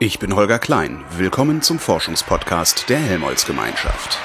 [0.00, 1.04] Ich bin Holger Klein.
[1.16, 4.18] Willkommen zum Forschungspodcast der Helmholtz-Gemeinschaft.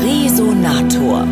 [0.00, 1.24] Resonator.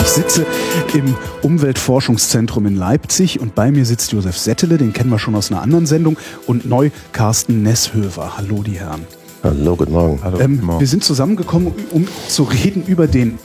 [0.00, 0.46] Ich sitze
[0.92, 5.50] im Umweltforschungszentrum in Leipzig und bei mir sitzt Josef Settele, den kennen wir schon aus
[5.50, 8.36] einer anderen Sendung, und neu Carsten Nesshöver.
[8.36, 9.06] Hallo, die Herren.
[9.42, 10.20] Hallo, guten Morgen.
[10.22, 13.38] Hallo, ähm, Wir sind zusammengekommen, um zu reden über den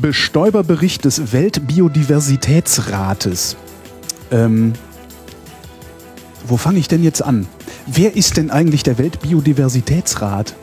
[0.00, 3.56] Bestäuberbericht des Weltbiodiversitätsrates.
[4.30, 4.72] Ähm,
[6.46, 7.46] wo fange ich denn jetzt an?
[7.86, 10.54] Wer ist denn eigentlich der Weltbiodiversitätsrat?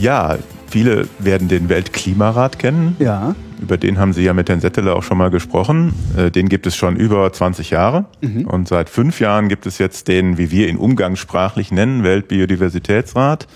[0.00, 0.38] Ja,
[0.68, 2.96] viele werden den Weltklimarat kennen.
[2.98, 3.34] Ja.
[3.62, 5.94] Über den haben Sie ja mit Herrn Settele auch schon mal gesprochen.
[6.16, 8.06] Äh, den gibt es schon über 20 Jahre.
[8.20, 8.44] Mhm.
[8.46, 13.46] Und seit fünf Jahren gibt es jetzt den, wie wir ihn umgangssprachlich nennen, Weltbiodiversitätsrat.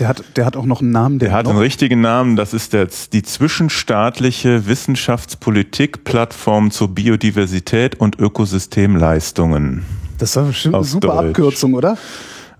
[0.00, 1.18] Der hat, der hat auch noch einen Namen.
[1.18, 2.36] Der, der hat einen richtigen Namen.
[2.36, 9.86] Das ist jetzt die zwischenstaatliche Wissenschaftspolitik-Plattform zur Biodiversität und Ökosystemleistungen.
[10.18, 11.28] Das war bestimmt eine super Deutsch.
[11.28, 11.96] Abkürzung, oder?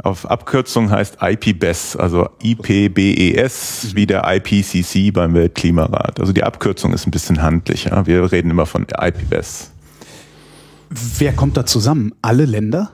[0.02, 6.20] Auf Abkürzung heißt IPBES, also IPBES, wie der IPCC beim Weltklimarat.
[6.20, 8.06] Also die Abkürzung ist ein bisschen handlicher.
[8.06, 9.72] Wir reden immer von IPBES.
[11.18, 12.12] Wer kommt da zusammen?
[12.22, 12.90] Alle Länder?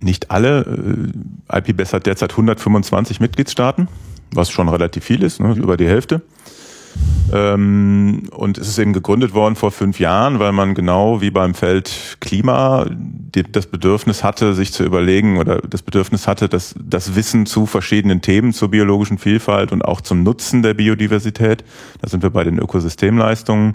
[0.00, 1.12] Nicht alle.
[1.52, 3.88] IPBES hat derzeit 125 Mitgliedstaaten,
[4.32, 6.22] was schon relativ viel ist, ne, über die Hälfte.
[7.32, 11.54] Ähm, und es ist eben gegründet worden vor fünf Jahren, weil man genau wie beim
[11.54, 12.86] Feld Klima
[13.50, 18.20] das Bedürfnis hatte, sich zu überlegen oder das Bedürfnis hatte, dass das Wissen zu verschiedenen
[18.20, 21.64] Themen zur biologischen Vielfalt und auch zum Nutzen der Biodiversität,
[22.00, 23.74] da sind wir bei den Ökosystemleistungen,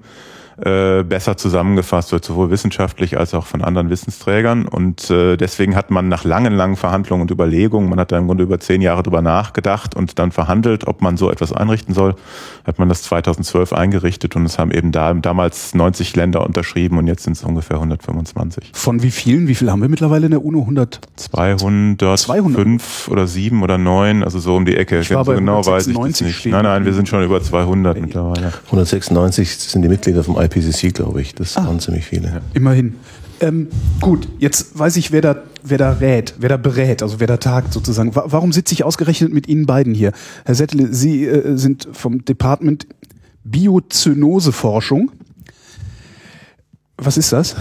[0.66, 4.68] äh, besser zusammengefasst wird, sowohl wissenschaftlich als auch von anderen Wissensträgern.
[4.68, 8.28] Und äh, deswegen hat man nach langen, langen Verhandlungen und Überlegungen, man hat da im
[8.28, 12.16] Grunde über zehn Jahre drüber nachgedacht und dann verhandelt, ob man so etwas einrichten soll,
[12.66, 17.08] hat man das 2012 eingerichtet und es haben eben da damals 90 Länder unterschrieben und
[17.08, 18.72] jetzt sind es ungefähr 125.
[18.74, 19.48] Von wie vielen?
[19.48, 20.62] Wie viel haben wir mittlerweile in der UNO?
[20.62, 21.00] 100?
[21.16, 25.00] 200, 205 oder 7 oder 9, also so um die Ecke.
[25.00, 26.46] Ich war so genau weiß ich das nicht.
[26.46, 28.54] Nein, nein, wir sind schon über 200 mittlerweile.
[28.66, 31.36] 196 sind die Mitglieder vom IPCC, glaube ich.
[31.36, 32.42] Das ah, waren ziemlich viele.
[32.54, 32.96] Immerhin.
[33.42, 33.68] Ähm,
[34.02, 37.38] gut, jetzt weiß ich, wer da, wer da rät, wer da berät, also wer da
[37.38, 38.14] tagt sozusagen.
[38.14, 40.12] Warum sitze ich ausgerechnet mit Ihnen beiden hier?
[40.46, 42.88] Herr Settle, Sie äh, sind vom Department
[43.44, 45.12] Biozynoseforschung.
[46.98, 47.56] Was ist das?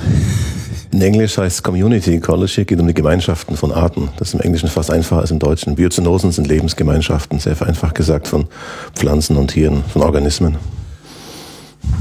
[0.90, 4.08] In Englisch heißt Community Ecology, geht um die Gemeinschaften von Arten.
[4.16, 5.76] Das ist im Englischen fast einfacher als im Deutschen.
[5.76, 8.46] Biozynosen sind Lebensgemeinschaften, sehr vereinfacht gesagt, von
[8.94, 10.56] Pflanzen und Tieren, von Organismen.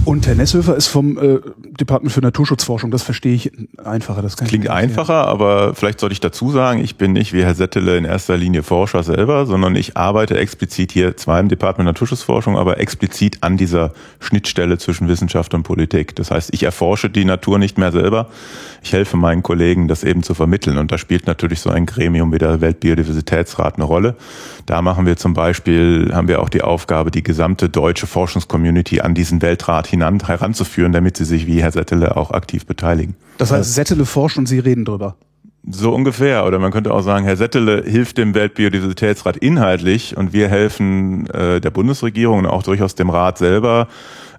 [0.07, 1.39] Und Herr Nesshöfer ist vom äh,
[1.77, 2.91] Department für Naturschutzforschung.
[2.91, 3.51] Das verstehe ich
[3.83, 4.21] einfacher.
[4.21, 7.97] Das Klingt einfacher, aber vielleicht sollte ich dazu sagen, ich bin nicht wie Herr Settele
[7.97, 12.79] in erster Linie Forscher selber, sondern ich arbeite explizit hier zwar im Department Naturschutzforschung, aber
[12.79, 13.91] explizit an dieser
[14.21, 16.15] Schnittstelle zwischen Wissenschaft und Politik.
[16.15, 18.29] Das heißt, ich erforsche die Natur nicht mehr selber.
[18.81, 20.77] Ich helfe meinen Kollegen, das eben zu vermitteln.
[20.77, 24.15] Und da spielt natürlich so ein Gremium wie der Weltbiodiversitätsrat eine Rolle.
[24.67, 29.13] Da machen wir zum Beispiel, haben wir auch die Aufgabe, die gesamte deutsche Forschungscommunity an
[29.13, 33.15] diesen Weltrat hinan, heranzuführen, damit sie sich wie Herr Settele auch aktiv beteiligen.
[33.37, 35.15] Das heißt, Settele forscht und Sie reden drüber.
[35.69, 36.45] So ungefähr.
[36.45, 41.59] Oder man könnte auch sagen, Herr Settele hilft dem Weltbiodiversitätsrat inhaltlich und wir helfen äh,
[41.59, 43.89] der Bundesregierung und auch durchaus dem Rat selber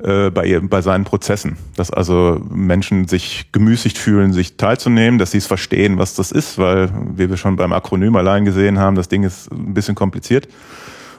[0.02, 1.58] äh, bei, ihr, bei seinen Prozessen.
[1.76, 6.56] Dass also Menschen sich gemüßigt fühlen, sich teilzunehmen, dass sie es verstehen, was das ist,
[6.56, 10.48] weil, wie wir schon beim Akronym allein gesehen haben, das Ding ist ein bisschen kompliziert.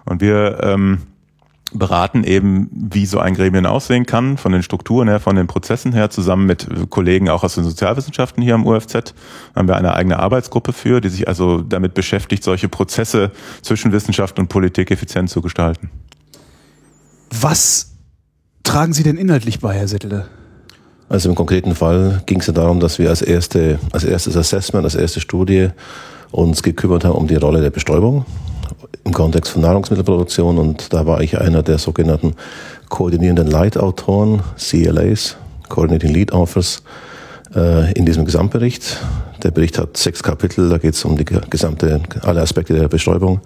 [0.06, 1.00] Und wir ähm,
[1.72, 5.94] beraten eben, wie so ein Gremien aussehen kann, von den Strukturen her, von den Prozessen
[5.94, 9.14] her, zusammen mit Kollegen auch aus den Sozialwissenschaften hier am UFZ
[9.56, 13.32] haben wir eine eigene Arbeitsgruppe für, die sich also damit beschäftigt, solche Prozesse
[13.62, 15.90] zwischen Wissenschaft und Politik effizient zu gestalten.
[17.30, 17.92] Was
[18.64, 20.28] tragen Sie denn inhaltlich bei, Herr Settele?
[21.08, 24.86] Also im konkreten Fall ging es ja darum, dass wir als, erste, als erstes Assessment,
[24.86, 25.70] als erste Studie
[26.32, 28.26] uns gekümmert haben um die Rolle der Bestäubung
[29.04, 32.36] im Kontext von Nahrungsmittelproduktion und da war ich einer der sogenannten
[32.90, 35.38] koordinierenden Leitautoren, CLAs,
[35.68, 36.84] Coordinating Lead Authors,
[37.56, 38.98] äh, in diesem Gesamtbericht.
[39.44, 43.42] Der Bericht hat sechs Kapitel, da geht es um die gesamte, alle Aspekte der Bestäubung.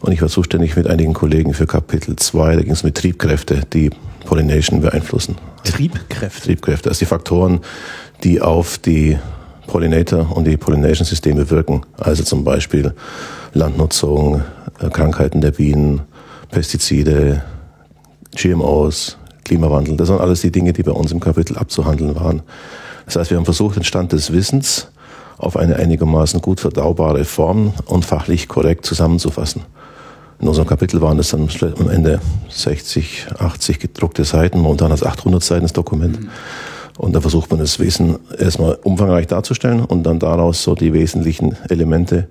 [0.00, 2.94] Und ich war zuständig mit einigen Kollegen für Kapitel 2, da ging es um die
[2.94, 3.90] Triebkräfte, die
[4.26, 5.36] Pollination beeinflussen.
[5.64, 6.42] Triebkräfte?
[6.42, 7.60] Triebkräfte, also die Faktoren,
[8.24, 9.18] die auf die
[9.68, 11.82] Pollinator und die Pollination-Systeme wirken.
[11.98, 12.94] Also zum Beispiel
[13.52, 14.42] Landnutzung,
[14.80, 16.02] äh, Krankheiten der Bienen,
[16.50, 17.42] Pestizide,
[18.34, 19.96] GMOs, Klimawandel.
[19.96, 22.42] Das waren alles die Dinge, die bei uns im Kapitel abzuhandeln waren.
[23.06, 24.88] Das heißt, wir haben versucht, den Stand des Wissens
[25.38, 29.62] auf eine einigermaßen gut verdaubare Form und fachlich korrekt zusammenzufassen.
[30.40, 35.42] In unserem Kapitel waren es dann am Ende 60, 80 gedruckte Seiten, momentan als 800
[35.42, 36.20] Seiten das Dokument.
[36.20, 36.30] Mhm.
[36.98, 41.56] Und da versucht man das Wesen erstmal umfangreich darzustellen und dann daraus so die wesentlichen
[41.68, 42.28] Elemente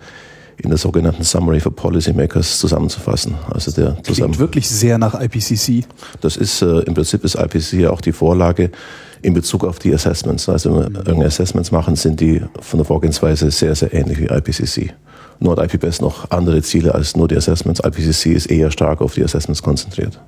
[0.64, 3.36] in der sogenannten Summary for Policymakers zusammenzufassen.
[3.50, 5.86] Also der zusammen Klingt wirklich sehr nach IPCC.
[6.22, 8.72] Das ist äh, im Prinzip ist IPCC auch die Vorlage
[9.22, 10.48] in Bezug auf die Assessments.
[10.50, 14.26] Also wenn wir irgendeine Assessments machen, sind die von der Vorgehensweise sehr, sehr ähnlich wie
[14.26, 14.94] IPCC.
[15.40, 17.82] Nur hat IPBES noch andere Ziele als nur die Assessments.
[17.84, 20.20] IPCC ist eher stark auf die Assessments konzentriert.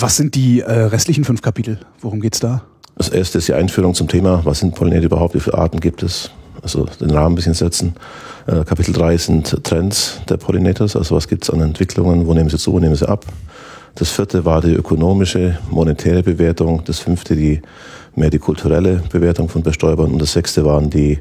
[0.00, 1.78] Was sind die äh, restlichen fünf Kapitel?
[2.00, 2.62] Worum geht's da?
[2.96, 6.02] Das erste ist die Einführung zum Thema, was sind Pollinator überhaupt, wie viele Arten gibt
[6.02, 6.30] es?
[6.62, 7.94] Also den Rahmen ein bisschen setzen.
[8.46, 12.50] Äh, Kapitel 3 sind Trends der Pollinators, also was gibt es an Entwicklungen, wo nehmen
[12.50, 13.26] sie zu, wo nehmen sie ab.
[13.94, 16.82] Das vierte war die ökonomische, monetäre Bewertung.
[16.86, 17.60] Das fünfte die
[18.14, 20.12] mehr die kulturelle Bewertung von Bestäubern.
[20.12, 21.18] Und das sechste waren die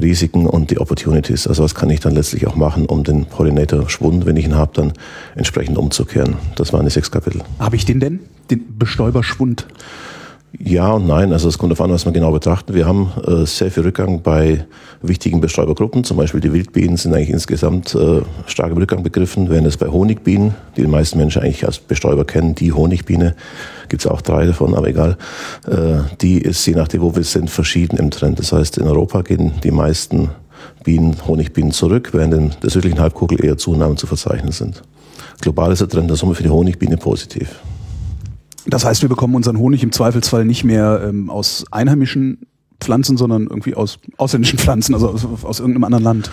[0.00, 1.46] Risiken und die Opportunities.
[1.46, 4.72] Also was kann ich dann letztlich auch machen, um den Pollinator-Schwund, wenn ich ihn habe,
[4.74, 4.92] dann
[5.34, 6.36] entsprechend umzukehren.
[6.56, 7.42] Das waren die sechs Kapitel.
[7.58, 8.20] Habe ich den denn?
[8.50, 9.66] Den Bestäuberschwund?
[10.58, 11.32] Ja und nein.
[11.32, 12.74] Also es kommt darauf an, was man genau betrachtet.
[12.74, 14.66] Wir haben äh, sehr viel Rückgang bei
[15.00, 16.02] wichtigen Bestäubergruppen.
[16.02, 19.48] Zum Beispiel die Wildbienen sind eigentlich insgesamt äh, stark im Rückgang begriffen.
[19.48, 23.36] Während es bei Honigbienen, die die meisten Menschen eigentlich als Bestäuber kennen, die Honigbiene,
[23.88, 25.16] gibt es auch drei davon, aber egal,
[25.66, 28.38] äh, die ist je nachdem, wo wir sind, verschieden im Trend.
[28.38, 30.30] Das heißt, in Europa gehen die meisten
[30.82, 34.82] Bienen, Honigbienen zurück, während in der südlichen Halbkugel eher Zunahmen zu verzeichnen sind.
[35.40, 37.60] Global ist der Trend der Summe für die Honigbiene positiv.
[38.66, 42.46] Das heißt, wir bekommen unseren Honig im Zweifelsfall nicht mehr ähm, aus einheimischen
[42.80, 46.30] Pflanzen, sondern irgendwie aus ausländischen Pflanzen, also aus, aus irgendeinem anderen Land.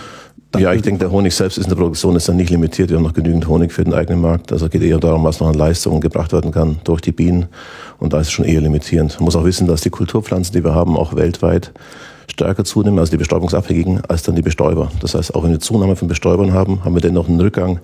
[0.50, 2.88] Dann ja, ich denke, der Honig selbst ist in der Produktion ist dann nicht limitiert.
[2.88, 4.50] Wir haben noch genügend Honig für den eigenen Markt.
[4.50, 7.46] Also geht eher darum, was noch an Leistungen gebracht werden kann durch die Bienen.
[7.98, 9.16] Und da ist es schon eher limitierend.
[9.16, 11.72] Man muss auch wissen, dass die Kulturpflanzen, die wir haben, auch weltweit
[12.30, 14.90] stärker zunehmen, also die Bestäubungsabhängigen, als dann die Bestäuber.
[15.00, 17.80] Das heißt, auch wenn wir Zunahme von Bestäubern haben, haben wir dennoch einen Rückgang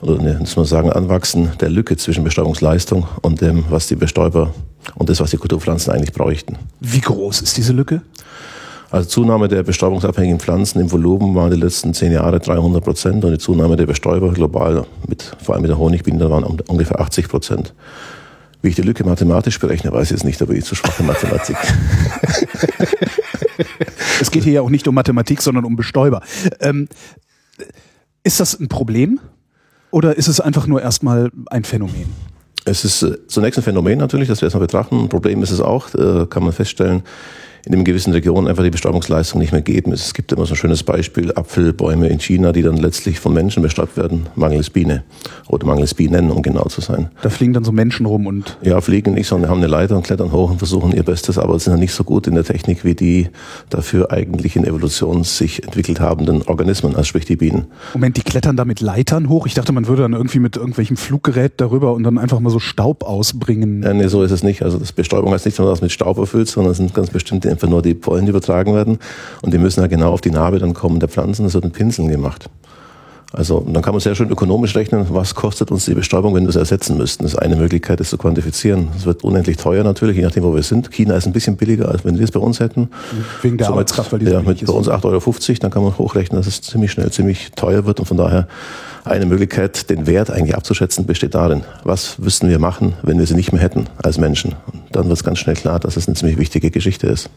[0.00, 4.54] oder eine, muss man sagen, Anwachsen der Lücke zwischen Bestäubungsleistung und dem, was die Bestäuber
[4.94, 6.56] und das, was die Kulturpflanzen eigentlich bräuchten.
[6.80, 8.02] Wie groß ist diese Lücke?
[8.90, 13.24] Also Zunahme der bestäubungsabhängigen Pflanzen im Volumen war in den letzten zehn Jahren 300 Prozent
[13.24, 17.28] und die Zunahme der Bestäuber global, mit, vor allem mit der Honigbiene, waren ungefähr 80
[17.28, 17.74] Prozent.
[18.62, 21.56] Wie ich die Lücke mathematisch berechne, weiß ich jetzt nicht, aber ich zu schwache Mathematik.
[24.20, 26.22] es geht hier ja auch nicht um Mathematik, sondern um Bestäuber.
[26.60, 26.88] Ähm,
[28.24, 29.20] ist das ein Problem
[29.90, 32.06] oder ist es einfach nur erstmal ein Phänomen?
[32.64, 35.00] Es ist äh, zunächst ein Phänomen natürlich, das wir erstmal betrachten.
[35.04, 37.02] Ein Problem ist es auch, äh, kann man feststellen,
[37.68, 39.92] in einem gewissen Region einfach die Bestäubungsleistung nicht mehr geben.
[39.92, 43.62] Es gibt immer so ein schönes Beispiel, Apfelbäume in China, die dann letztlich von Menschen
[43.62, 45.04] bestäubt werden, mangels Biene
[45.48, 47.10] oder mangels Bienen, um genau zu sein.
[47.20, 48.56] Da fliegen dann so Menschen rum und...
[48.62, 51.58] Ja, fliegen nicht, sondern haben eine Leiter und klettern hoch und versuchen ihr Bestes, aber
[51.58, 53.28] sind dann nicht so gut in der Technik wie die
[53.68, 57.66] dafür eigentlich in Evolution sich entwickelt habenden Organismen, als sprich die Bienen.
[57.92, 59.46] Moment, die klettern da mit Leitern hoch?
[59.46, 62.60] Ich dachte, man würde dann irgendwie mit irgendwelchem Fluggerät darüber und dann einfach mal so
[62.60, 63.82] Staub ausbringen.
[63.82, 64.62] Ja, nee, so ist es nicht.
[64.62, 67.68] Also das Bestäubung heißt nicht dass mit Staub erfüllt, sondern es sind ganz bestimmte einfach
[67.68, 69.00] nur die Pollen, die übertragen werden.
[69.42, 71.42] Und die müssen ja genau auf die Narbe dann kommen der Pflanzen.
[71.42, 72.48] Das wird in Pinseln gemacht.
[73.30, 76.48] Also dann kann man sehr schön ökonomisch rechnen, was kostet uns die Bestäubung, wenn wir
[76.48, 77.24] es ersetzen müssten.
[77.24, 78.88] Das ist eine Möglichkeit, das zu quantifizieren.
[78.96, 80.90] Es wird unendlich teuer natürlich, je nachdem, wo wir sind.
[80.90, 82.88] China ist ein bisschen billiger, als wenn wir es bei uns hätten.
[83.42, 85.98] Wegen der so Arbeitskraft, weil die ja, mit bei uns 8,50 Euro, dann kann man
[85.98, 88.00] hochrechnen, dass es ziemlich schnell ziemlich teuer wird.
[88.00, 88.48] Und von daher
[89.04, 93.34] eine Möglichkeit, den Wert eigentlich abzuschätzen, besteht darin, was müssten wir machen, wenn wir sie
[93.34, 94.54] nicht mehr hätten als Menschen.
[94.72, 97.28] Und dann wird es ganz schnell klar, dass es eine ziemlich wichtige Geschichte ist.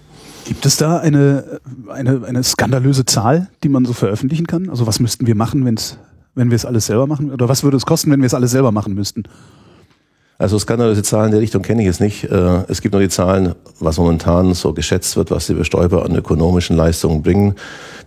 [0.51, 4.69] Gibt es da eine, eine, eine skandalöse Zahl, die man so veröffentlichen kann?
[4.69, 5.97] Also was müssten wir machen, wenn's,
[6.35, 7.31] wenn wir es alles selber machen?
[7.31, 9.23] Oder was würde es kosten, wenn wir es alles selber machen müssten?
[10.41, 12.23] Also skandalöse Zahlen in der Richtung kenne ich jetzt nicht.
[12.23, 16.15] Äh, es gibt nur die Zahlen, was momentan so geschätzt wird, was die Bestäuber an
[16.15, 17.53] ökonomischen Leistungen bringen.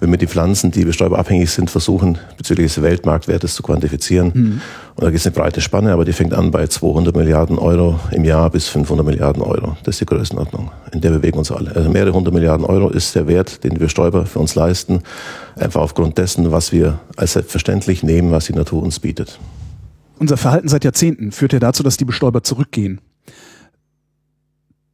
[0.00, 4.32] Wenn wir die Pflanzen, die bestäuberabhängig sind, versuchen, bezüglich des Weltmarktwertes zu quantifizieren.
[4.34, 4.60] Mhm.
[4.96, 8.00] Und da gibt es eine breite Spanne, aber die fängt an bei 200 Milliarden Euro
[8.10, 9.76] im Jahr bis 500 Milliarden Euro.
[9.84, 10.72] Das ist die Größenordnung.
[10.92, 11.72] In der bewegen uns alle.
[11.76, 15.04] Also mehrere hundert Milliarden Euro ist der Wert, den die Bestäuber für uns leisten.
[15.54, 19.38] Einfach aufgrund dessen, was wir als selbstverständlich nehmen, was die Natur uns bietet.
[20.18, 23.00] Unser Verhalten seit Jahrzehnten führt ja dazu, dass die Bestäuber zurückgehen.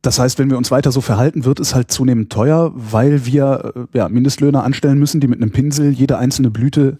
[0.03, 3.73] Das heißt, wenn wir uns weiter so verhalten, wird es halt zunehmend teuer, weil wir
[3.93, 6.97] äh, ja, Mindestlöhner anstellen müssen, die mit einem Pinsel jede einzelne Blüte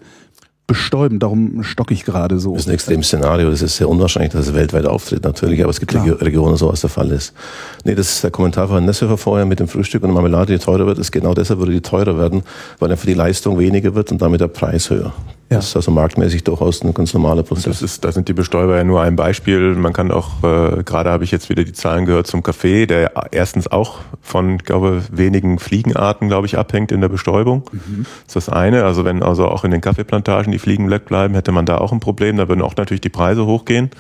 [0.67, 1.19] bestäuben.
[1.19, 2.53] Darum stocke ich gerade so.
[2.53, 3.51] Das ist ein extremes Szenario.
[3.51, 5.63] Das ist sehr unwahrscheinlich, dass es weltweit auftritt, natürlich.
[5.63, 6.21] Aber es gibt Klar.
[6.21, 7.33] Regionen, so was der Fall ist.
[7.85, 10.63] Nee, das ist der Kommentar von Nesshofer vorher mit dem Frühstück und der Marmelade, die
[10.63, 10.99] teurer wird.
[10.99, 12.43] Ist genau deshalb würde die teurer werden,
[12.79, 15.15] weil einfach die Leistung weniger wird und damit der Preis höher.
[15.51, 15.57] Ja.
[15.57, 17.65] Das ist also marktmäßig durchaus ein ganz normaler Prozess.
[17.65, 19.75] Das ist, da sind die Bestäuber ja nur ein Beispiel.
[19.75, 23.13] Man kann auch, äh, gerade habe ich jetzt wieder die Zahlen gehört zum Kaffee, der
[23.33, 27.65] erstens auch von, glaube wenigen Fliegenarten, glaube ich, abhängt in der Bestäubung.
[27.73, 28.07] Mhm.
[28.27, 28.85] Das ist das eine.
[28.85, 31.99] Also wenn also auch in den Kaffeeplantagen die Fliegen wegbleiben, hätte man da auch ein
[31.99, 32.37] Problem.
[32.37, 33.91] Da würden auch natürlich die Preise hochgehen.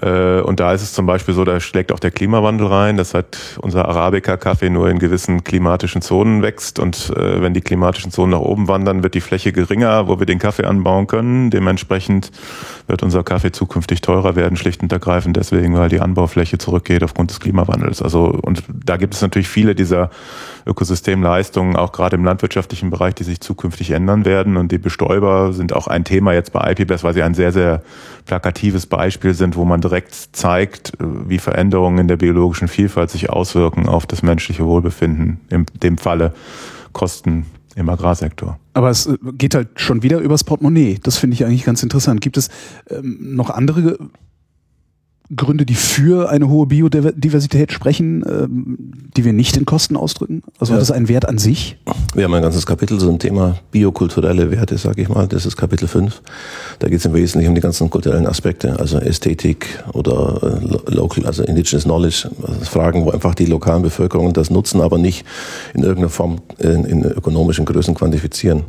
[0.00, 3.14] Äh, und da ist es zum Beispiel so, da schlägt auch der Klimawandel rein, dass
[3.14, 8.32] halt unser Arabica-Kaffee nur in gewissen klimatischen Zonen wächst und äh, wenn die klimatischen Zonen
[8.32, 11.50] nach oben wandern, wird die Fläche geringer, wo wir den Kaffee anbauen können.
[11.50, 12.30] Dementsprechend
[12.86, 17.30] wird unser Kaffee zukünftig teurer werden, schlicht und ergreifend deswegen, weil die Anbaufläche zurückgeht aufgrund
[17.30, 18.02] des Klimawandels.
[18.02, 20.10] Also und da gibt es natürlich viele dieser
[20.66, 24.56] Ökosystemleistungen, auch gerade im landwirtschaftlichen Bereich, die sich zukünftig ändern werden.
[24.56, 27.82] Und die Bestäuber sind auch ein Thema jetzt bei IPBES, weil sie ein sehr, sehr
[28.30, 33.88] plakatives Beispiel sind, wo man direkt zeigt, wie Veränderungen in der biologischen Vielfalt sich auswirken
[33.88, 36.32] auf das menschliche Wohlbefinden, in dem Falle
[36.92, 38.56] Kosten im Agrarsektor.
[38.74, 41.00] Aber es äh, geht halt schon wieder übers Portemonnaie.
[41.02, 42.20] Das finde ich eigentlich ganz interessant.
[42.20, 42.50] Gibt es
[42.88, 43.98] ähm, noch andere
[45.34, 48.78] Gründe, die für eine hohe Biodiversität sprechen, ähm,
[49.16, 50.42] die wir nicht in Kosten ausdrücken?
[50.58, 50.76] Also ja.
[50.76, 51.76] hat das einen Wert an sich?
[52.14, 55.28] Wir haben ein ganzes Kapitel zum Thema biokulturelle Werte, sage ich mal.
[55.28, 56.20] Das ist Kapitel 5.
[56.80, 61.26] Da geht es im Wesentlichen um die ganzen kulturellen Aspekte, also Ästhetik oder äh, Local,
[61.26, 65.24] also Indigenous Knowledge, also Fragen, wo einfach die lokalen Bevölkerungen das nutzen, aber nicht
[65.74, 68.64] in irgendeiner Form in, in ökonomischen Größen quantifizieren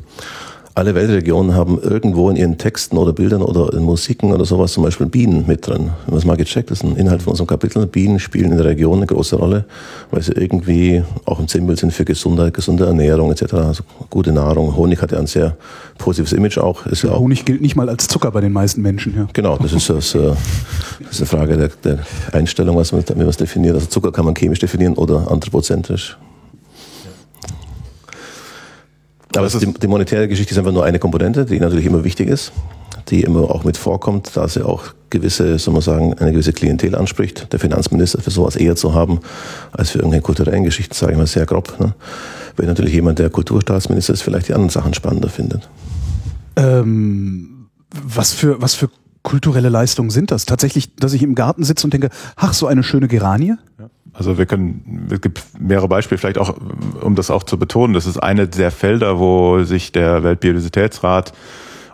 [0.82, 4.82] alle Weltregionen haben irgendwo in ihren Texten oder Bildern oder in Musiken oder sowas zum
[4.82, 5.92] Beispiel Bienen mit drin.
[6.06, 7.86] Wenn man es mal gecheckt, das ist ein Inhalt von unserem Kapitel.
[7.86, 9.66] Bienen spielen in der Region eine große Rolle,
[10.10, 13.54] weil sie irgendwie auch im Symbol sind für Gesundheit, gesunde Ernährung etc.
[13.54, 14.76] Also gute Nahrung.
[14.76, 15.56] Honig hat ja ein sehr
[16.00, 16.84] positives Image auch.
[16.88, 19.14] Ist ja, auch Honig gilt nicht mal als Zucker bei den meisten Menschen.
[19.16, 19.28] Ja.
[19.34, 20.32] Genau, das ist, das, äh,
[21.00, 22.00] das ist eine Frage der, der
[22.32, 23.76] Einstellung, was man, wie man es definiert.
[23.76, 26.18] Also Zucker kann man chemisch definieren oder anthropozentrisch.
[29.36, 32.52] Aber die, die monetäre Geschichte ist einfach nur eine Komponente, die natürlich immer wichtig ist,
[33.10, 36.96] die immer auch mit vorkommt, da sie auch gewisse, soll man sagen, eine gewisse Klientel
[36.96, 37.52] anspricht.
[37.52, 39.20] Der Finanzminister für sowas eher zu haben,
[39.72, 41.80] als für irgendeine kulturellen Geschichten, sage ich mal sehr grob.
[41.80, 41.94] Ne?
[42.58, 45.70] Wenn natürlich jemand, der Kulturstaatsminister ist, vielleicht die anderen Sachen spannender findet.
[46.56, 48.90] Ähm, was für, was für
[49.24, 50.46] kulturelle Leistungen sind das?
[50.46, 53.56] Tatsächlich, dass ich im Garten sitze und denke, ach, so eine schöne Geranie?
[53.80, 53.90] Ja.
[54.14, 56.56] Also wir können, es gibt mehrere Beispiele, vielleicht auch,
[57.02, 61.34] um das auch zu betonen, das ist eine der Felder, wo sich der Weltbiodiversitätsrat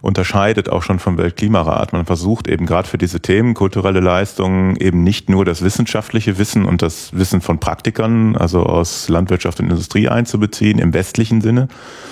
[0.01, 1.94] unterscheidet auch schon vom Weltklimarat.
[1.94, 6.66] Man versucht eben gerade für diese Themen kulturelle Leistungen eben nicht nur das wissenschaftliche Wissen
[6.66, 11.68] und das Wissen von Praktikern, also aus Landwirtschaft und Industrie einzubeziehen im westlichen Sinne,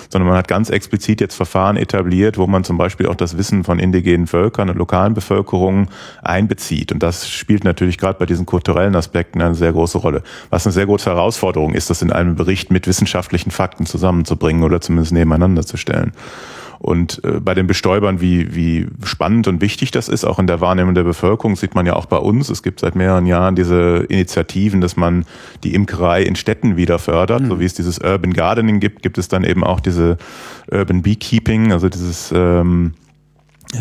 [0.10, 3.64] sondern man hat ganz explizit jetzt Verfahren etabliert, wo man zum Beispiel auch das Wissen
[3.64, 5.90] von indigenen Völkern und lokalen Bevölkerungen
[6.22, 6.92] einbezieht.
[6.92, 10.24] Und das spielt natürlich gerade bei diesen kulturellen Aspekten eine sehr große Rolle.
[10.50, 14.82] Was eine sehr große Herausforderung ist, das in einem Bericht mit wissenschaftlichen Fakten zusammenzubringen oder
[14.82, 16.14] zumindest nebeneinander zu stellen.
[16.86, 20.62] Und äh, bei den Bestäubern, wie, wie spannend und wichtig das ist, auch in der
[20.62, 22.52] Wahrnehmung der Bevölkerung, sieht man ja auch bei uns.
[22.52, 25.26] Es gibt seit mehreren Jahren diese Initiativen, dass man
[25.64, 27.42] die Imkerei in Städten wieder fördert.
[27.42, 27.48] Mhm.
[27.48, 30.20] So wie es dieses Urban Gardening gibt, gibt es dann eben auch diese
[30.72, 32.94] Urban Beekeeping, also dieses ähm,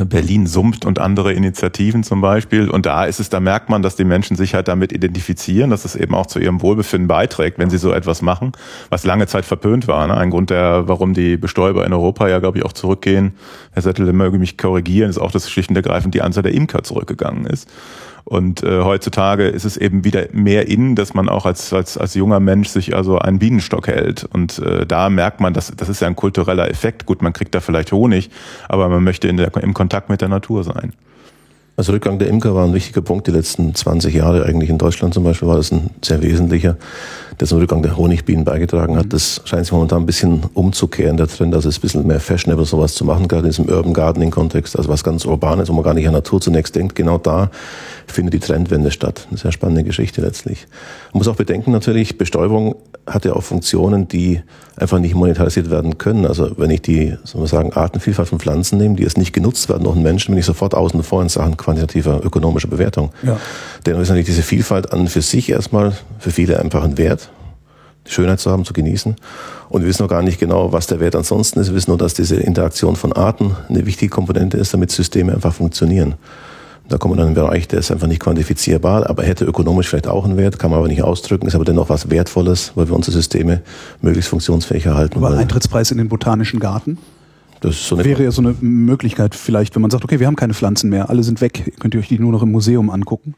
[0.05, 2.69] Berlin summt und andere Initiativen zum Beispiel.
[2.71, 5.85] Und da ist es, da merkt man, dass die Menschen sich halt damit identifizieren, dass
[5.85, 8.53] es eben auch zu ihrem Wohlbefinden beiträgt, wenn sie so etwas machen,
[8.89, 10.07] was lange Zeit verpönt war.
[10.07, 10.17] Ne?
[10.17, 13.35] Ein Grund, der, warum die Bestäuber in Europa ja, glaube ich, auch zurückgehen,
[13.73, 16.83] Herr Settel, möge mich korrigieren, ist auch, dass schlicht und ergreifend die Anzahl der Imker
[16.83, 17.69] zurückgegangen ist.
[18.25, 22.15] Und äh, heutzutage ist es eben wieder mehr in, dass man auch als, als, als
[22.15, 24.25] junger Mensch sich also einen Bienenstock hält.
[24.25, 27.05] Und äh, da merkt man, dass, das ist ja ein kultureller Effekt.
[27.05, 28.31] Gut, man kriegt da vielleicht Honig,
[28.69, 30.95] aber man möchte in der, im Kontakt mit der Natur sein.
[31.77, 33.27] Also Rückgang der Imker war ein wichtiger Punkt.
[33.27, 36.77] Die letzten 20 Jahre eigentlich in Deutschland zum Beispiel war das ein sehr wesentlicher,
[37.41, 39.13] der zum Rückgang der Honigbienen beigetragen hat.
[39.13, 41.53] Das scheint sich momentan ein bisschen umzukehren, der Trend.
[41.53, 44.89] Also es ein bisschen mehr fashionable, sowas zu machen, gerade in diesem Urban Gardening-Kontext, also
[44.89, 46.95] was ganz Urbanes, wo man gar nicht an Natur zunächst denkt.
[46.95, 47.51] Genau da
[48.07, 49.27] findet die Trendwende statt.
[49.29, 50.67] Eine sehr spannende Geschichte letztlich.
[51.13, 54.41] Man muss auch bedenken natürlich, Bestäubung hat ja auch Funktionen, die
[54.77, 56.27] einfach nicht monetarisiert werden können.
[56.27, 59.69] Also wenn ich die, soll man sagen, Artenvielfalt von Pflanzen nehme, die jetzt nicht genutzt
[59.69, 63.11] werden durch einen Menschen, bin ich sofort außen vor in Sachen quantitativer ökonomischer Bewertung.
[63.23, 63.39] Ja.
[63.85, 67.31] Denn ist natürlich diese Vielfalt an für sich erstmal für viele einfach ein Wert,
[68.07, 69.17] die Schönheit zu haben, zu genießen.
[69.69, 71.69] Und wir wissen noch gar nicht genau, was der Wert ansonsten ist.
[71.69, 75.55] Wir wissen nur, dass diese Interaktion von Arten eine wichtige Komponente ist, damit Systeme einfach
[75.55, 76.15] funktionieren.
[76.89, 80.07] Da kommt man in einen Bereich, der ist einfach nicht quantifizierbar, aber hätte ökonomisch vielleicht
[80.07, 82.95] auch einen Wert, kann man aber nicht ausdrücken, ist aber dennoch was Wertvolles, weil wir
[82.95, 83.63] unsere Systeme
[84.03, 85.39] möglichst funktionsfähig erhalten aber wollen.
[85.39, 86.99] Eintrittspreis in den Botanischen Garten?
[87.61, 90.53] Das so wäre ja so eine Möglichkeit vielleicht, wenn man sagt, okay, wir haben keine
[90.53, 93.35] Pflanzen mehr, alle sind weg, könnt ihr euch die nur noch im Museum angucken.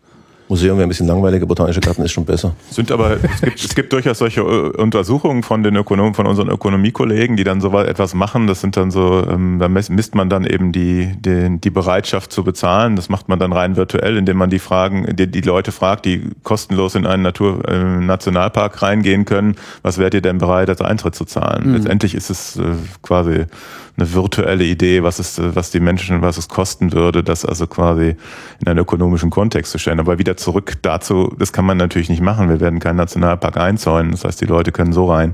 [0.49, 2.55] Museum wäre ein bisschen langweiliger, botanischer Garten ist schon besser.
[2.71, 6.49] Sind aber, es gibt, es gibt durchaus solche äh, Untersuchungen von den Ökonomen, von unseren
[6.49, 8.47] Ökonomiekollegen, die dann so etwas machen.
[8.47, 12.45] Das sind dann so, ähm, da misst man dann eben die, die, die Bereitschaft zu
[12.45, 12.95] bezahlen.
[12.95, 16.31] Das macht man dann rein virtuell, indem man die Fragen, die, die Leute fragt, die
[16.45, 19.57] kostenlos in einen Natur, äh, Nationalpark reingehen können.
[19.83, 21.69] Was wärt ihr denn bereit, als Eintritt zu zahlen?
[21.69, 21.75] Mhm.
[21.75, 22.63] Letztendlich ist es äh,
[23.03, 23.47] quasi
[23.97, 28.17] eine virtuelle Idee, was es, was die Menschen, was es kosten würde, das also quasi
[28.61, 30.01] in einen ökonomischen Kontext zu stellen.
[30.01, 32.49] Aber wieder zurück dazu, das kann man natürlich nicht machen.
[32.49, 34.13] Wir werden keinen Nationalpark einzäunen.
[34.13, 35.33] Das heißt, die Leute können so rein.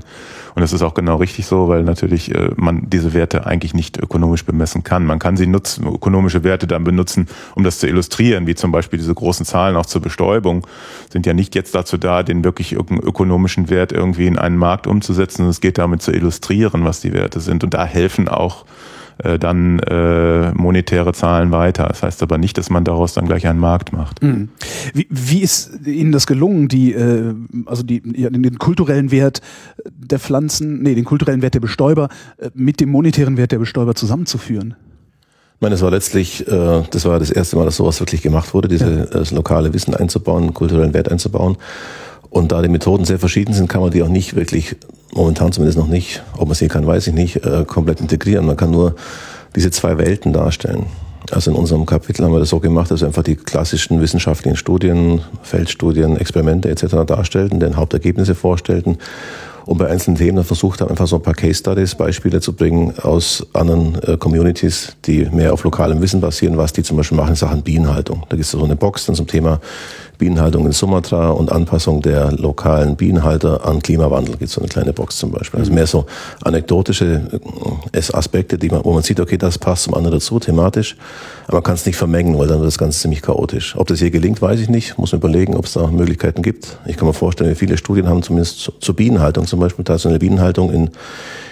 [0.55, 3.97] Und das ist auch genau richtig so, weil natürlich äh, man diese Werte eigentlich nicht
[3.97, 5.05] ökonomisch bemessen kann.
[5.05, 8.99] Man kann sie nutzen, ökonomische Werte dann benutzen, um das zu illustrieren, wie zum Beispiel
[8.99, 10.67] diese großen Zahlen auch zur Bestäubung
[11.09, 15.47] sind ja nicht jetzt dazu da, den wirklich ökonomischen Wert irgendwie in einen Markt umzusetzen.
[15.47, 17.63] Es geht damit zu illustrieren, was die Werte sind.
[17.63, 18.65] Und da helfen auch
[19.19, 21.85] äh, dann äh, monetäre Zahlen weiter.
[21.87, 24.23] Das heißt aber nicht, dass man daraus dann gleich einen Markt macht.
[24.23, 24.49] Mhm.
[24.93, 27.33] Wie, wie ist Ihnen das gelungen, die, äh,
[27.65, 29.41] also die, ja, den kulturellen Wert
[29.85, 33.95] der Pflanzen, nee, den kulturellen Wert der Bestäuber äh, mit dem monetären Wert der Bestäuber
[33.95, 34.75] zusammenzuführen?
[35.55, 38.53] Ich meine, es war letztlich, äh, das war das erste Mal, dass sowas wirklich gemacht
[38.53, 39.05] wurde, diese ja.
[39.05, 41.57] das lokale Wissen einzubauen, kulturellen Wert einzubauen.
[42.33, 44.75] Und da die Methoden sehr verschieden sind, kann man die auch nicht wirklich,
[45.13, 48.47] momentan zumindest noch nicht, ob man sie kann, weiß ich nicht, äh, komplett integrieren.
[48.47, 48.95] Man kann nur
[49.55, 50.87] diese zwei Welten darstellen.
[51.29, 54.57] Also in unserem Kapitel haben wir das so gemacht, dass wir einfach die klassischen wissenschaftlichen
[54.57, 57.05] Studien, Feldstudien, Experimente etc.
[57.05, 58.97] darstellten, den Hauptergebnisse vorstellten
[59.65, 62.53] und bei einzelnen Themen dann versucht haben, einfach so ein paar Case Studies, Beispiele zu
[62.53, 67.17] bringen aus anderen äh, Communities, die mehr auf lokalem Wissen basieren, was die zum Beispiel
[67.17, 68.23] machen in Sachen Bienenhaltung.
[68.29, 69.59] Da gibt es so eine Box dann zum Thema
[70.17, 74.37] Bienenhaltung in Sumatra und Anpassung der lokalen Bienenhalter an Klimawandel.
[74.37, 75.59] Gibt so eine kleine Box zum Beispiel.
[75.59, 76.05] Also mehr so
[76.43, 77.41] anekdotische
[77.91, 80.95] äh, Aspekte, die man, wo man sieht, okay, das passt zum anderen dazu, thematisch.
[81.47, 83.75] Aber man kann es nicht vermengen, weil dann wird das Ganze ziemlich chaotisch.
[83.75, 84.97] Ob das hier gelingt, weiß ich nicht.
[84.97, 86.77] Muss man überlegen, ob es da Möglichkeiten gibt.
[86.85, 90.89] Ich kann mir vorstellen, viele Studien haben zumindest zur Bienenhaltung zum Beispiel, traditionelle Bienenhaltung in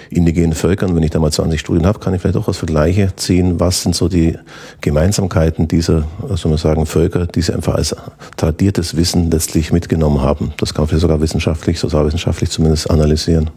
[0.10, 0.96] indigenen Völkern.
[0.96, 3.60] Wenn ich da mal 20 Studien habe, kann ich vielleicht auch was Vergleiche ziehen.
[3.60, 4.40] Was sind so die
[4.82, 7.96] Gemeinsamkeiten dieser, soll man sagen, Völker, die sie einfach als
[8.38, 10.52] tradiertes Wissen letztlich mitgenommen haben?
[10.58, 13.52] Das kann man vielleicht sogar wissenschaftlich, sozialwissenschaftlich zumindest analysieren.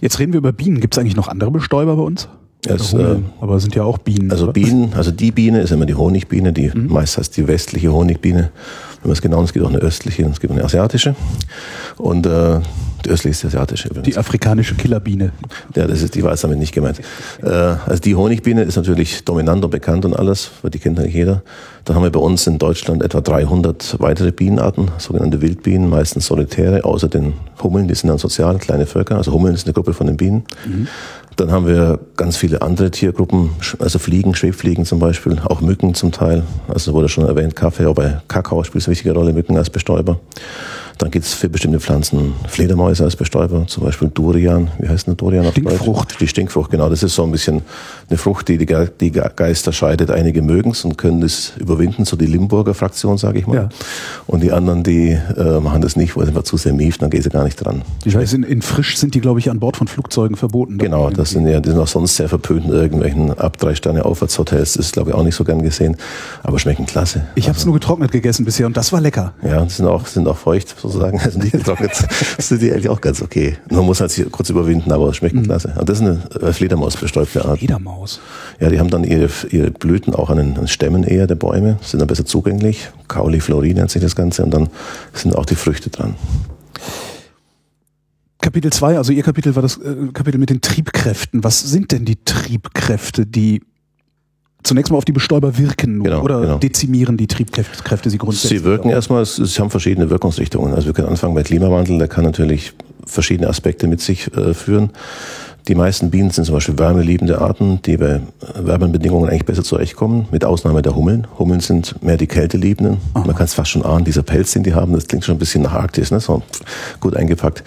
[0.00, 0.80] Jetzt reden wir über Bienen.
[0.80, 2.26] Gibt es eigentlich noch andere Bestäuber bei uns?
[2.66, 4.30] Es, äh, aber sind ja auch Bienen.
[4.30, 4.54] Also oder?
[4.54, 6.90] Bienen, also die Biene ist immer die Honigbiene, die mhm.
[6.90, 8.50] meist heißt die westliche Honigbiene.
[9.02, 11.14] Wenn man es genau, es gibt auch eine östliche und es gibt eine asiatische.
[11.98, 12.60] Und äh,
[13.04, 14.06] die östliche ist die asiatische übrigens.
[14.06, 15.32] Die afrikanische Killerbiene.
[15.74, 17.00] Ja, das ist, die war jetzt damit nicht gemeint.
[17.42, 21.14] Äh, also die Honigbiene ist natürlich dominant und bekannt und alles, weil die kennt eigentlich
[21.14, 21.42] jeder.
[21.84, 26.84] Dann haben wir bei uns in Deutschland etwa 300 weitere Bienenarten, sogenannte Wildbienen, meistens solitäre,
[26.84, 29.16] außer den Hummeln, die sind dann sozial, kleine Völker.
[29.16, 30.44] Also Hummeln ist eine Gruppe von den Bienen.
[30.66, 30.88] Mhm.
[31.36, 36.12] Dann haben wir ganz viele andere Tiergruppen, also Fliegen, Schwebfliegen zum Beispiel, auch Mücken zum
[36.12, 36.44] Teil.
[36.68, 40.20] Also wurde schon erwähnt, Kaffee, aber Kakao spielt eine wichtige Rolle, Mücken als Bestäuber.
[40.98, 44.70] Dann gibt es für bestimmte Pflanzen Fledermäuse als Bestäuber, zum Beispiel Durian.
[44.78, 46.20] Wie heißt denn Durian auf Stinkfrucht.
[46.20, 46.88] Die Stinkfrucht, genau.
[46.88, 47.62] Das ist so ein bisschen
[48.08, 48.66] eine Frucht, die die,
[49.00, 50.10] die Geister scheidet.
[50.10, 53.56] Einige mögen es und können das überwinden, so die Limburger Fraktion, sage ich mal.
[53.56, 53.68] Ja.
[54.26, 57.10] Und die anderen, die äh, machen das nicht, weil es einfach zu sehr mieft, dann
[57.10, 57.82] geht sie gar nicht dran.
[58.04, 60.78] Ich weiß, in, in Frisch sind die, glaube ich, an Bord von Flugzeugen verboten.
[60.78, 64.04] Genau, das sind ja, die sind auch sonst sehr verpönt in irgendwelchen ab drei Sterne
[64.04, 64.74] Aufwärtshotels.
[64.74, 65.96] Das ist, glaube ich, auch nicht so gern gesehen,
[66.42, 67.26] aber schmecken klasse.
[67.34, 69.32] Ich habe es nur getrocknet gegessen bisher und das war lecker.
[69.42, 71.18] Ja, sind auch, sind auch feucht sozusagen.
[71.20, 71.92] Also nicht getrocknet.
[72.36, 73.56] das sind die eigentlich auch ganz okay.
[73.70, 75.44] Man muss halt sich kurz überwinden, aber es schmeckt mhm.
[75.44, 75.74] klasse.
[75.78, 77.58] Und das ist eine äh, Fledermaus-bestäubte Art.
[77.58, 78.20] Fledermaus?
[78.60, 82.00] Ja, die haben dann ihre, ihre Blüten auch an den Stämmen eher der Bäume, sind
[82.00, 82.90] dann besser zugänglich.
[83.08, 84.68] Cauliflorie nennt sich das Ganze und dann
[85.12, 86.14] sind auch die Früchte dran.
[88.40, 91.42] Kapitel 2, also Ihr Kapitel war das äh, Kapitel mit den Triebkräften.
[91.42, 93.62] Was sind denn die Triebkräfte, die
[94.64, 96.58] zunächst mal auf die Bestäuber wirken genau, oder genau.
[96.58, 98.60] dezimieren die Triebkräfte sie grundsätzlich?
[98.60, 100.74] Sie wirken erstmal, sie haben verschiedene Wirkungsrichtungen.
[100.74, 102.72] Also wir können anfangen bei Klimawandel, der kann natürlich
[103.06, 104.90] verschiedene Aspekte mit sich äh, führen.
[105.66, 108.20] Die meisten Bienen sind zum Beispiel wärmeliebende Arten, die bei
[108.54, 111.26] wärmeren Bedingungen eigentlich besser zurechtkommen, mit Ausnahme der Hummeln.
[111.38, 112.98] Hummeln sind mehr die Kälteliebenden.
[113.14, 113.24] Aha.
[113.24, 115.38] Man kann es fast schon ahnen, dieser Pelz, den die haben, das klingt schon ein
[115.38, 116.20] bisschen nach Arktis, ne?
[116.20, 116.42] so
[117.00, 117.64] gut eingepackt.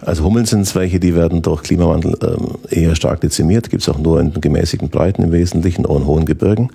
[0.00, 3.88] Also Hummeln sind es welche, die werden durch Klimawandel ähm, eher stark dezimiert, gibt es
[3.88, 6.70] auch nur in gemäßigten Breiten im Wesentlichen oder in hohen Gebirgen.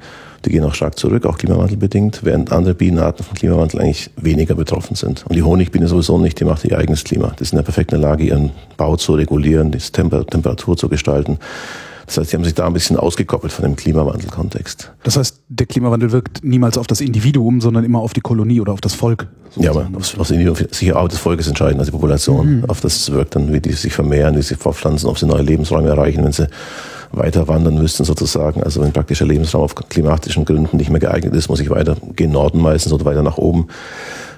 [0.46, 4.96] Die gehen auch stark zurück, auch klimawandelbedingt, während andere Bienenarten von Klimawandel eigentlich weniger betroffen
[4.96, 5.26] sind.
[5.28, 7.36] Und die Honigbiene sowieso nicht, die macht ihr eigenes Klima.
[7.40, 11.40] Die sind in der perfekten Lage, ihren Bau zu regulieren, die Temperatur zu gestalten.
[12.08, 14.94] Das heißt, sie haben sich da ein bisschen ausgekoppelt von dem Klimawandelkontext.
[15.04, 18.72] Das heißt, der Klimawandel wirkt niemals auf das Individuum, sondern immer auf die Kolonie oder
[18.72, 19.28] auf das Volk.
[19.58, 22.66] Ja, aber aufs, aufs Individuum, sicher auch des Volkes entscheiden, also die Population, mhm.
[22.66, 25.90] auf das wirkt dann, wie die sich vermehren, wie sie fortpflanzen, ob sie neue Lebensräume
[25.90, 26.48] erreichen, wenn sie
[27.12, 28.64] weiter wandern müssten sozusagen.
[28.64, 32.32] Also wenn praktischer Lebensraum auf klimatischen Gründen nicht mehr geeignet ist, muss ich weiter gen
[32.32, 33.68] Norden meistens oder weiter nach oben.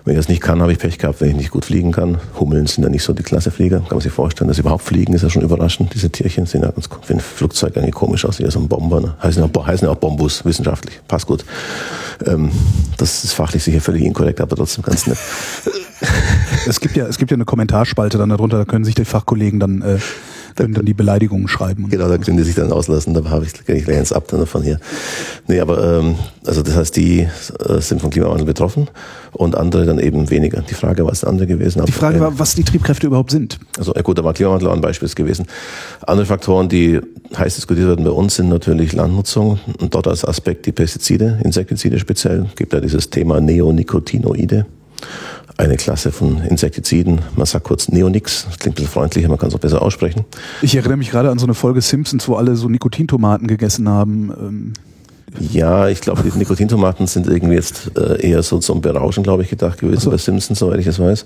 [0.05, 2.17] Wenn ich das nicht kann, habe ich Pech gehabt, wenn ich nicht gut fliegen kann.
[2.39, 3.79] Hummeln sind ja nicht so die klasse Flieger.
[3.79, 5.93] Kann man sich vorstellen, dass sie überhaupt fliegen, ist ja schon überraschend.
[5.93, 9.01] Diese Tierchen sehen ja ganz, wie ein Flugzeug eigentlich komisch aus, wie so ein Bomber.
[9.01, 9.15] Ne?
[9.21, 10.99] Heißen, ja auch, heißen ja auch Bombus, wissenschaftlich.
[11.07, 11.45] Passt gut.
[12.25, 12.51] Ähm,
[12.97, 15.17] das ist fachlich sicher völlig inkorrekt, aber trotzdem ganz nett.
[16.65, 19.59] Es gibt ja, es gibt ja eine Kommentarspalte dann darunter, da können sich die Fachkollegen
[19.59, 19.97] dann äh,
[20.59, 21.89] können dann die Beleidigungen schreiben.
[21.89, 24.61] Genau, da können die sich dann auslassen, da habe ich gleich eins ab dann davon
[24.61, 24.79] hier.
[25.47, 28.89] Nee, aber ähm, also das heißt, die äh, sind vom Klimawandel betroffen
[29.31, 30.61] und andere dann eben weniger.
[30.61, 31.83] Die Frage war es andere gewesen.
[31.85, 33.59] Die Frage war, was die Triebkräfte überhaupt sind.
[33.77, 35.45] Also ja gut, da war Klimawandel auch ein Beispiel gewesen.
[36.05, 36.99] Andere Faktoren, die
[37.37, 41.99] heiß diskutiert werden bei uns, sind natürlich Landnutzung und dort als Aspekt die Pestizide, Insektizide
[41.99, 42.45] speziell.
[42.49, 44.65] Es gibt ja dieses Thema Neonicotinoide
[45.57, 47.21] eine Klasse von Insektiziden.
[47.35, 50.25] Man sagt kurz Neonix, das klingt ein bisschen freundlicher, man kann es auch besser aussprechen.
[50.61, 54.31] Ich erinnere mich gerade an so eine Folge Simpsons, wo alle so Nikotintomaten gegessen haben.
[54.31, 54.73] Ähm
[55.39, 59.49] ja, ich glaube, die Nikotintomaten sind irgendwie jetzt äh, eher so zum Berauschen, glaube ich,
[59.49, 60.11] gedacht gewesen so.
[60.11, 61.25] bei Simpsons, soweit ich es weiß.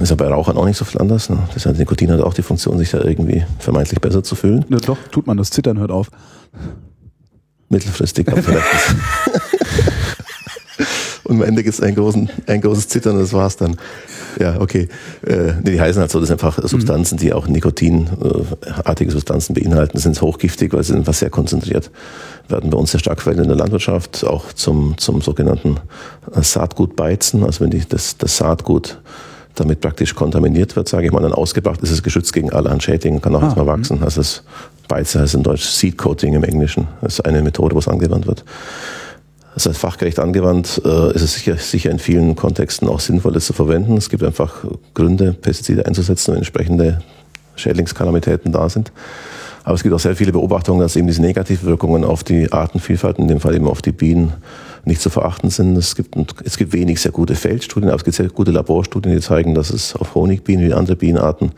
[0.00, 1.28] Ist ja bei Rauchern auch nicht so viel anders.
[1.28, 1.38] Ne?
[1.54, 4.64] Das heißt, Nikotin hat auch die Funktion, sich da irgendwie vermeintlich besser zu fühlen.
[4.68, 6.08] Ja, doch, tut man, das Zittern hört auf.
[7.68, 8.64] Mittelfristig, aber vielleicht
[11.28, 13.76] Und am Ende gibt es ein, ein großes Zittern und das war's dann.
[14.40, 14.88] Ja, okay.
[15.26, 19.98] Äh, nee, die heißen halt so, das sind einfach Substanzen, die auch Nikotinartige Substanzen beinhalten,
[19.98, 21.90] sind hochgiftig, weil sie sind einfach sehr konzentriert.
[22.48, 25.76] Werden bei uns sehr stark verwendet in der Landwirtschaft, auch zum, zum sogenannten
[26.32, 27.44] Saatgutbeizen.
[27.44, 28.98] Also wenn die, das, das Saatgut
[29.54, 33.20] damit praktisch kontaminiert wird, sage ich mal, dann ausgebracht ist es geschützt gegen alle Schädlingen,
[33.20, 34.02] kann auch ah, erstmal wachsen.
[34.02, 34.44] Also das
[34.86, 36.88] Beize heißt in Deutsch Seed Coating im Englischen.
[37.02, 38.44] Das ist eine Methode, wo es angewandt wird.
[39.58, 43.44] Das heißt, fachgerecht angewandt äh, ist es sicher, sicher in vielen Kontexten auch sinnvoll, das
[43.44, 43.96] zu verwenden.
[43.96, 47.00] Es gibt einfach Gründe, Pestizide einzusetzen, wenn entsprechende
[47.56, 48.92] Schädlingskalamitäten da sind.
[49.64, 53.26] Aber es gibt auch sehr viele Beobachtungen, dass eben diese Negativwirkungen auf die Artenvielfalt, in
[53.26, 54.32] dem Fall eben auf die Bienen,
[54.84, 55.76] nicht zu verachten sind.
[55.76, 59.20] Es gibt, es gibt wenig sehr gute Feldstudien, aber es gibt sehr gute Laborstudien, die
[59.20, 61.50] zeigen, dass es auf Honigbienen wie andere Bienenarten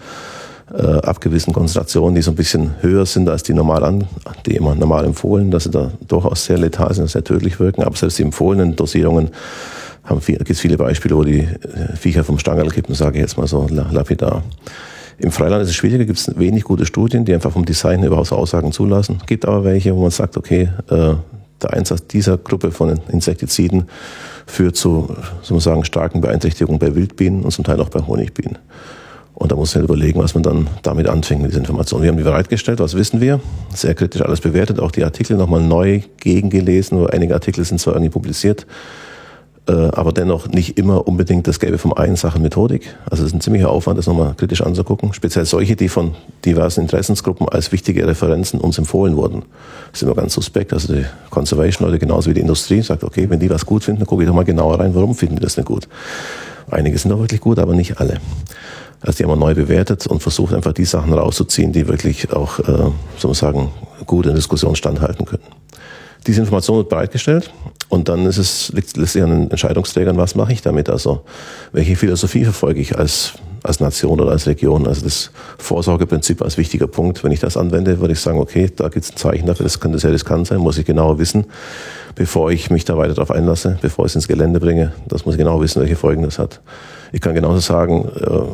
[0.73, 4.05] äh, ab gewissen Konzentrationen, die so ein bisschen höher sind als die normal an,
[4.47, 7.83] die immer normal empfohlen, dass sie da durchaus sehr letal sind, sehr tödlich wirken.
[7.83, 9.31] Aber selbst die empfohlenen Dosierungen
[10.05, 13.37] haben viel, gibt viele Beispiele, wo die äh, Viecher vom Stangerl kippen, sage ich jetzt
[13.37, 14.43] mal so lapidar.
[15.19, 18.33] Im Freiland ist es schwieriger, gibt es wenig gute Studien, die einfach vom Design überhaupt
[18.33, 19.19] Aussagen zulassen.
[19.27, 21.15] Gibt aber welche, wo man sagt, okay, äh,
[21.63, 23.85] der Einsatz dieser Gruppe von Insektiziden
[24.47, 28.59] führt zu, soll man sagen, starken Beeinträchtigungen bei Wildbienen und zum Teil auch bei Honigbienen.
[29.41, 32.03] Und da muss man halt überlegen, was man dann damit anfängt mit dieser Information.
[32.03, 33.41] Wir haben die bereitgestellt, was wissen wir?
[33.75, 37.95] Sehr kritisch alles bewertet, auch die Artikel nochmal neu gegengelesen, wo einige Artikel sind zwar
[37.95, 38.67] irgendwie publiziert,
[39.67, 42.95] äh, aber dennoch nicht immer unbedingt das Gelbe vom Ei in Sachen Methodik.
[43.09, 45.15] Also es ist ein ziemlicher Aufwand, das nochmal kritisch anzugucken.
[45.15, 49.45] Speziell solche, die von diversen Interessensgruppen als wichtige Referenzen uns empfohlen wurden.
[49.91, 50.75] Das ist immer ganz suspekt.
[50.75, 54.07] Also die Conservation-Leute genauso wie die Industrie sagt, okay, wenn die was gut finden, dann
[54.07, 55.89] gucke ich doch mal genauer rein, warum finden die das nicht gut.
[56.71, 58.21] Einige sind auch wirklich gut, aber nicht alle.
[59.01, 62.59] Also die haben wir neu bewertet und versucht einfach die Sachen rauszuziehen, die wirklich auch,
[62.59, 62.93] äh, soll
[63.25, 63.73] man sagen,
[64.07, 65.43] gut in Diskussion standhalten können.
[66.27, 67.51] Diese Information wird bereitgestellt
[67.89, 70.91] und dann ist es, liegt letztlich an den Entscheidungsträgern, was mache ich damit?
[70.91, 71.23] Also
[71.73, 73.33] welche Philosophie verfolge ich als,
[73.63, 74.87] als Nation oder als Region?
[74.87, 77.25] Also das Vorsorgeprinzip als wichtiger Punkt.
[77.25, 79.81] Wenn ich das anwende, würde ich sagen, okay, da gibt es ein Zeichen dafür, das
[79.81, 81.47] könnte sehr riskant sein, muss ich genauer wissen,
[82.17, 84.93] bevor ich mich da weiter darauf einlasse, bevor ich es ins Gelände bringe.
[85.09, 86.61] Das muss ich genau wissen, welche Folgen das hat.
[87.13, 88.09] Ich kann genauso sagen,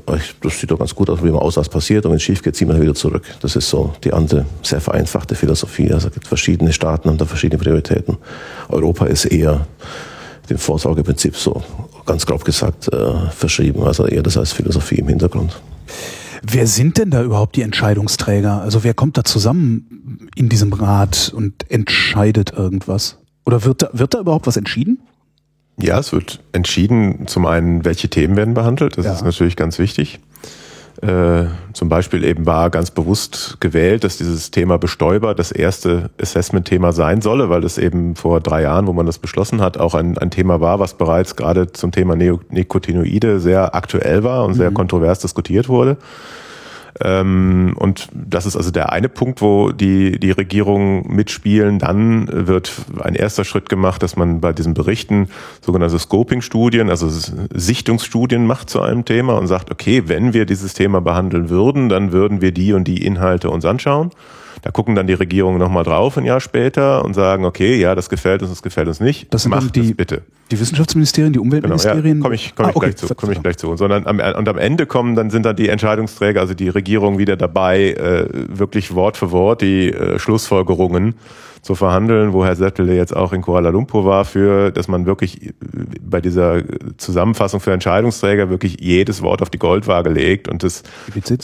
[0.07, 2.23] äh, das sieht doch ganz gut aus, wie man aus, was passiert und wenn es
[2.23, 3.25] schief geht, ziehen wir wieder zurück.
[3.41, 5.93] Das ist so die andere sehr vereinfachte Philosophie.
[5.93, 8.17] Also es gibt verschiedene Staaten, haben da verschiedene Prioritäten.
[8.69, 9.67] Europa ist eher
[10.49, 11.63] dem Vorsorgeprinzip so
[12.07, 15.61] ganz grob gesagt äh, verschrieben, also eher das als Philosophie im Hintergrund.
[16.43, 18.61] Wer sind denn da überhaupt die Entscheidungsträger?
[18.61, 23.19] Also wer kommt da zusammen in diesem Rat und entscheidet irgendwas?
[23.45, 25.01] Oder wird da, wird da überhaupt was entschieden?
[25.79, 28.97] Ja, es wird entschieden, zum einen, welche Themen werden behandelt.
[28.97, 29.13] Das ja.
[29.13, 30.21] ist natürlich ganz wichtig.
[31.03, 36.93] Äh, zum Beispiel eben war ganz bewusst gewählt, dass dieses Thema Bestäuber das erste Assessment-Thema
[36.93, 40.17] sein solle, weil es eben vor drei Jahren, wo man das beschlossen hat, auch ein,
[40.17, 44.57] ein Thema war, was bereits gerade zum Thema Neonicotinoide sehr aktuell war und mhm.
[44.57, 45.99] sehr kontrovers diskutiert wurde.
[47.01, 51.79] Ähm, und das ist also der eine Punkt, wo die, die Regierungen mitspielen.
[51.79, 55.29] Dann wird ein erster Schritt gemacht, dass man bei diesen Berichten
[55.61, 61.01] sogenannte Scoping-Studien, also Sichtungsstudien macht zu einem Thema und sagt, okay, wenn wir dieses Thema
[61.01, 64.11] behandeln würden, dann würden wir die und die Inhalte uns anschauen.
[64.63, 68.09] Da gucken dann die Regierungen nochmal drauf ein Jahr später und sagen, okay, ja, das
[68.09, 69.33] gefällt uns, das gefällt uns nicht.
[69.33, 70.23] Das sind Macht die, bitte.
[70.51, 72.03] Die Wissenschaftsministerien, die Umweltministerien?
[72.03, 73.77] Genau, ja, komme ich, komm ah, ich, okay, gleich zu, komm ich gleich zu.
[73.77, 77.37] Sondern am, und am Ende kommen, dann sind dann die Entscheidungsträger, also die Regierung wieder
[77.37, 81.15] dabei, äh, wirklich Wort für Wort die äh, Schlussfolgerungen
[81.67, 85.53] zu verhandeln, wo Herr Settele jetzt auch in Kuala Lumpur war, für, dass man wirklich
[86.01, 86.63] bei dieser
[86.97, 90.85] Zusammenfassung für Entscheidungsträger wirklich jedes Wort auf die Goldwaage legt und es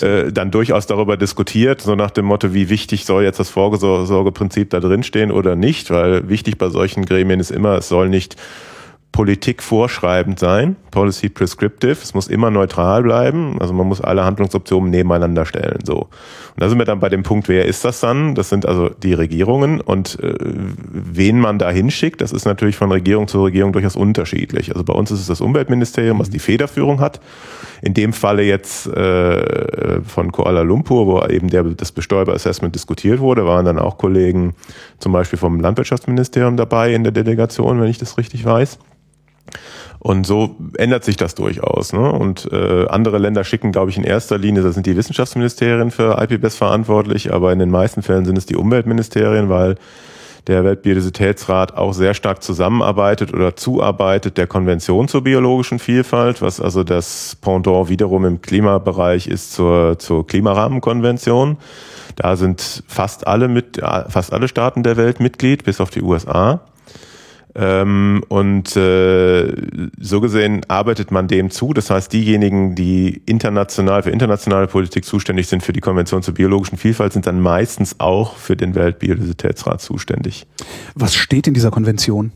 [0.00, 4.70] äh, dann durchaus darüber diskutiert, so nach dem Motto, wie wichtig soll jetzt das Vorsorgeprinzip
[4.70, 8.36] da drinstehen oder nicht, weil wichtig bei solchen Gremien ist immer, es soll nicht
[9.12, 11.98] Politik vorschreibend sein, Policy Prescriptive.
[12.02, 13.58] Es muss immer neutral bleiben.
[13.60, 15.80] Also man muss alle Handlungsoptionen nebeneinander stellen.
[15.84, 15.96] So.
[15.96, 16.08] Und
[16.56, 18.34] da sind wir dann bei dem Punkt, wer ist das dann?
[18.34, 22.90] Das sind also die Regierungen und äh, wen man da hinschickt, das ist natürlich von
[22.90, 24.72] Regierung zu Regierung durchaus unterschiedlich.
[24.72, 27.20] Also bei uns ist es das Umweltministerium, was die Federführung hat.
[27.82, 33.44] In dem Falle jetzt äh, von Kuala Lumpur, wo eben der, das Bestäuberassessment diskutiert wurde,
[33.44, 34.54] waren dann auch Kollegen
[35.00, 38.78] zum Beispiel vom Landwirtschaftsministerium dabei in der Delegation, wenn ich das richtig weiß.
[40.04, 41.92] Und so ändert sich das durchaus.
[41.92, 42.10] Ne?
[42.10, 46.20] Und äh, andere Länder schicken, glaube ich, in erster Linie, da sind die Wissenschaftsministerien für
[46.20, 49.76] IPBES verantwortlich, aber in den meisten Fällen sind es die Umweltministerien, weil
[50.48, 56.82] der Weltbiodiversitätsrat auch sehr stark zusammenarbeitet oder zuarbeitet der Konvention zur biologischen Vielfalt, was also
[56.82, 61.58] das Pendant wiederum im Klimabereich ist zur, zur Klimarahmenkonvention.
[62.16, 66.60] Da sind fast alle mit, fast alle Staaten der Welt Mitglied, bis auf die USA.
[67.54, 69.52] Ähm, und äh,
[70.00, 71.74] so gesehen arbeitet man dem zu.
[71.74, 76.78] Das heißt, diejenigen, die international für internationale Politik zuständig sind für die Konvention zur biologischen
[76.78, 80.46] Vielfalt, sind dann meistens auch für den Weltbiodiversitätsrat zuständig.
[80.94, 82.32] Was steht in dieser Konvention?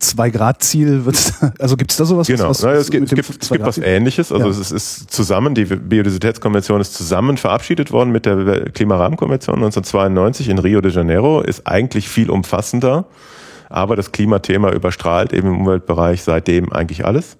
[0.00, 1.04] Zwei-Grad-Ziel,
[1.60, 2.26] also gibt es da sowas?
[2.26, 4.32] Genau, was, was es gibt, es gibt, es gibt was Ähnliches.
[4.32, 4.50] Also ja.
[4.50, 10.80] es ist zusammen, die Biodiversitätskonvention ist zusammen verabschiedet worden mit der Klimarahmenkonvention 1992 in Rio
[10.80, 13.06] de Janeiro, ist eigentlich viel umfassender
[13.68, 17.36] aber das Klimathema überstrahlt eben im Umweltbereich seitdem eigentlich alles.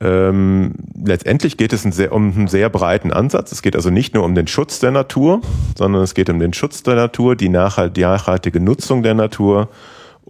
[0.00, 0.74] Ähm,
[1.04, 3.52] letztendlich geht es sehr, um einen sehr breiten Ansatz.
[3.52, 5.42] Es geht also nicht nur um den Schutz der Natur,
[5.76, 9.68] sondern es geht um den Schutz der Natur, die, nachhalt, die nachhaltige Nutzung der Natur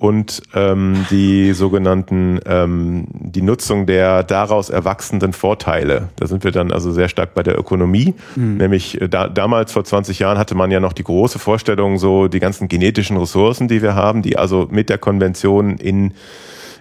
[0.02, 6.08] und ähm, die sogenannten ähm, die Nutzung der daraus erwachsenden Vorteile.
[6.16, 8.12] Da sind wir dann also sehr stark bei der Ökonomie.
[8.34, 8.56] Mhm.
[8.56, 12.26] Nämlich äh, da, damals vor 20 Jahren hatte man ja noch die große Vorstellung, so
[12.26, 16.14] die ganzen genetischen Ressourcen, die wir haben, die also mit der Konvention in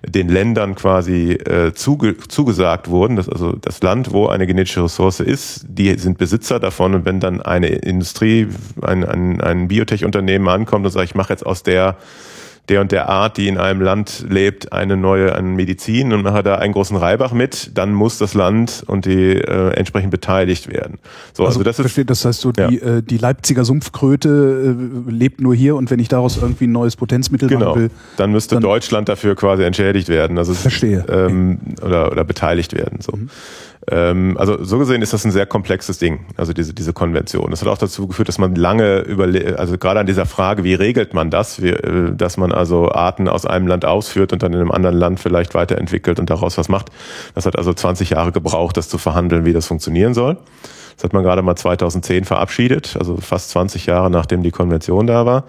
[0.04, 3.18] den Ländern quasi äh, zuge zugesagt wurden.
[3.18, 6.96] dass also das Land, wo eine genetische Ressource ist, die sind Besitzer davon.
[6.96, 8.48] Und wenn dann eine Industrie,
[8.82, 11.98] ein, ein, ein Biotech-Unternehmen ankommt und sagt, ich mache jetzt aus der
[12.70, 16.34] der und der Art, die in einem Land lebt, eine neue eine Medizin und man
[16.34, 20.72] hat da einen großen Reibach mit, dann muss das Land und die äh, entsprechend beteiligt
[20.72, 21.00] werden.
[21.34, 22.98] So, also, also das verstehe, ist das heißt so, die, ja.
[22.98, 24.76] äh, die Leipziger Sumpfkröte
[25.08, 27.70] äh, lebt nur hier und wenn ich daraus irgendwie ein neues Potenzmittel genau.
[27.70, 30.38] machen will, dann müsste dann Deutschland dafür quasi entschädigt werden.
[30.38, 31.06] Also verstehe.
[31.10, 33.00] Ähm, oder, oder beteiligt werden.
[33.02, 33.18] So.
[33.18, 33.30] Mhm.
[33.90, 37.50] Ähm, also so gesehen ist das ein sehr komplexes Ding, also diese, diese Konvention.
[37.50, 40.76] Das hat auch dazu geführt, dass man lange überle also gerade an dieser Frage, wie
[40.76, 44.54] regelt man das, wie, äh, dass man also Arten aus einem Land ausführt und dann
[44.54, 46.90] in einem anderen Land vielleicht weiterentwickelt und daraus was macht.
[47.34, 50.38] Das hat also 20 Jahre gebraucht, das zu verhandeln, wie das funktionieren soll.
[50.96, 55.26] Das hat man gerade mal 2010 verabschiedet, also fast 20 Jahre nachdem die Konvention da
[55.26, 55.46] war.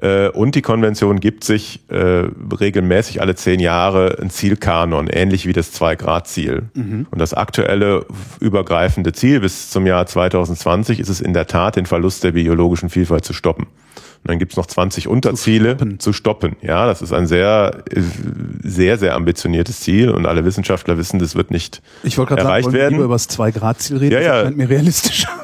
[0.00, 2.24] Äh, und die Konvention gibt sich äh,
[2.60, 6.64] regelmäßig alle zehn Jahre ein Zielkanon, ähnlich wie das Zwei-Grad-Ziel.
[6.74, 7.06] Mhm.
[7.10, 8.06] Und das aktuelle
[8.40, 12.90] übergreifende Ziel bis zum Jahr 2020 ist es in der Tat, den Verlust der biologischen
[12.90, 13.66] Vielfalt zu stoppen.
[14.24, 16.00] Und dann gibt's noch 20 Unterziele zu stoppen.
[16.00, 16.56] zu stoppen.
[16.62, 17.84] Ja, das ist ein sehr,
[18.62, 22.74] sehr, sehr ambitioniertes Ziel und alle Wissenschaftler wissen, das wird nicht ich erreicht sagen, wollen
[22.74, 22.98] werden.
[22.98, 24.32] Wir über das Zwei-Grad-Ziel reden, ja, ja.
[24.34, 25.26] das scheint mir realistisch.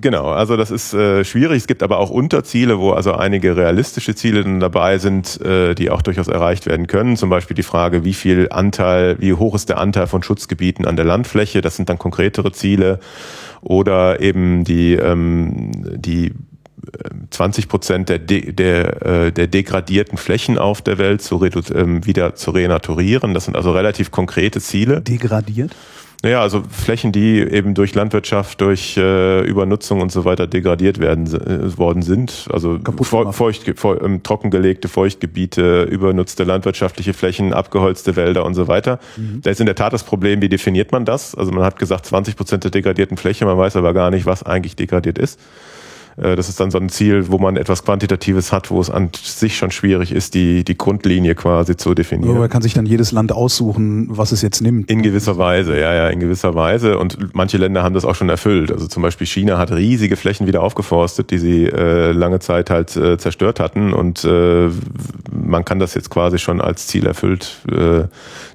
[0.00, 1.58] Genau, also das ist äh, schwierig.
[1.58, 5.90] Es gibt aber auch Unterziele, wo also einige realistische Ziele dann dabei sind, äh, die
[5.90, 7.16] auch durchaus erreicht werden können.
[7.16, 10.96] Zum Beispiel die Frage, wie viel Anteil, wie hoch ist der Anteil von Schutzgebieten an
[10.96, 11.60] der Landfläche?
[11.60, 13.00] Das sind dann konkretere Ziele.
[13.60, 16.32] Oder eben die, ähm, die
[17.30, 22.34] 20 Prozent der, de, der, äh, der degradierten Flächen auf der Welt zu ähm, wieder
[22.34, 23.34] zu renaturieren.
[23.34, 25.00] Das sind also relativ konkrete Ziele.
[25.00, 25.74] Degradiert?
[26.24, 31.26] Naja, also Flächen, die eben durch Landwirtschaft, durch äh, Übernutzung und so weiter degradiert werden
[31.26, 32.46] äh, worden sind.
[32.52, 39.00] Also feucht, feucht, ähm, trockengelegte Feuchtgebiete, übernutzte landwirtschaftliche Flächen, abgeholzte Wälder und so weiter.
[39.16, 39.40] Mhm.
[39.42, 41.34] Da ist in der Tat das Problem, wie definiert man das?
[41.34, 44.44] Also man hat gesagt 20 Prozent der degradierten Fläche, man weiß aber gar nicht, was
[44.44, 45.40] eigentlich degradiert ist.
[46.16, 49.10] Äh, das ist dann so ein Ziel, wo man etwas Quantitatives hat, wo es an
[49.22, 52.36] sich schon schwierig ist, die, die Grundlinie quasi zu definieren.
[52.36, 54.90] Aber kann sich dann jedes Land aussuchen, was es jetzt nimmt.
[54.90, 56.98] In gewisser Weise, ja, ja, in gewisser Weise.
[56.98, 58.70] Und manche Länder haben das auch schon erfüllt.
[58.70, 62.96] Also zum Beispiel China hat riesige Flächen wieder aufgeforstet, die sie äh, lange Zeit halt
[62.96, 63.92] äh, zerstört hatten.
[63.92, 64.68] Und äh,
[65.32, 68.04] man kann das jetzt quasi schon als Ziel erfüllt äh,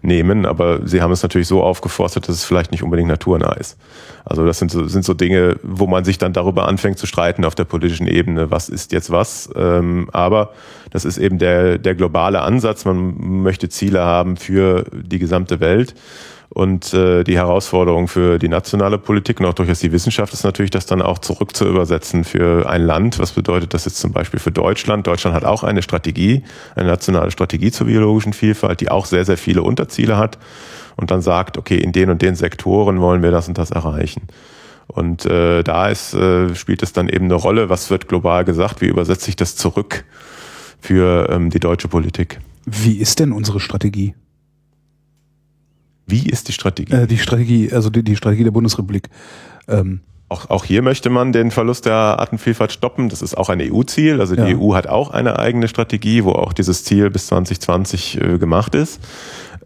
[0.01, 0.45] nehmen.
[0.45, 3.77] Aber sie haben es natürlich so aufgeforstet, dass es vielleicht nicht unbedingt naturnah ist.
[4.25, 7.45] Also das sind so, sind so Dinge, wo man sich dann darüber anfängt zu streiten,
[7.47, 9.49] auf der politischen Ebene, was ist jetzt was.
[9.55, 10.51] Ähm, aber
[10.91, 12.85] das ist eben der, der globale Ansatz.
[12.85, 15.95] Man möchte Ziele haben für die gesamte Welt.
[16.49, 20.71] Und äh, die Herausforderung für die nationale Politik und auch durchaus die Wissenschaft ist natürlich,
[20.71, 23.19] das dann auch zurück zu übersetzen für ein Land.
[23.19, 25.05] Was bedeutet das jetzt zum Beispiel für Deutschland?
[25.05, 26.43] Deutschland hat auch eine Strategie,
[26.75, 30.37] eine nationale Strategie zur biologischen Vielfalt, die auch sehr, sehr viele Unterziele hat
[30.95, 34.23] und dann sagt, okay, in den und den Sektoren wollen wir das und das erreichen.
[34.87, 38.81] Und äh, da ist, äh, spielt es dann eben eine Rolle, was wird global gesagt,
[38.81, 40.05] wie übersetze ich das zurück
[40.79, 42.39] für ähm, die deutsche Politik.
[42.65, 44.15] Wie ist denn unsere Strategie?
[46.05, 46.93] Wie ist die Strategie?
[46.93, 49.09] Äh, die Strategie, also die, die Strategie der Bundesrepublik.
[49.67, 53.07] Ähm, auch, auch hier möchte man den Verlust der Artenvielfalt stoppen.
[53.09, 54.19] Das ist auch ein EU-Ziel.
[54.19, 54.57] Also die Ja.
[54.57, 58.99] EU hat auch eine eigene Strategie, wo auch dieses Ziel bis 2020 äh, gemacht ist.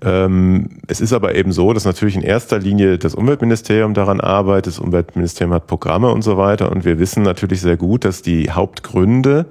[0.03, 4.73] Ähm, es ist aber eben so, dass natürlich in erster Linie das Umweltministerium daran arbeitet.
[4.73, 6.71] Das Umweltministerium hat Programme und so weiter.
[6.71, 9.45] Und wir wissen natürlich sehr gut, dass die Hauptgründe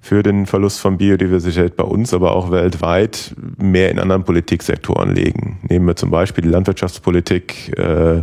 [0.00, 5.58] für den Verlust von Biodiversität bei uns, aber auch weltweit mehr in anderen Politiksektoren liegen.
[5.68, 8.22] Nehmen wir zum Beispiel die Landwirtschaftspolitik, äh,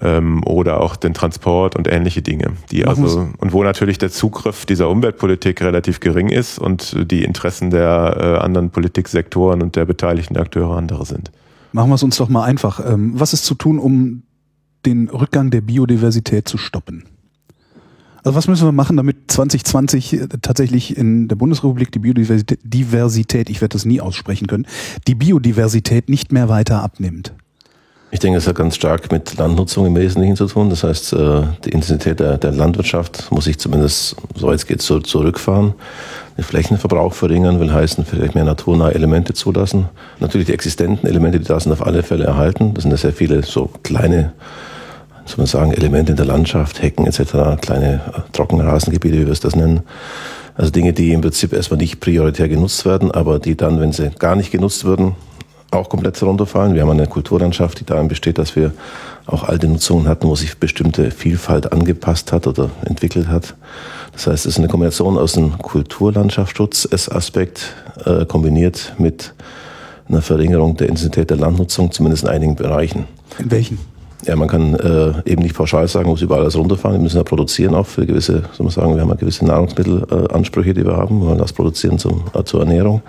[0.00, 4.10] ähm, oder auch den Transport und ähnliche Dinge, die Machen also und wo natürlich der
[4.10, 9.84] Zugriff dieser Umweltpolitik relativ gering ist und die Interessen der äh, anderen Politiksektoren und der
[9.84, 11.30] beteiligten Akteure andere sind.
[11.72, 12.80] machen wir es uns doch mal einfach.
[12.84, 14.22] Ähm, was ist zu tun, um
[14.86, 17.04] den Rückgang der Biodiversität zu stoppen?
[18.24, 23.50] Also was müssen wir machen, damit 2020 äh, tatsächlich in der Bundesrepublik die Biodiversität, Diversität,
[23.50, 24.66] ich werde das nie aussprechen können,
[25.08, 27.34] die Biodiversität nicht mehr weiter abnimmt?
[28.14, 30.68] Ich denke, es hat ganz stark mit Landnutzung im Wesentlichen zu tun.
[30.68, 35.72] Das heißt, äh, die Intensität der, der Landwirtschaft muss sich zumindest, so jetzt geht zurückfahren.
[36.36, 39.88] Den Flächenverbrauch verringern will heißen, vielleicht mehr naturnahe Elemente zulassen.
[40.20, 42.74] Natürlich die existenten Elemente, die da sind, auf alle Fälle erhalten.
[42.74, 44.34] Das sind ja sehr viele so kleine,
[45.24, 49.40] soll man sagen, Elemente in der Landschaft, Hecken etc., kleine äh, Trockenrasengebiete, wie wir es
[49.40, 49.84] das nennen.
[50.54, 54.10] Also Dinge, die im Prinzip erstmal nicht prioritär genutzt werden, aber die dann, wenn sie
[54.18, 55.16] gar nicht genutzt würden,
[55.72, 56.74] auch komplett herunterfallen.
[56.74, 58.72] Wir haben eine Kulturlandschaft, die darin besteht, dass wir
[59.26, 63.54] auch alte Nutzungen hatten, wo sich bestimmte Vielfalt angepasst hat oder entwickelt hat.
[64.12, 67.72] Das heißt, es ist eine Kombination aus einem Kulturlandschaftsschutz-Aspekt
[68.04, 69.34] äh, kombiniert mit
[70.08, 73.06] einer Verringerung der Intensität der Landnutzung, zumindest in einigen Bereichen.
[73.38, 73.78] In welchen?
[74.26, 76.96] Ja, man kann äh, eben nicht pauschal sagen, muss überall alles runterfahren.
[76.96, 80.70] Wir müssen ja produzieren auch für gewisse, soll man sagen, wir haben ja gewisse Nahrungsmittelansprüche,
[80.70, 81.20] äh, die wir haben.
[81.20, 83.02] Wir wollen das produzieren zum, äh, zur Ernährung.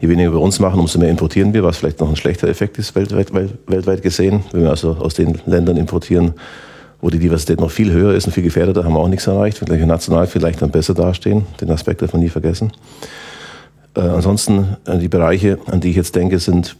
[0.00, 2.78] Je weniger wir uns machen, umso mehr importieren wir, was vielleicht noch ein schlechter Effekt
[2.78, 4.44] ist weltweit, wel- weltweit gesehen.
[4.52, 6.34] Wenn wir also aus den Ländern importieren,
[7.00, 9.60] wo die Diversität noch viel höher ist und viel gefährdeter, haben wir auch nichts erreicht.
[9.60, 11.46] Wenn wir national vielleicht dann besser dastehen.
[11.60, 12.72] Den Aspekt darf man nie vergessen.
[13.94, 16.76] Äh, ansonsten, äh, die Bereiche, an die ich jetzt denke, sind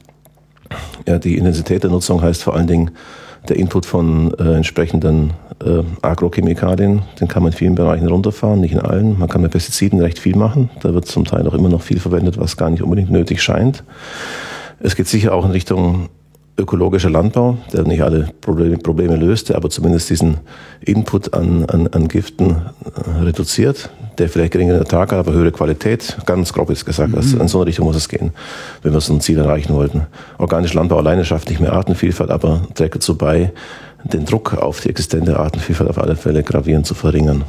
[1.06, 2.90] ja, die Intensität der Nutzung heißt vor allen Dingen
[3.50, 5.32] der Input von äh, entsprechenden
[5.64, 7.02] äh, Agrochemikalien.
[7.20, 9.18] Den kann man in vielen Bereichen runterfahren, nicht in allen.
[9.18, 10.70] Man kann mit Pestiziden recht viel machen.
[10.80, 13.84] Da wird zum Teil auch immer noch viel verwendet, was gar nicht unbedingt nötig scheint.
[14.80, 16.08] Es geht sicher auch in Richtung
[16.58, 20.38] ökologischer Landbau, der nicht alle Probleme, Probleme löst, der aber zumindest diesen
[20.80, 26.16] Input an, an, an Giften äh, reduziert, der vielleicht geringeren Ertrag hat, aber höhere Qualität.
[26.24, 28.32] Ganz grob ist gesagt, also in so eine Richtung muss es gehen,
[28.82, 30.06] wenn wir so ein Ziel erreichen wollten.
[30.38, 33.52] Organischer Landbau alleine schafft nicht mehr Artenvielfalt, aber trägt dazu bei,
[34.04, 37.44] den Druck auf die existente Artenvielfalt auf alle Fälle gravierend zu verringern.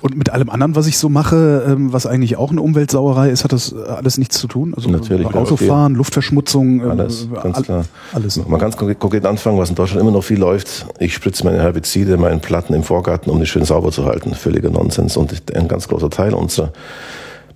[0.00, 3.42] Und mit allem anderen, was ich so mache, ähm, was eigentlich auch eine Umweltsauerei ist,
[3.44, 4.72] hat das äh, alles nichts zu tun?
[4.76, 7.84] Also Natürlich, klar, Autofahren, Luftverschmutzung, ähm, Alles, ganz all- klar.
[8.12, 8.40] Alles.
[8.48, 10.86] Kann ganz konkret, konkret anfangen, was in Deutschland immer noch viel läuft.
[11.00, 14.34] Ich spritze meine Herbizide, meinen Platten im Vorgarten, um die schön sauber zu halten.
[14.34, 15.16] Völliger Nonsens.
[15.16, 16.72] Und ein ganz großer Teil unserer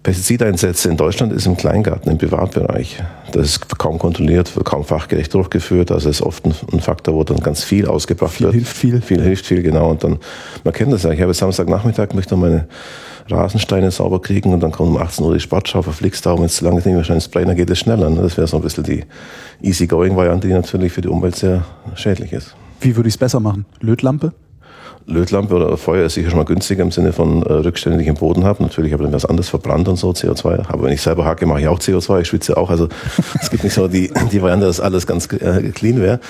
[0.03, 3.01] Pestizideinsätze in Deutschland ist im Kleingarten, im Privatbereich.
[3.31, 5.93] Das ist kaum kontrolliert, wird kaum fachgerecht durchgeführt.
[5.93, 8.55] Also es ist oft ein, Faktor, wo dann ganz viel ausgebracht Viel wird.
[8.55, 9.01] hilft viel.
[9.01, 9.91] Viel hilft viel, genau.
[9.91, 10.19] Und dann,
[10.65, 11.13] man kennt das ja.
[11.13, 12.67] Ich habe Samstagnachmittag, möchte meine
[13.31, 16.65] Rasensteine sauber kriegen und dann kommt um 18 Uhr die Sportschau, verflixt da, und zu
[16.65, 18.11] lange nicht wahrscheinlich Spray, dann geht es schneller.
[18.11, 18.23] Ne?
[18.23, 19.05] Das wäre so ein bisschen die
[19.63, 22.57] Easy-Going-Variante, die natürlich für die Umwelt sehr schädlich ist.
[22.81, 23.67] Wie würde ich es besser machen?
[23.81, 24.33] Lötlampe?
[25.07, 28.09] Lötlampe oder Feuer ist sicher schon mal günstiger im Sinne von äh, Rückständen, die ich
[28.09, 28.63] im Boden habe.
[28.63, 30.69] Natürlich habe ich dann was anderes verbrannt und so, CO2.
[30.69, 32.71] Aber wenn ich selber hacke, mache ich auch CO2, ich schwitze auch.
[32.71, 32.89] Also
[33.41, 36.21] es gibt nicht so die, die Variante, dass alles ganz äh, clean wäre.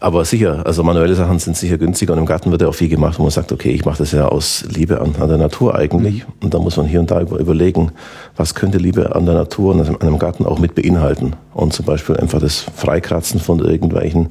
[0.00, 2.88] Aber sicher, also manuelle Sachen sind sicher günstiger und im Garten wird ja auch viel
[2.88, 5.74] gemacht, wo man sagt, okay, ich mache das ja aus Liebe an, an der Natur
[5.74, 6.24] eigentlich.
[6.42, 7.92] Und da muss man hier und da über, überlegen,
[8.36, 11.34] was könnte Liebe an der Natur und an einem Garten auch mit beinhalten.
[11.54, 14.28] Und zum Beispiel einfach das Freikratzen von irgendwelchen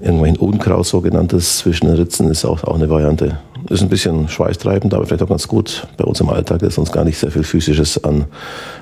[0.00, 3.38] irgendwelchen Unkraut sogenanntes zwischen den Ritzen ist auch, auch eine Variante.
[3.68, 6.90] Ist ein bisschen schweißtreibend, aber vielleicht auch ganz gut bei uns im Alltag, dass uns
[6.90, 8.24] gar nicht sehr viel Physisches an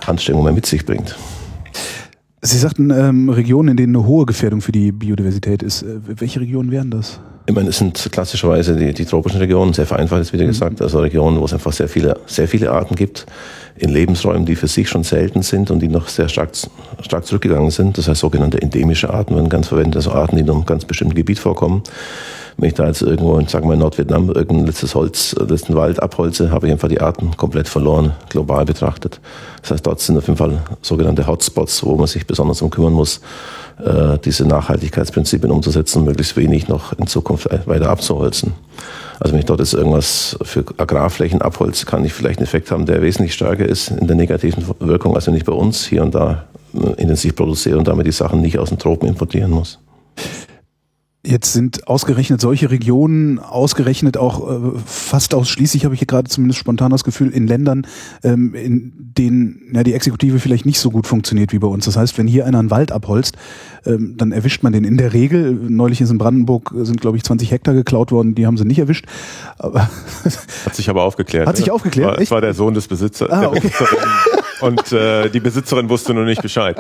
[0.06, 1.16] Anstrengung mehr mit sich bringt.
[2.40, 5.82] Sie sagten ähm, Regionen, in denen eine hohe Gefährdung für die Biodiversität ist.
[5.82, 7.18] Äh, welche Regionen wären das?
[7.46, 10.48] Ich meine, es sind klassischerweise die, die tropischen Regionen, sehr vereinfacht ist wieder mhm.
[10.48, 13.26] gesagt, also Regionen, wo es einfach sehr viele, sehr viele Arten gibt,
[13.76, 16.50] in Lebensräumen, die für sich schon selten sind und die noch sehr stark,
[17.00, 17.98] stark zurückgegangen sind.
[17.98, 21.14] Das heißt, sogenannte endemische Arten werden ganz verwendet, also Arten, die in einem ganz bestimmten
[21.14, 21.82] Gebiet vorkommen.
[22.60, 26.50] Wenn ich da jetzt irgendwo, sagen wir in Nordvietnam, irgendein letztes Holz, letzten Wald abholze,
[26.50, 29.20] habe ich einfach die Arten komplett verloren, global betrachtet.
[29.62, 32.94] Das heißt, dort sind auf jeden Fall sogenannte Hotspots, wo man sich besonders um kümmern
[32.94, 33.20] muss,
[33.78, 38.54] äh, diese Nachhaltigkeitsprinzipien umzusetzen, möglichst wenig noch in Zukunft weiter abzuholzen.
[39.20, 42.86] Also wenn ich dort jetzt irgendwas für Agrarflächen abholze, kann ich vielleicht einen Effekt haben,
[42.86, 46.12] der wesentlich stärker ist in der negativen Wirkung, als wenn ich bei uns hier und
[46.12, 49.78] da äh, intensiv produziere und damit die Sachen nicht aus den Tropen importieren muss.
[51.28, 56.58] Jetzt sind ausgerechnet solche Regionen, ausgerechnet auch äh, fast ausschließlich, habe ich hier gerade zumindest
[56.58, 57.86] spontan das Gefühl, in Ländern,
[58.24, 61.84] ähm, in denen ja, die Exekutive vielleicht nicht so gut funktioniert wie bei uns.
[61.84, 63.36] Das heißt, wenn hier einer einen Wald abholzt,
[63.84, 65.52] ähm, dann erwischt man den in der Regel.
[65.52, 68.78] Neulich ist in Brandenburg, sind glaube ich 20 Hektar geklaut worden, die haben sie nicht
[68.78, 69.04] erwischt.
[69.58, 69.90] Aber
[70.64, 71.46] Hat sich aber aufgeklärt.
[71.46, 72.18] Hat sich aufgeklärt?
[72.18, 73.28] Es war, war, der Sohn des Besitzers.
[73.28, 73.70] Ah, okay.
[74.60, 76.76] und äh, die Besitzerin wusste noch nicht Bescheid.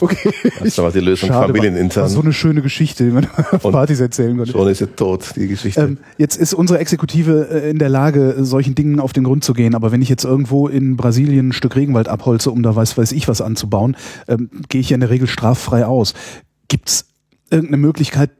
[0.00, 0.32] okay.
[0.62, 2.08] Das war die Lösung Schade, familienintern.
[2.08, 4.52] So eine schöne Geschichte, die man auf Partys erzählen konnte.
[4.52, 5.80] Schon ist sie tot, die Geschichte.
[5.80, 9.52] Ähm, jetzt ist unsere Exekutive äh, in der Lage, solchen Dingen auf den Grund zu
[9.52, 9.74] gehen.
[9.74, 13.12] Aber wenn ich jetzt irgendwo in Brasilien ein Stück Regenwald abholze, um da weiß weiß
[13.12, 13.96] ich was anzubauen,
[14.28, 16.14] ähm, gehe ich ja in der Regel straffrei aus.
[16.68, 17.06] Gibt's
[17.50, 18.30] irgendeine Möglichkeit,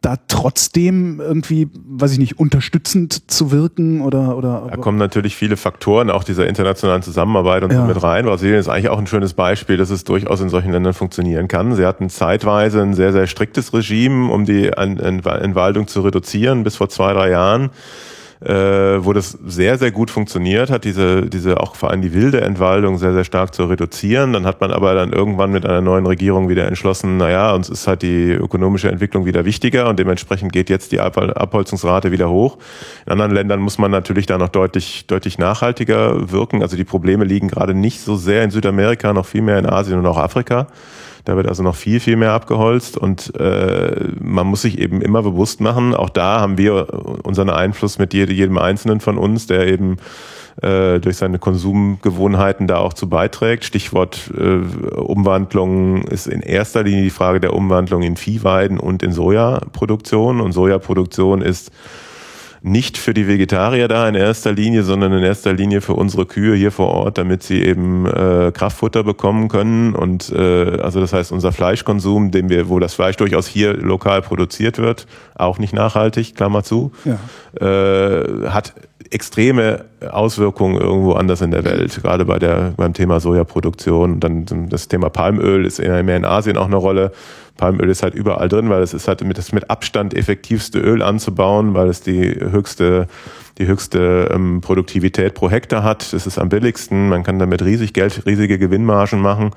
[0.00, 5.56] da trotzdem irgendwie, weiß ich nicht, unterstützend zu wirken oder oder Da kommen natürlich viele
[5.56, 7.80] Faktoren auch dieser internationalen Zusammenarbeit und ja.
[7.80, 8.24] so mit rein.
[8.24, 11.74] Brasilien ist eigentlich auch ein schönes Beispiel, dass es durchaus in solchen Ländern funktionieren kann.
[11.74, 16.88] Sie hatten zeitweise ein sehr sehr striktes Regime, um die Entwaldung zu reduzieren bis vor
[16.88, 17.70] zwei drei Jahren
[18.40, 22.40] äh, wo das sehr, sehr gut funktioniert hat, diese, diese auch vor allem die wilde
[22.40, 24.32] Entwaldung sehr, sehr stark zu reduzieren.
[24.32, 27.88] Dann hat man aber dann irgendwann mit einer neuen Regierung wieder entschlossen, naja, uns ist
[27.88, 32.58] halt die ökonomische Entwicklung wieder wichtiger und dementsprechend geht jetzt die Abholzungsrate wieder hoch.
[33.06, 36.62] In anderen Ländern muss man natürlich da noch deutlich, deutlich nachhaltiger wirken.
[36.62, 39.98] Also die Probleme liegen gerade nicht so sehr in Südamerika, noch viel mehr in Asien
[39.98, 40.68] und auch Afrika.
[41.28, 45.22] Da wird also noch viel, viel mehr abgeholzt und äh, man muss sich eben immer
[45.22, 46.86] bewusst machen, auch da haben wir
[47.22, 49.98] unseren Einfluss mit jedem Einzelnen von uns, der eben
[50.62, 53.66] äh, durch seine Konsumgewohnheiten da auch zu beiträgt.
[53.66, 59.12] Stichwort äh, Umwandlung ist in erster Linie die Frage der Umwandlung in Viehweiden und in
[59.12, 60.40] Sojaproduktion.
[60.40, 61.70] Und Sojaproduktion ist
[62.68, 66.54] nicht für die Vegetarier da in erster Linie, sondern in erster Linie für unsere Kühe
[66.54, 69.94] hier vor Ort, damit sie eben äh, Kraftfutter bekommen können.
[69.94, 74.22] Und äh, also das heißt, unser Fleischkonsum, den wir, wo das Fleisch durchaus hier lokal
[74.22, 77.18] produziert wird, auch nicht nachhaltig, Klammer zu, ja.
[77.60, 78.74] äh, hat
[79.10, 84.20] extreme Auswirkungen irgendwo anders in der Welt, gerade bei der, beim Thema Sojaproduktion.
[84.20, 87.12] Dann das Thema Palmöl ist eher mehr in Asien auch eine Rolle.
[87.58, 91.02] Palmöl ist halt überall drin, weil es ist halt mit, das mit Abstand effektivste Öl
[91.02, 93.08] anzubauen, weil es die höchste,
[93.58, 96.14] die höchste ähm, Produktivität pro Hektar hat.
[96.14, 99.50] Es ist am billigsten, man kann damit riesig Geld, riesige Gewinnmargen machen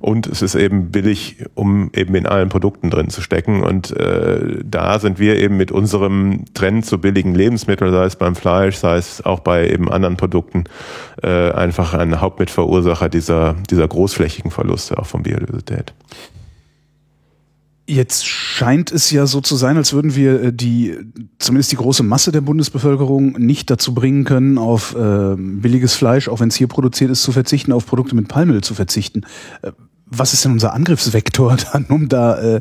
[0.00, 3.62] und es ist eben billig, um eben in allen Produkten drin zu stecken.
[3.62, 8.36] Und äh, da sind wir eben mit unserem Trend zu billigen Lebensmitteln, sei es beim
[8.36, 10.64] Fleisch, sei es auch bei eben anderen Produkten,
[11.22, 15.94] äh, einfach ein Hauptmitverursacher dieser, dieser großflächigen Verluste auch von Biodiversität.
[17.90, 20.94] Jetzt scheint es ja so zu sein, als würden wir äh, die,
[21.38, 26.40] zumindest die große Masse der Bundesbevölkerung nicht dazu bringen können, auf äh, billiges Fleisch, auch
[26.40, 29.22] wenn es hier produziert ist, zu verzichten, auf Produkte mit Palmöl zu verzichten.
[29.62, 29.72] Äh,
[30.04, 32.60] was ist denn unser Angriffsvektor dann, um da äh,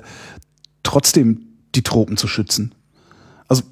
[0.83, 1.41] trotzdem
[1.75, 2.73] die Tropen zu schützen?
[3.49, 3.63] Also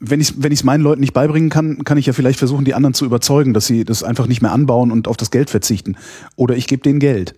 [0.00, 2.74] wenn ich wenn ich meinen Leuten nicht beibringen kann, kann ich ja vielleicht versuchen, die
[2.74, 5.96] anderen zu überzeugen, dass sie das einfach nicht mehr anbauen und auf das Geld verzichten.
[6.34, 7.36] Oder ich gebe denen Geld.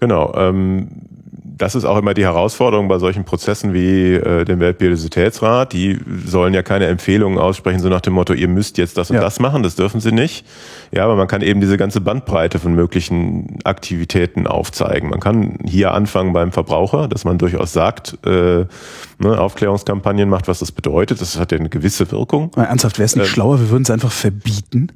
[0.00, 0.34] Genau.
[0.34, 0.88] Ähm
[1.58, 5.72] das ist auch immer die Herausforderung bei solchen Prozessen wie äh, dem Weltbiodiversitätsrat.
[5.72, 9.16] Die sollen ja keine Empfehlungen aussprechen, so nach dem Motto, ihr müsst jetzt das und
[9.16, 9.22] ja.
[9.22, 10.46] das machen, das dürfen sie nicht.
[10.92, 15.10] Ja, aber man kann eben diese ganze Bandbreite von möglichen Aktivitäten aufzeigen.
[15.10, 18.64] Man kann hier anfangen beim Verbraucher, dass man durchaus sagt, äh,
[19.18, 21.20] ne, Aufklärungskampagnen macht, was das bedeutet.
[21.20, 22.52] Das hat ja eine gewisse Wirkung.
[22.56, 24.92] Mal ernsthaft, wäre es nicht äh, schlauer, wir würden es einfach verbieten?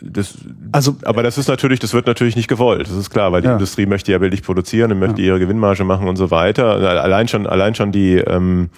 [0.00, 0.34] Das,
[0.72, 2.86] also, aber das ist natürlich, das wird natürlich nicht gewollt.
[2.86, 3.54] Das ist klar, weil die ja.
[3.54, 5.28] Industrie möchte ja billig produzieren und möchte ja.
[5.28, 6.66] ihre Gewinnmarge machen und so weiter.
[6.66, 8.70] Allein schon, allein schon die, ähm,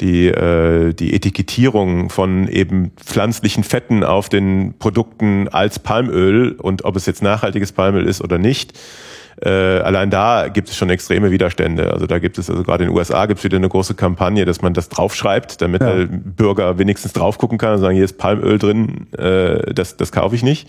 [0.00, 6.96] die, äh, die Etikettierung von eben pflanzlichen Fetten auf den Produkten als Palmöl und ob
[6.96, 8.78] es jetzt nachhaltiges Palmöl ist oder nicht,
[9.42, 11.92] äh, allein da gibt es schon extreme Widerstände.
[11.92, 14.44] Also da gibt es, also gerade in den USA gibt es wieder eine große Kampagne,
[14.44, 15.94] dass man das draufschreibt, damit ja.
[15.94, 20.12] der Bürger wenigstens drauf gucken kann und sagen, hier ist Palmöl drin, äh, das, das
[20.12, 20.68] kaufe ich nicht.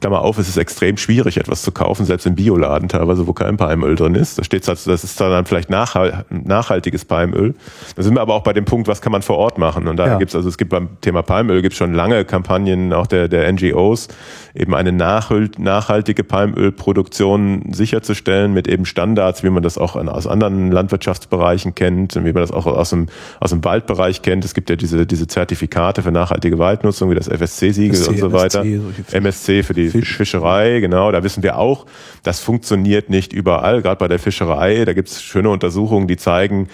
[0.00, 3.56] Klammer auf, es ist extrem schwierig, etwas zu kaufen, selbst im Bioladen teilweise, wo kein
[3.56, 4.38] Palmöl drin ist.
[4.38, 7.54] Da steht das ist dann vielleicht nachhaltiges Palmöl.
[7.96, 9.88] Da sind wir aber auch bei dem Punkt, was kann man vor Ort machen?
[9.88, 10.18] Und da ja.
[10.18, 13.50] gibt es, also es gibt beim Thema Palmöl gibt schon lange Kampagnen auch der, der
[13.52, 14.08] NGOs,
[14.54, 21.74] eben eine nachhaltige Palmölproduktion sicherzustellen mit eben Standards, wie man das auch aus anderen Landwirtschaftsbereichen
[21.74, 23.06] kennt, wie man das auch aus dem,
[23.38, 24.44] aus dem Waldbereich kennt.
[24.44, 28.64] Es gibt ja diese, diese Zertifikate für nachhaltige Waldnutzung, wie das FSC-Siegel und so weiter.
[28.64, 30.16] MSC, MSC für die Fisch.
[30.16, 31.12] Fischerei, genau.
[31.12, 31.86] Da wissen wir auch,
[32.22, 34.84] das funktioniert nicht überall, gerade bei der Fischerei.
[34.84, 36.68] Da gibt es schöne Untersuchungen, die zeigen,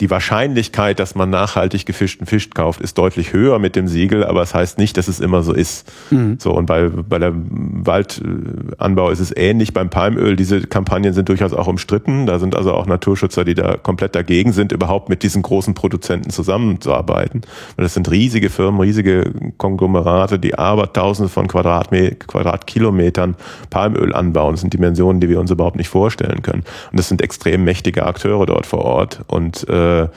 [0.00, 4.42] die Wahrscheinlichkeit, dass man nachhaltig gefischten Fisch kauft, ist deutlich höher mit dem Siegel, aber
[4.42, 5.90] es das heißt nicht, dass es immer so ist.
[6.10, 6.36] Mhm.
[6.38, 9.72] So und bei bei der Waldanbau ist es ähnlich.
[9.72, 12.26] Beim Palmöl diese Kampagnen sind durchaus auch umstritten.
[12.26, 16.30] Da sind also auch Naturschützer, die da komplett dagegen sind, überhaupt mit diesen großen Produzenten
[16.30, 17.42] zusammenzuarbeiten.
[17.76, 23.36] Weil das sind riesige Firmen, riesige Konglomerate, die aber Tausende von Quadratme Quadratkilometern
[23.70, 24.54] Palmöl anbauen.
[24.54, 26.64] Das sind Dimensionen, die wir uns überhaupt nicht vorstellen können.
[26.90, 30.08] Und das sind extrem mächtige Akteure dort vor Ort und äh, äh,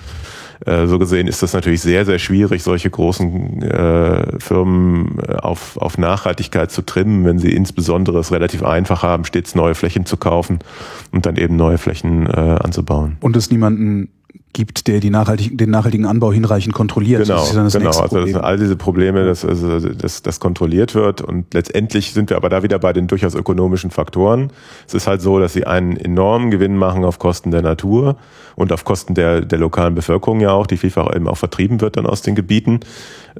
[0.65, 5.77] äh, so gesehen ist das natürlich sehr, sehr schwierig, solche großen äh, Firmen äh, auf,
[5.77, 10.17] auf Nachhaltigkeit zu trimmen, wenn sie insbesondere es relativ einfach haben, stets neue Flächen zu
[10.17, 10.59] kaufen
[11.11, 13.17] und dann eben neue Flächen äh, anzubauen.
[13.21, 14.09] Und es niemanden
[14.53, 17.23] gibt, der die nachhaltig, den nachhaltigen Anbau hinreichend kontrolliert.
[17.23, 17.89] Genau, das das genau.
[17.89, 22.29] Also das sind all diese Probleme, dass, also, dass das kontrolliert wird und letztendlich sind
[22.29, 24.51] wir aber da wieder bei den durchaus ökonomischen Faktoren.
[24.87, 28.15] Es ist halt so, dass sie einen enormen Gewinn machen auf Kosten der Natur
[28.55, 31.97] und auf Kosten der, der lokalen Bevölkerung ja auch, die vielfach eben auch vertrieben wird
[31.97, 32.79] dann aus den Gebieten.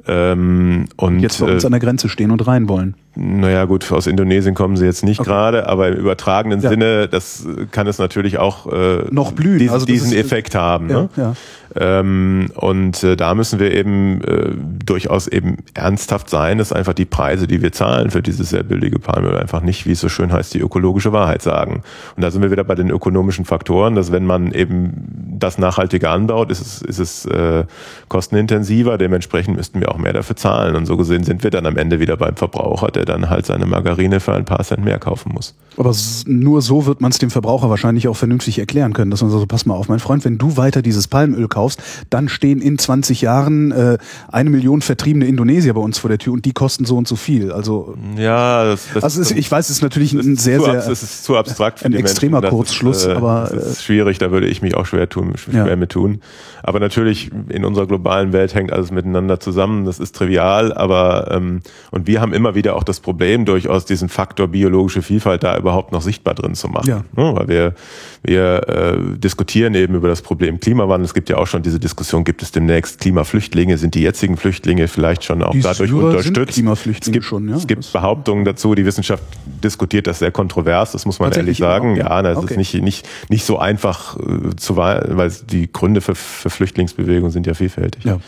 [0.06, 2.94] Ähm, und jetzt bei uns äh, an der Grenze stehen und rein wollen.
[3.14, 5.30] Naja gut, aus Indonesien kommen sie jetzt nicht okay.
[5.30, 6.68] gerade, aber im übertragenen ja.
[6.68, 10.90] Sinne, das kann es natürlich auch äh, noch blühen, diesen, also diesen ist, Effekt haben.
[10.90, 11.08] Ja, ne?
[11.16, 11.34] ja.
[11.78, 14.50] Ähm, und äh, da müssen wir eben äh,
[14.84, 18.98] durchaus eben ernsthaft sein, dass einfach die Preise, die wir zahlen für dieses sehr billige
[18.98, 21.82] Palmöl, einfach nicht, wie es so schön heißt, die ökologische Wahrheit sagen.
[22.16, 26.10] Und da sind wir wieder bei den ökonomischen Faktoren, dass wenn man eben das nachhaltiger
[26.10, 27.64] anbaut, ist es, ist es äh,
[28.08, 30.76] kostenintensiver, dementsprechend müssten wir auch mehr dafür zahlen.
[30.76, 33.66] Und so gesehen sind wir dann am Ende wieder beim Verbraucher, der dann halt seine
[33.66, 35.54] Margarine für ein paar Cent mehr kaufen muss.
[35.76, 35.94] Aber
[36.26, 39.44] nur so wird man es dem Verbraucher wahrscheinlich auch vernünftig erklären können, dass man so,
[39.46, 41.65] pass mal auf, mein Freund, wenn du weiter dieses Palmöl kaufst,
[42.10, 43.98] dann stehen in 20 Jahren äh,
[44.28, 47.16] eine Million vertriebene Indonesier bei uns vor der Tür und die kosten so und so
[47.16, 47.52] viel.
[47.52, 51.02] Also ja, das, das also ist, ich weiß, es ist natürlich ein sehr, sehr, es
[51.02, 52.56] ist zu abstrakt für ein extremer Menschen.
[52.56, 54.18] Kurzschluss, ist, äh, aber das ist schwierig.
[54.18, 55.76] Da würde ich mich auch schwer tun, schwer ja.
[55.76, 56.20] mit tun.
[56.62, 59.84] Aber natürlich in unserer globalen Welt hängt alles miteinander zusammen.
[59.84, 61.60] Das ist trivial, aber ähm,
[61.90, 65.92] und wir haben immer wieder auch das Problem, durchaus diesen Faktor biologische Vielfalt da überhaupt
[65.92, 66.88] noch sichtbar drin zu machen.
[66.88, 67.04] Ja.
[67.16, 67.74] ja weil wir
[68.22, 71.04] wir äh, diskutieren eben über das Problem Klimawandel.
[71.04, 73.78] Es gibt ja auch schon diese Diskussion, gibt es demnächst Klimaflüchtlinge?
[73.78, 76.54] Sind die jetzigen Flüchtlinge vielleicht schon auch die dadurch Syrer unterstützt?
[76.54, 77.56] Klimaflüchtlinge es gibt, schon, ja.
[77.56, 79.22] Es gibt Behauptungen dazu, die Wissenschaft
[79.62, 81.96] diskutiert das sehr kontrovers, das muss man ehrlich sagen.
[81.96, 82.54] Ja, das okay.
[82.54, 87.46] ist nicht, nicht, nicht so einfach äh, zu, weil die Gründe für, für Flüchtlingsbewegungen sind
[87.46, 88.04] ja vielfältig.
[88.04, 88.18] Ja.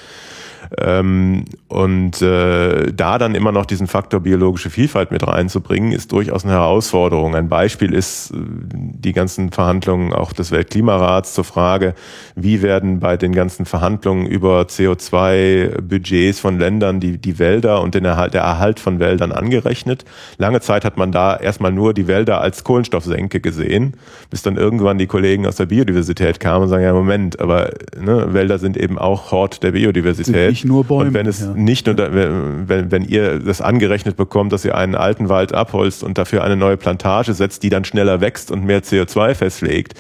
[0.77, 6.45] Ähm, und äh, da dann immer noch diesen Faktor biologische Vielfalt mit reinzubringen, ist durchaus
[6.45, 7.35] eine Herausforderung.
[7.35, 11.95] Ein Beispiel ist äh, die ganzen Verhandlungen auch des Weltklimarats zur Frage,
[12.35, 18.05] wie werden bei den ganzen Verhandlungen über CO2-Budgets von Ländern die, die Wälder und den
[18.05, 20.05] Erhalt, der Erhalt von Wäldern angerechnet.
[20.37, 23.95] Lange Zeit hat man da erstmal nur die Wälder als Kohlenstoffsenke gesehen,
[24.31, 28.35] bis dann irgendwann die Kollegen aus der Biodiversität kamen und sagen, ja Moment, aber ne,
[28.35, 31.09] Wälder sind eben auch Hort der Biodiversität nicht nur Bäume.
[31.09, 31.53] Und wenn es ja.
[31.55, 36.19] nicht nur, wenn, wenn ihr das angerechnet bekommt, dass ihr einen alten Wald abholzt und
[36.19, 39.95] dafür eine neue Plantage setzt, die dann schneller wächst und mehr CO2 festlegt,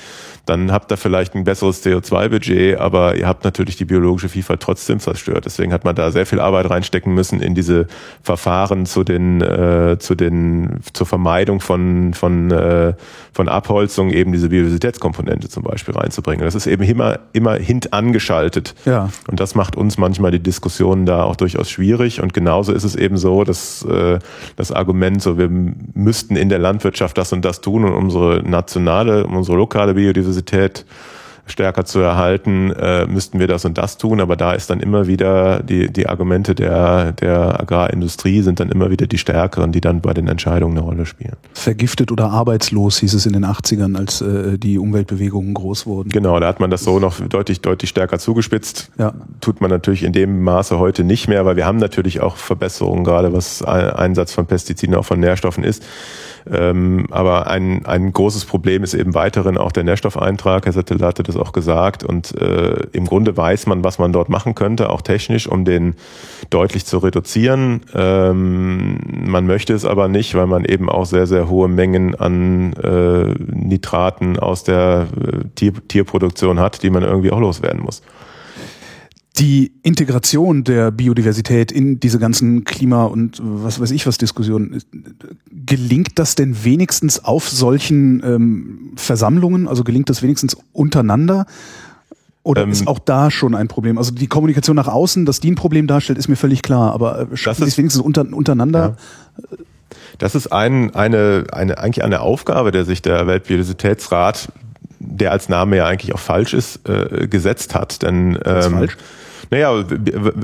[0.49, 4.99] dann habt ihr vielleicht ein besseres CO2-Budget, aber ihr habt natürlich die biologische Vielfalt trotzdem
[4.99, 5.44] zerstört.
[5.44, 7.86] Deswegen hat man da sehr viel Arbeit reinstecken müssen in diese
[8.22, 12.94] Verfahren zu den, äh, zu den, zur Vermeidung von, von, äh,
[13.32, 16.44] von Abholzung, eben diese Biodiversitätskomponente zum Beispiel reinzubringen.
[16.44, 18.74] Das ist eben immer, immer hintangeschaltet.
[18.86, 19.11] Ja.
[19.28, 22.22] Und das macht uns manchmal die Diskussionen da auch durchaus schwierig.
[22.22, 24.18] Und genauso ist es eben so, dass äh,
[24.57, 29.26] das Argument, so wir müssten in der Landwirtschaft das und das tun und unsere nationale,
[29.26, 30.84] unsere lokale Biodiversität Biodiversität
[31.51, 34.20] stärker zu erhalten, äh, müssten wir das und das tun.
[34.20, 38.91] Aber da ist dann immer wieder die, die Argumente der, der Agrarindustrie sind dann immer
[38.91, 41.36] wieder die stärkeren, die dann bei den Entscheidungen eine Rolle spielen.
[41.55, 46.11] Vergiftet oder arbeitslos hieß es in den 80ern, als äh, die Umweltbewegungen groß wurden.
[46.11, 48.91] Genau, da hat man das so noch deutlich, deutlich stärker zugespitzt.
[48.99, 49.14] Ja.
[49.41, 53.05] Tut man natürlich in dem Maße heute nicht mehr, weil wir haben natürlich auch Verbesserungen,
[53.05, 55.82] gerade was Einsatz von Pestiziden, auch von Nährstoffen ist.
[56.53, 60.64] Ähm, aber ein, ein großes Problem ist eben weiterhin auch der Nährstoffeintrag.
[60.64, 62.05] Herr Settel hatte das auch gesagt.
[62.05, 65.94] Und äh, im Grunde weiß man, was man dort machen könnte, auch technisch, um den
[66.51, 67.82] deutlich zu reduzieren.
[67.94, 72.72] Ähm, man möchte es aber nicht, weil man eben auch sehr, sehr hohe Mengen an
[72.74, 78.03] äh, Nitraten aus der äh, Tier, Tierproduktion hat, die man irgendwie auch loswerden muss
[79.37, 84.83] die Integration der Biodiversität in diese ganzen Klima- und was weiß ich was Diskussionen,
[85.51, 89.68] gelingt das denn wenigstens auf solchen ähm, Versammlungen?
[89.68, 91.47] Also gelingt das wenigstens untereinander?
[92.43, 93.99] Oder ähm, ist auch da schon ein Problem?
[93.99, 97.31] Also die Kommunikation nach außen, dass die ein Problem darstellt, ist mir völlig klar, aber
[97.31, 98.97] äh, schaffen sie es wenigstens unter, untereinander?
[99.51, 99.59] Ja.
[100.18, 104.49] Das ist ein, eine, eine, eigentlich eine Aufgabe, der sich der Weltbiodiversitätsrat,
[105.19, 108.03] der als Name ja eigentlich auch falsch ist, äh, gesetzt hat.
[108.03, 108.97] Denn ähm, falsch?
[109.51, 109.83] Naja,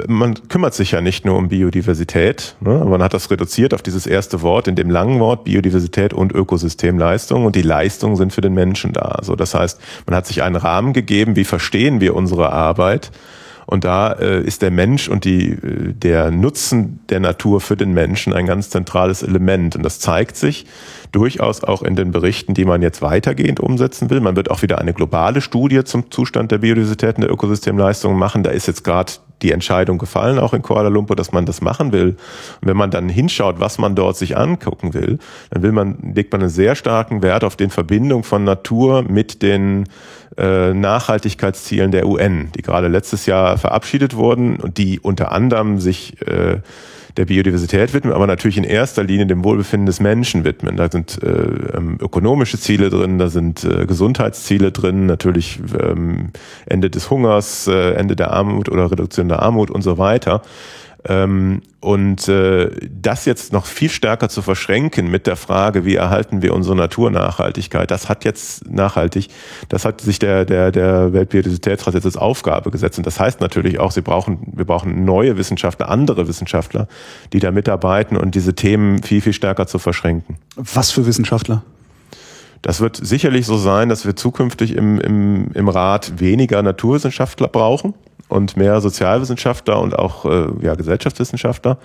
[0.08, 2.56] man kümmert sich ja nicht nur um Biodiversität.
[2.60, 2.84] Ne?
[2.86, 7.44] Man hat das reduziert auf dieses erste Wort in dem langen Wort Biodiversität und Ökosystemleistung
[7.44, 9.02] und die Leistungen sind für den Menschen da.
[9.02, 13.10] Also das heißt, man hat sich einen Rahmen gegeben, wie verstehen wir unsere Arbeit
[13.66, 17.92] und da äh, ist der Mensch und die, äh, der Nutzen der Natur für den
[17.92, 19.76] Menschen ein ganz zentrales Element.
[19.76, 20.66] Und das zeigt sich
[21.14, 24.20] durchaus auch in den Berichten, die man jetzt weitergehend umsetzen will.
[24.20, 28.42] Man wird auch wieder eine globale Studie zum Zustand der Biodiversität und der Ökosystemleistungen machen.
[28.42, 29.12] Da ist jetzt gerade
[29.42, 32.16] die Entscheidung gefallen, auch in Kuala Lumpur, dass man das machen will.
[32.60, 35.18] Und wenn man dann hinschaut, was man dort sich angucken will,
[35.50, 39.42] dann will man, legt man einen sehr starken Wert auf den Verbindung von Natur mit
[39.42, 39.84] den
[40.36, 46.20] äh, Nachhaltigkeitszielen der UN, die gerade letztes Jahr verabschiedet wurden und die unter anderem sich
[46.26, 46.58] äh,
[47.16, 50.76] der Biodiversität widmen, aber natürlich in erster Linie dem Wohlbefinden des Menschen widmen.
[50.76, 51.28] Da sind äh,
[51.76, 56.30] ähm, ökonomische Ziele drin, da sind äh, Gesundheitsziele drin, natürlich ähm,
[56.66, 60.42] Ende des Hungers, äh, Ende der Armut oder Reduktion der Armut und so weiter.
[61.06, 66.40] Ähm, und äh, das jetzt noch viel stärker zu verschränken mit der Frage, wie erhalten
[66.40, 69.28] wir unsere Naturnachhaltigkeit, das hat jetzt nachhaltig,
[69.68, 72.96] das hat sich der, der, der Weltbiodiversitätsrat jetzt als Aufgabe gesetzt.
[72.96, 76.88] Und das heißt natürlich auch, sie brauchen, wir brauchen neue Wissenschaftler, andere Wissenschaftler,
[77.34, 80.36] die da mitarbeiten und diese Themen viel, viel stärker zu verschränken.
[80.56, 81.64] Was für Wissenschaftler?
[82.62, 87.92] Das wird sicherlich so sein, dass wir zukünftig im, im, im Rat weniger Naturwissenschaftler brauchen
[88.28, 91.78] und mehr Sozialwissenschaftler und auch äh, ja, Gesellschaftswissenschaftler,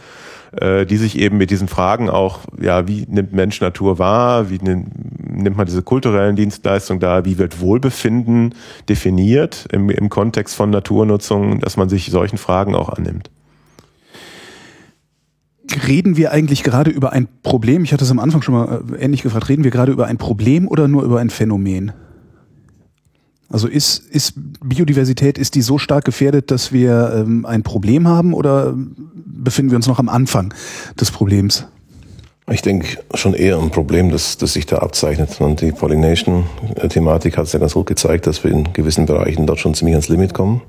[0.59, 4.57] äh, die sich eben mit diesen Fragen auch, ja, wie nimmt Mensch Natur wahr, wie
[4.57, 4.87] nimmt,
[5.29, 8.55] nimmt man diese kulturellen Dienstleistungen da, wie wird Wohlbefinden
[8.87, 13.29] definiert im, im Kontext von Naturnutzung, dass man sich solchen Fragen auch annimmt.
[15.87, 17.83] Reden wir eigentlich gerade über ein Problem?
[17.83, 19.49] Ich hatte es am Anfang schon mal äh, ähnlich gefragt.
[19.49, 21.91] Reden wir gerade über ein Problem oder nur über ein Phänomen?
[23.51, 24.33] Also ist, ist
[24.63, 28.75] Biodiversität, ist die so stark gefährdet, dass wir ähm, ein Problem haben oder
[29.25, 30.53] befinden wir uns noch am Anfang
[30.99, 31.65] des Problems?
[32.51, 35.39] Ich denke schon eher ein Problem, das, das sich da abzeichnet.
[35.39, 39.59] Und die Pollination-Thematik hat es ja ganz gut gezeigt, dass wir in gewissen Bereichen dort
[39.59, 40.61] schon ziemlich ans Limit kommen.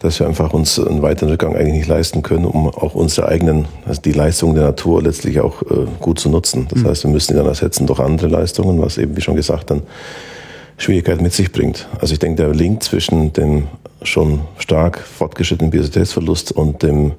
[0.00, 3.66] Dass wir einfach uns einen weiteren Rückgang eigentlich nicht leisten können, um auch unsere eigenen,
[3.86, 6.66] also die Leistungen der Natur letztlich auch äh, gut zu nutzen.
[6.70, 6.88] Das mhm.
[6.88, 9.82] heißt, wir müssen die dann ersetzen durch andere Leistungen, was eben, wie schon gesagt, dann
[10.78, 11.88] Schwierigkeiten mit sich bringt.
[12.00, 13.68] Also ich denke, der Link zwischen dem
[14.02, 17.12] schon stark fortgeschrittenen Biodiversitätsverlust und dem,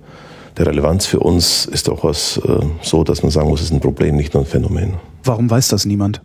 [0.57, 3.74] der Relevanz für uns ist doch was äh, so, dass man sagen muss, es ist
[3.74, 4.93] ein Problem, nicht nur ein Phänomen.
[5.24, 6.22] Warum weiß das niemand?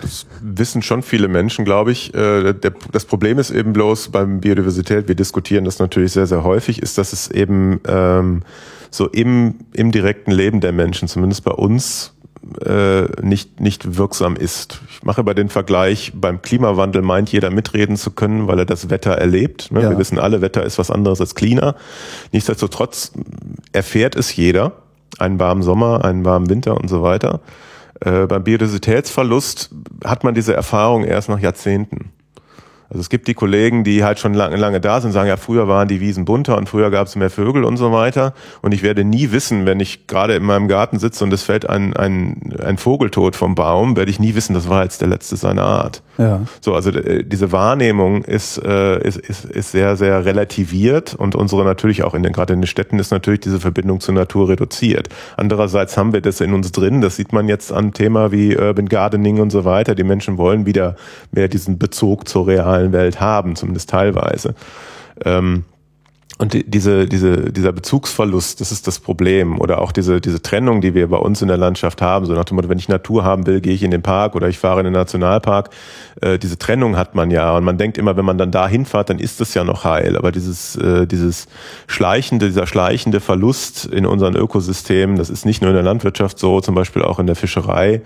[0.00, 2.12] Das wissen schon viele Menschen, glaube ich.
[2.14, 2.54] Äh,
[2.92, 6.98] das Problem ist eben bloß beim Biodiversität, wir diskutieren das natürlich sehr, sehr häufig, ist,
[6.98, 8.42] dass es eben ähm,
[8.90, 12.14] so im, im direkten Leben der Menschen, zumindest bei uns,
[12.64, 14.80] äh, nicht, nicht wirksam ist.
[14.90, 18.90] Ich mache bei den Vergleich, beim Klimawandel meint jeder mitreden zu können, weil er das
[18.90, 19.70] Wetter erlebt.
[19.70, 19.82] Ne?
[19.82, 19.90] Ja.
[19.90, 21.74] Wir wissen alle, Wetter ist was anderes als Klima.
[22.32, 23.12] Nichtsdestotrotz
[23.72, 24.72] erfährt es jeder,
[25.18, 27.40] einen warmen Sommer, einen warmen Winter und so weiter.
[28.00, 29.70] Äh, beim Biodiversitätsverlust
[30.04, 32.10] hat man diese Erfahrung erst nach Jahrzehnten.
[32.92, 35.66] Also es gibt die Kollegen, die halt schon lange, lange da sind, sagen, ja, früher
[35.66, 38.34] waren die Wiesen bunter und früher gab es mehr Vögel und so weiter.
[38.60, 41.66] Und ich werde nie wissen, wenn ich gerade in meinem Garten sitze und es fällt
[41.66, 45.36] ein, ein, ein Vogeltod vom Baum, werde ich nie wissen, das war jetzt der letzte
[45.36, 46.02] seiner Art.
[46.18, 46.42] Ja.
[46.60, 51.64] So, also äh, diese Wahrnehmung ist, äh, ist, ist, ist sehr, sehr relativiert und unsere
[51.64, 55.08] natürlich auch in den, gerade in den Städten ist natürlich diese Verbindung zur Natur reduziert.
[55.38, 58.90] Andererseits haben wir das in uns drin, das sieht man jetzt an Thema wie Urban
[58.90, 59.94] Gardening und so weiter.
[59.94, 60.96] Die Menschen wollen wieder
[61.30, 64.56] mehr diesen Bezug zur realen Welt haben, zumindest teilweise.
[65.24, 65.62] Ähm,
[66.38, 69.60] Und die, diese, diese, dieser Bezugsverlust, das ist das Problem.
[69.60, 72.26] Oder auch diese, diese Trennung, die wir bei uns in der Landschaft haben.
[72.26, 74.48] So nach dem Motto, wenn ich Natur haben will, gehe ich in den Park oder
[74.48, 75.70] ich fahre in den Nationalpark.
[76.20, 77.56] Äh, diese Trennung hat man ja.
[77.56, 80.16] Und man denkt immer, wenn man dann da hinfahrt, dann ist das ja noch heil.
[80.16, 81.46] Aber dieses, äh, dieses
[81.86, 86.60] schleichende, dieser schleichende Verlust in unseren Ökosystemen, das ist nicht nur in der Landwirtschaft so,
[86.60, 88.00] zum Beispiel auch in der Fischerei.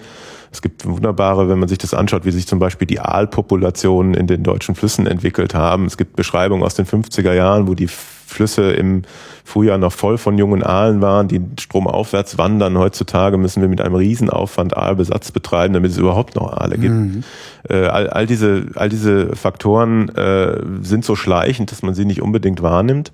[0.53, 4.27] Es gibt wunderbare, wenn man sich das anschaut, wie sich zum Beispiel die Aalpopulationen in
[4.27, 5.87] den deutschen Flüssen entwickelt haben.
[5.87, 9.03] Es gibt Beschreibungen aus den 50er Jahren, wo die Flüsse im
[9.45, 12.77] Frühjahr noch voll von jungen Aalen waren, die stromaufwärts wandern.
[12.77, 16.95] Heutzutage müssen wir mit einem Riesenaufwand Aalbesatz betreiben, damit es überhaupt noch Aale gibt.
[16.95, 17.25] Mhm.
[17.69, 22.21] Äh, all, all, diese, all diese Faktoren äh, sind so schleichend, dass man sie nicht
[22.21, 23.13] unbedingt wahrnimmt.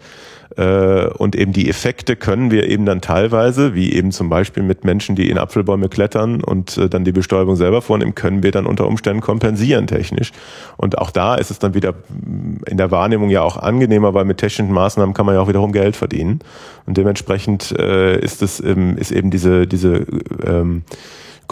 [0.56, 4.84] Äh, und eben die Effekte können wir eben dann teilweise, wie eben zum Beispiel mit
[4.84, 8.66] Menschen, die in Apfelbäume klettern und äh, dann die Bestäubung selber vornehmen, können wir dann
[8.66, 10.32] unter Umständen kompensieren technisch.
[10.76, 11.94] Und auch da ist es dann wieder
[12.66, 15.72] in der Wahrnehmung ja auch angenehmer, weil mit technischen Maßnahmen kann man ja auch wiederum
[15.72, 16.40] Geld verdienen.
[16.86, 20.06] Und dementsprechend äh, ist es ist eben diese, diese
[20.44, 20.82] ähm,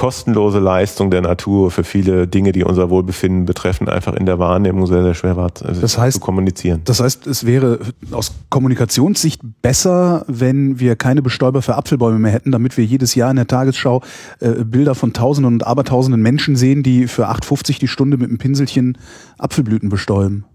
[0.01, 4.87] kostenlose Leistung der Natur für viele Dinge, die unser Wohlbefinden betreffen, einfach in der Wahrnehmung
[4.87, 6.81] sehr, sehr schwer war, also das heißt, zu kommunizieren.
[6.87, 7.81] Das heißt, es wäre
[8.11, 13.31] aus Kommunikationssicht besser, wenn wir keine Bestäuber für Apfelbäume mehr hätten, damit wir jedes Jahr
[13.31, 14.01] in der Tagesschau
[14.39, 18.39] äh, Bilder von Tausenden und Abertausenden Menschen sehen, die für 8,50 die Stunde mit einem
[18.39, 18.97] Pinselchen
[19.37, 20.47] Apfelblüten bestäuben.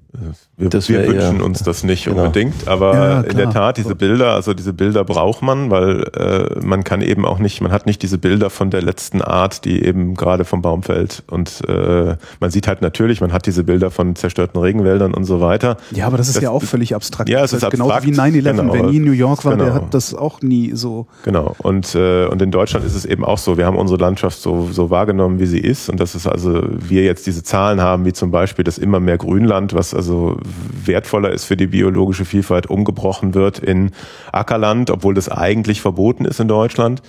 [0.57, 2.24] Wir, wir wünschen ja, uns das nicht genau.
[2.24, 6.66] unbedingt, aber ja, in der Tat diese Bilder, also diese Bilder braucht man, weil äh,
[6.66, 9.84] man kann eben auch nicht, man hat nicht diese Bilder von der letzten Art, die
[9.84, 13.91] eben gerade vom Baum fällt und äh, man sieht halt natürlich, man hat diese Bilder
[13.91, 15.78] von zerstörten Regenwäldern und so weiter.
[15.91, 17.30] Ja, aber das ist das, ja auch völlig abstrakt.
[17.30, 18.55] Ja, es ist, genau wie 9/11.
[18.55, 18.74] Genau.
[18.74, 19.66] Wer nie in New York war, genau.
[19.66, 21.07] der hat das auch nie so.
[21.24, 21.55] Genau.
[21.59, 23.57] Und äh, und in Deutschland ist es eben auch so.
[23.57, 27.03] Wir haben unsere Landschaft so so wahrgenommen, wie sie ist und das ist also wir
[27.03, 30.05] jetzt diese Zahlen haben, wie zum Beispiel das immer mehr Grünland, was also
[30.86, 33.91] wertvoller ist für die biologische Vielfalt, umgebrochen wird in
[34.32, 37.01] Ackerland, obwohl das eigentlich verboten ist in Deutschland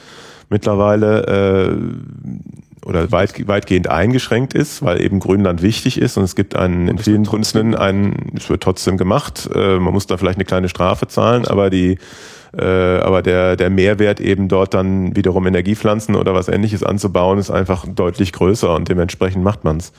[0.49, 6.55] mittlerweile äh, oder weit, weitgehend eingeschränkt ist, weil eben Grünland wichtig ist und es gibt
[6.55, 10.45] einen in vielen Bundesländern einen, es wird trotzdem gemacht, äh, man muss da vielleicht eine
[10.45, 11.99] kleine Strafe zahlen, aber die
[12.57, 17.51] äh, aber der, der Mehrwert eben dort dann wiederum Energiepflanzen oder was ähnliches anzubauen, ist
[17.51, 19.93] einfach deutlich größer und dementsprechend macht man's.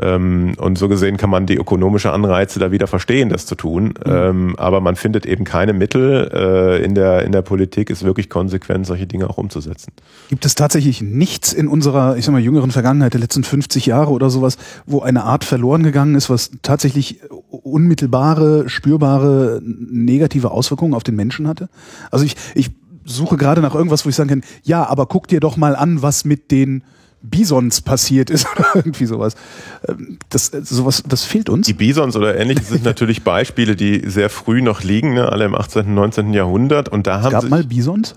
[0.00, 3.94] Ähm, und so gesehen kann man die ökonomische Anreize da wieder verstehen, das zu tun.
[4.04, 4.12] Mhm.
[4.12, 8.28] Ähm, aber man findet eben keine Mittel äh, in, der, in der Politik, es wirklich
[8.28, 9.92] konsequent solche Dinge auch umzusetzen.
[10.28, 14.10] Gibt es tatsächlich nichts in unserer, ich sag mal, jüngeren Vergangenheit, der letzten 50 Jahre
[14.10, 17.20] oder sowas, wo eine Art verloren gegangen ist, was tatsächlich
[17.50, 21.68] unmittelbare, spürbare negative Auswirkungen auf den Menschen hatte?
[22.10, 22.70] Also ich, ich
[23.04, 26.02] suche gerade nach irgendwas, wo ich sagen kann, ja, aber guck dir doch mal an,
[26.02, 26.82] was mit den
[27.22, 29.34] Bisons passiert ist oder irgendwie sowas.
[29.88, 31.66] Ähm, das, sowas, das fehlt uns.
[31.66, 35.30] Die Bisons oder ähnliches sind natürlich Beispiele, die sehr früh noch liegen, ne?
[35.30, 36.32] alle im 18., 19.
[36.32, 36.88] Jahrhundert.
[36.88, 38.14] Und da haben es gab mal Bisons?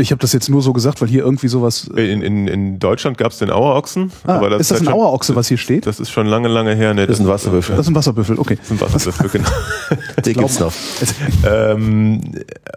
[0.00, 1.90] Ich habe das jetzt nur so gesagt, weil hier irgendwie sowas.
[1.96, 4.12] Äh, in, in, in Deutschland gab es den Auerochsen.
[4.24, 5.86] Ah, aber das ist das ein Auerochse, was hier steht?
[5.86, 6.94] Das ist schon lange, lange her.
[6.94, 7.76] Nee, das, das ist ein Wasserbüffel.
[7.76, 8.56] Das ist ein Wasserbüffel, okay.
[8.56, 9.50] Das ist ein Wasserbüffel, genau.
[10.24, 10.72] Den gibt's noch.
[11.50, 12.20] ähm,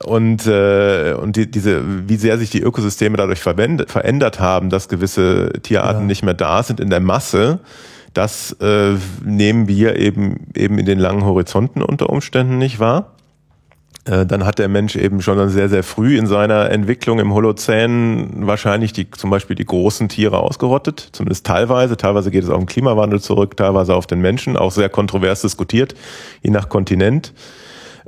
[0.03, 5.51] und äh, und die, diese, wie sehr sich die Ökosysteme dadurch verändert haben, dass gewisse
[5.61, 6.07] Tierarten ja.
[6.07, 7.59] nicht mehr da sind in der Masse,
[8.15, 13.11] das äh, nehmen wir eben eben in den langen Horizonten unter Umständen nicht wahr.
[14.05, 18.47] Äh, dann hat der Mensch eben schon sehr, sehr früh in seiner Entwicklung im Holozän
[18.47, 21.97] wahrscheinlich die, zum Beispiel die großen Tiere ausgerottet, zumindest teilweise.
[21.97, 25.93] Teilweise geht es auf den Klimawandel zurück, teilweise auf den Menschen, auch sehr kontrovers diskutiert,
[26.41, 27.33] je nach Kontinent.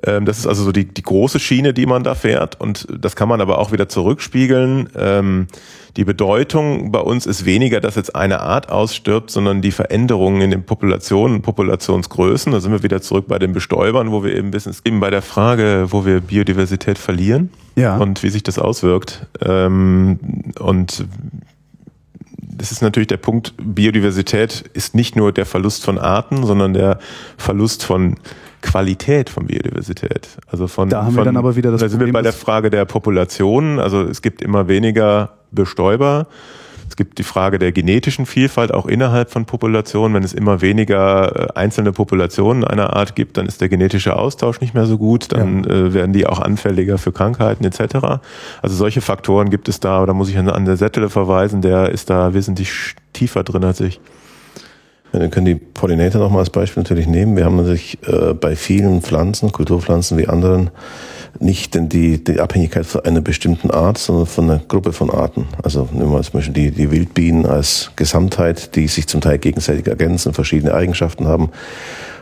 [0.06, 2.60] Ähm, das ist also so die, die große Schiene, die man da fährt.
[2.60, 4.90] Und das kann man aber auch wieder zurückspiegeln.
[4.96, 5.48] Ähm,
[5.96, 10.52] die Bedeutung bei uns ist weniger, dass jetzt eine Art ausstirbt, sondern die Veränderungen in
[10.52, 12.52] den Populationen, Populationsgrößen.
[12.52, 15.10] Da sind wir wieder zurück bei den Bestäubern, wo wir eben ein bisschen eben bei
[15.10, 17.98] der Frage, wo wir Biodiversität verlieren ja.
[17.98, 19.28] und wie sich das auswirkt.
[19.46, 20.20] Ähm,
[20.60, 21.06] und
[22.40, 27.00] das ist natürlich der Punkt, Biodiversität ist nicht nur der Verlust von Arten, sondern der
[27.38, 28.16] Verlust von
[28.64, 30.30] Qualität von Biodiversität.
[30.48, 32.24] Also von, da haben von, wir dann aber wieder das Da sind Problem, wir bei
[32.24, 33.78] der Frage der Population.
[33.78, 36.28] Also es gibt immer weniger Bestäuber.
[36.90, 40.16] Es gibt die Frage der genetischen Vielfalt auch innerhalb von Populationen.
[40.16, 44.62] Wenn es immer weniger äh, einzelne Populationen einer Art gibt, dann ist der genetische Austausch
[44.62, 45.32] nicht mehr so gut.
[45.34, 45.70] Dann ja.
[45.70, 48.22] äh, werden die auch anfälliger für Krankheiten etc.
[48.62, 50.06] Also solche Faktoren gibt es da.
[50.06, 51.62] Da muss ich an, an der Settele verweisen.
[51.62, 54.00] Der ist da wesentlich tiefer drin als ich.
[55.14, 57.38] Dann können die Pollinator nochmal als Beispiel natürlich nehmen.
[57.38, 60.72] Wir haben natürlich äh, bei vielen Pflanzen, Kulturpflanzen wie anderen,
[61.40, 65.48] nicht denn die, die Abhängigkeit von einer bestimmten Art, sondern von einer Gruppe von Arten.
[65.62, 69.86] Also nehmen wir zum Beispiel die, die Wildbienen als Gesamtheit, die sich zum Teil gegenseitig
[69.88, 71.50] ergänzen, verschiedene Eigenschaften haben.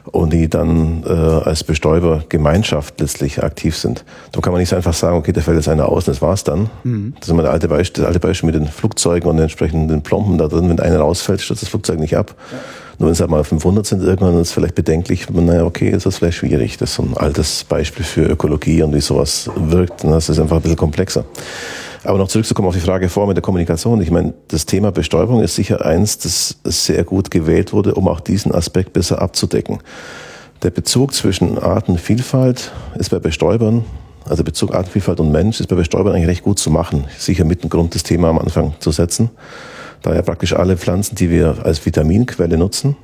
[0.05, 4.03] Und die dann äh, als Bestäubergemeinschaft letztlich aktiv sind.
[4.31, 6.43] Da kann man nicht einfach sagen, okay, da fällt jetzt einer aus und das war's
[6.43, 6.69] dann.
[6.83, 7.13] Mhm.
[7.19, 10.01] Das ist immer das alte, Beispiel, das alte Beispiel mit den Flugzeugen und den entsprechenden
[10.01, 10.69] Plomben da drin.
[10.69, 12.35] Wenn einer rausfällt, stürzt das Flugzeug nicht ab.
[12.51, 12.57] Ja.
[13.01, 15.27] Nur wenn es halt mal 500 sind, irgendwann ist es vielleicht bedenklich.
[15.29, 16.77] Naja, okay, ist das vielleicht schwierig.
[16.77, 20.03] Das ist so ein altes Beispiel für Ökologie und wie sowas wirkt.
[20.03, 21.25] Das ist einfach ein bisschen komplexer.
[22.03, 24.01] Aber noch zurückzukommen auf die Frage vor mit der Kommunikation.
[24.01, 28.19] Ich meine, das Thema Bestäubung ist sicher eins, das sehr gut gewählt wurde, um auch
[28.19, 29.79] diesen Aspekt besser abzudecken.
[30.63, 33.85] Der Bezug zwischen Artenvielfalt ist bei Bestäubern,
[34.27, 37.05] also Bezug Artenvielfalt und Mensch, ist bei Bestäubern eigentlich recht gut zu machen.
[37.17, 39.29] Sicher mit dem Grund, das Thema am Anfang zu setzen.
[40.01, 42.95] Da ja praktisch alle Pflanzen, die wir als Vitaminquelle nutzen,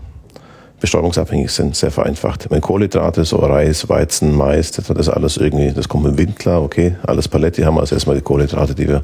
[0.80, 2.49] bestäubungsabhängig sind, sehr vereinfacht.
[2.49, 6.61] Wenn Kohlenhydrate, so Reis, Weizen, Mais, das ist alles irgendwie, das kommt im Wind klar,
[6.61, 9.01] okay, alles Paletti haben wir also erstmal die Kohlenhydrate, die wir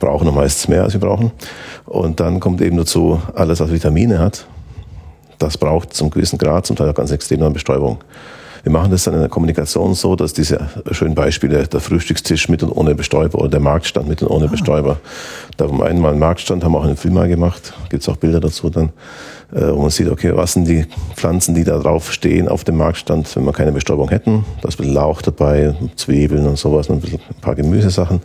[0.00, 1.30] brauchen und meistens mehr als wir brauchen.
[1.84, 4.46] Und dann kommt eben dazu alles, was Vitamine hat.
[5.38, 7.98] Das braucht zum gewissen Grad, zum Teil auch ganz extrem eine Bestäubung.
[8.64, 12.62] Wir machen das dann in der Kommunikation so, dass diese schönen Beispiele, der Frühstückstisch mit
[12.62, 14.48] und ohne Bestäuber oder der Marktstand mit und ohne ah.
[14.48, 14.96] Bestäuber.
[15.58, 18.16] Da haben wir einmal einen Marktstand, haben wir auch einen Film mal gemacht, gibt's auch
[18.16, 18.88] Bilder dazu dann,
[19.54, 22.78] äh, wo man sieht, okay, was sind die Pflanzen, die da drauf stehen auf dem
[22.78, 24.46] Marktstand, wenn wir keine Bestäubung hätten.
[24.62, 28.22] Da ist ein bisschen Lauch dabei, Zwiebeln und sowas, ein, ein paar Gemüsesachen.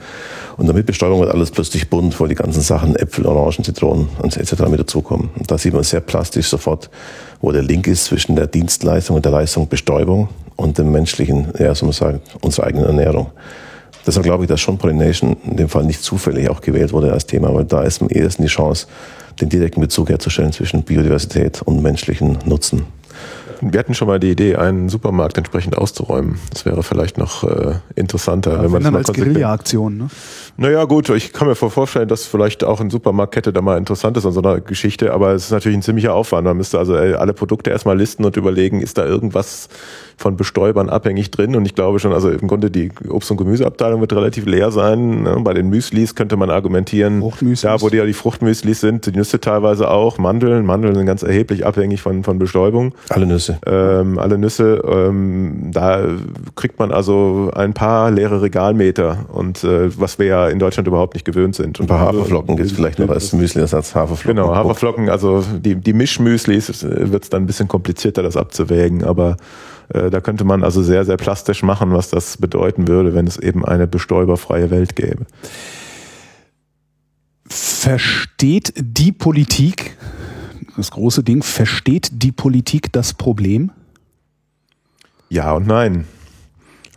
[0.55, 4.37] Und damit Bestäubung wird alles plötzlich bunt, wo die ganzen Sachen, Äpfel, Orangen, Zitronen und
[4.37, 4.67] etc.
[4.69, 5.29] mit dazukommen.
[5.37, 6.89] Und da sieht man sehr plastisch sofort,
[7.41, 11.73] wo der Link ist zwischen der Dienstleistung und der Leistung Bestäubung und dem menschlichen, ja,
[11.73, 13.27] so man sagen, unserer eigenen Ernährung.
[14.05, 17.25] Deshalb glaube ich, dass schon Pollination in dem Fall nicht zufällig auch gewählt wurde als
[17.25, 18.87] Thema, weil da ist am ehesten die Chance,
[19.39, 22.85] den direkten Bezug herzustellen zwischen Biodiversität und menschlichen Nutzen.
[23.61, 26.39] Wir hatten schon mal die Idee, einen Supermarkt entsprechend auszuräumen.
[26.51, 30.07] Das wäre vielleicht noch äh, interessanter, ja, wenn man das dann als Guerilla-Aktion, ne?
[30.58, 34.26] Naja, gut, ich kann mir vorstellen, dass vielleicht auch eine Supermarktkette da mal interessant ist
[34.26, 36.45] an so einer Geschichte, aber es ist natürlich ein ziemlicher Aufwand.
[36.45, 39.70] Man müsste also äh, alle Produkte erstmal listen und überlegen, ist da irgendwas
[40.20, 41.56] von Bestäubern abhängig drin.
[41.56, 45.24] Und ich glaube schon, also im Grunde die Obst- und Gemüseabteilung wird relativ leer sein.
[45.24, 45.38] Ne?
[45.41, 47.24] Bei den Müslis könnte man argumentieren,
[47.62, 50.66] da wo die ja die Fruchtmüslis sind, die Nüsse teilweise auch, Mandeln.
[50.66, 52.93] Mandeln sind ganz erheblich abhängig von, von Bestäubung.
[53.08, 53.60] Alle Nüsse.
[53.66, 54.82] Ähm, alle Nüsse.
[54.86, 56.06] Ähm, da
[56.56, 61.14] kriegt man also ein paar leere Regalmeter und äh, was wir ja in Deutschland überhaupt
[61.14, 61.80] nicht gewöhnt sind.
[61.80, 63.95] Und ein paar Haferflocken gibt es vielleicht noch als Müsli-Ersatz.
[63.95, 64.36] Haferflocken.
[64.36, 69.04] Genau, Haferflocken, also die, die Mischmüslis äh, wird es dann ein bisschen komplizierter, das abzuwägen,
[69.04, 69.38] aber
[69.89, 73.38] äh, da könnte man also sehr, sehr plastisch machen, was das bedeuten würde, wenn es
[73.38, 75.26] eben eine bestäuberfreie Welt gäbe.
[77.47, 79.97] Versteht die Politik,
[80.78, 83.72] das große Ding, versteht die Politik das Problem?
[85.30, 86.06] Ja und nein.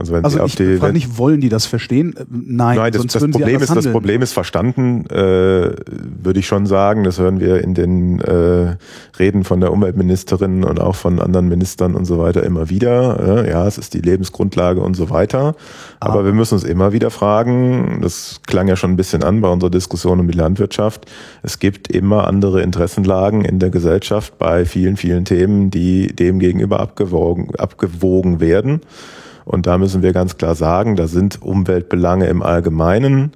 [0.03, 2.15] Also, wenn also Sie ich die, frage nicht, wollen die das verstehen?
[2.17, 6.67] Äh, nein, Nein das, das Problem ist, das Problem ist verstanden, äh, würde ich schon
[6.67, 7.05] sagen.
[7.05, 8.77] Das hören wir in den äh,
[9.17, 13.47] Reden von der Umweltministerin und auch von anderen Ministern und so weiter immer wieder.
[13.49, 15.55] ja, es ist die Lebensgrundlage und so weiter.
[16.01, 16.25] Aber ah.
[16.25, 19.71] wir müssen uns immer wieder fragen, das klang ja schon ein bisschen an bei unserer
[19.71, 21.07] Diskussion um die Landwirtschaft,
[21.43, 26.81] es gibt immer andere Interessenlagen in der Gesellschaft bei vielen, vielen Themen, die dem gegenüber
[26.81, 28.81] abgewogen, abgewogen werden.
[29.45, 33.33] Und da müssen wir ganz klar sagen, da sind Umweltbelange im Allgemeinen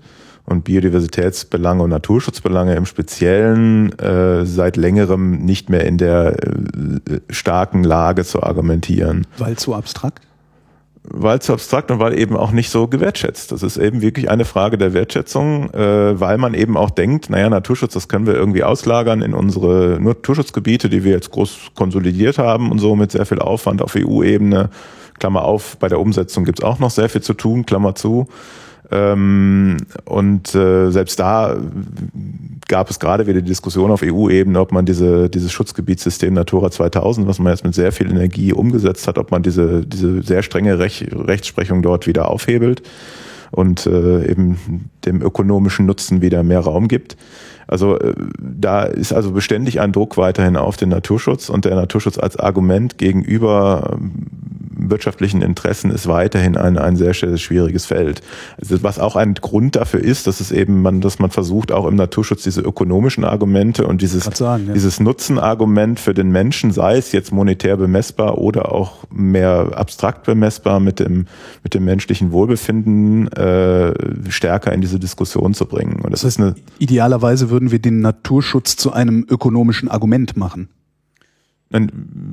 [0.46, 7.82] und Biodiversitätsbelange und Naturschutzbelange im Speziellen äh, seit längerem nicht mehr in der äh, starken
[7.82, 9.26] Lage zu argumentieren.
[9.38, 10.22] Weil zu abstrakt?
[11.08, 13.52] Weil zu abstrakt und weil eben auch nicht so gewertschätzt.
[13.52, 17.48] Das ist eben wirklich eine Frage der Wertschätzung, äh, weil man eben auch denkt, naja,
[17.48, 22.70] Naturschutz, das können wir irgendwie auslagern in unsere Naturschutzgebiete, die wir jetzt groß konsolidiert haben
[22.70, 24.70] und so mit sehr viel Aufwand auf EU-Ebene
[25.18, 28.28] Klammer auf, bei der Umsetzung gibt's auch noch sehr viel zu tun, Klammer zu.
[28.90, 31.56] Ähm, und äh, selbst da
[32.68, 37.26] gab es gerade wieder die Diskussion auf EU-Ebene, ob man diese, dieses Schutzgebietssystem Natura 2000,
[37.26, 40.78] was man jetzt mit sehr viel Energie umgesetzt hat, ob man diese, diese sehr strenge
[40.78, 42.82] Rech Rechtsprechung dort wieder aufhebelt
[43.50, 47.16] und äh, eben dem ökonomischen Nutzen wieder mehr Raum gibt.
[47.66, 52.18] Also äh, da ist also beständig ein Druck weiterhin auf den Naturschutz und der Naturschutz
[52.18, 54.26] als Argument gegenüber ähm,
[54.90, 58.22] wirtschaftlichen Interessen ist weiterhin ein, ein sehr, schwieriges Feld.
[58.60, 61.86] Also was auch ein Grund dafür ist, dass es eben man, dass man versucht, auch
[61.86, 64.74] im Naturschutz diese ökonomischen Argumente und dieses, sagen, ja.
[64.74, 70.80] dieses Nutzenargument für den Menschen, sei es jetzt monetär bemessbar oder auch mehr abstrakt bemessbar
[70.80, 71.26] mit dem,
[71.62, 73.94] mit dem menschlichen Wohlbefinden, äh,
[74.30, 76.00] stärker in diese Diskussion zu bringen.
[76.02, 80.36] Und das, das heißt, ist eine, idealerweise würden wir den Naturschutz zu einem ökonomischen Argument
[80.36, 80.68] machen.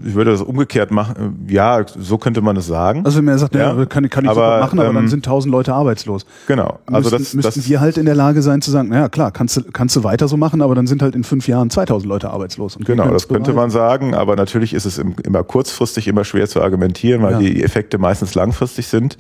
[0.06, 1.48] Ich würde das umgekehrt machen.
[1.48, 3.06] Ja, so könnte man es sagen.
[3.06, 5.24] Also wenn man sagt, ja, ja kann, kann ich aber, machen, aber ähm, dann sind
[5.24, 6.26] tausend Leute arbeitslos.
[6.48, 6.80] Genau.
[6.86, 9.32] Also müssten, das, müssten das, wir halt in der Lage sein zu sagen, naja klar,
[9.32, 12.08] kannst du, kannst du weiter so machen, aber dann sind halt in fünf Jahren 2000
[12.08, 12.78] Leute arbeitslos.
[12.86, 16.62] Genau, das könnte man sagen, aber natürlich ist es im, immer kurzfristig immer schwer zu
[16.62, 17.40] argumentieren, weil Ja.
[17.40, 19.18] die Effekte meistens langfristig sind.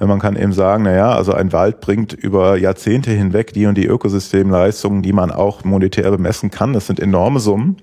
[0.00, 3.66] Äh, Man kann eben sagen, na ja, also ein Wald bringt über Jahrzehnte hinweg die
[3.66, 6.72] und die Ökosystemleistungen, die man auch monetär bemessen kann.
[6.72, 7.76] Das sind enorme Summen.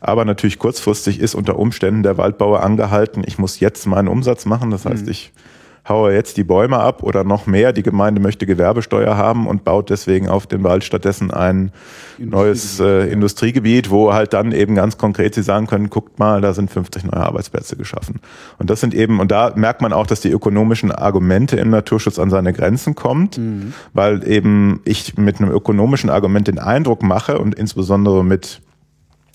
[0.00, 4.70] Aber natürlich kurzfristig ist unter Umständen der Waldbauer angehalten, ich muss jetzt meinen Umsatz machen.
[4.70, 4.90] Das Mhm.
[4.90, 5.32] heißt, ich
[5.88, 7.72] haue jetzt die Bäume ab oder noch mehr.
[7.72, 11.72] Die Gemeinde möchte Gewerbesteuer haben und baut deswegen auf den Wald stattdessen ein
[12.18, 16.54] neues äh, Industriegebiet, wo halt dann eben ganz konkret sie sagen können, guckt mal, da
[16.54, 18.20] sind 50 neue Arbeitsplätze geschaffen.
[18.58, 22.18] Und das sind eben, und da merkt man auch, dass die ökonomischen Argumente im Naturschutz
[22.18, 23.38] an seine Grenzen kommt,
[23.92, 28.60] weil eben ich mit einem ökonomischen Argument den Eindruck mache und insbesondere mit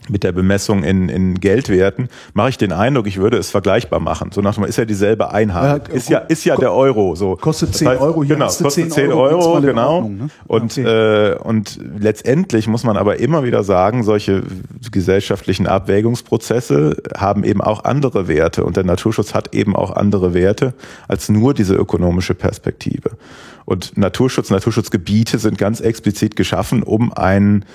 [0.10, 4.32] mit der Bemessung in, in Geldwerten mache ich den Eindruck, ich würde es vergleichbar machen.
[4.32, 5.88] So nach dem ist ja dieselbe Einheit.
[5.88, 7.16] Ja, ist ja, ist ja der Euro.
[7.16, 7.36] So.
[7.36, 9.96] Kostet Das 10 heißt, Euro, hier genau, kostet 10 10 Euro, Euro, genau.
[9.96, 10.30] Ordnung, ne?
[10.48, 10.84] Und, Okay.
[10.84, 14.44] äh, und letztendlich muss man aber immer wieder sagen, solche
[14.92, 20.74] gesellschaftlichen Abwägungsprozesse haben eben auch andere Werte und der Naturschutz hat eben auch andere Werte
[21.08, 23.12] als nur diese ökonomische Perspektive.
[23.66, 27.66] Und Naturschutz, Naturschutzgebiete sind ganz explizit geschaffen, um ein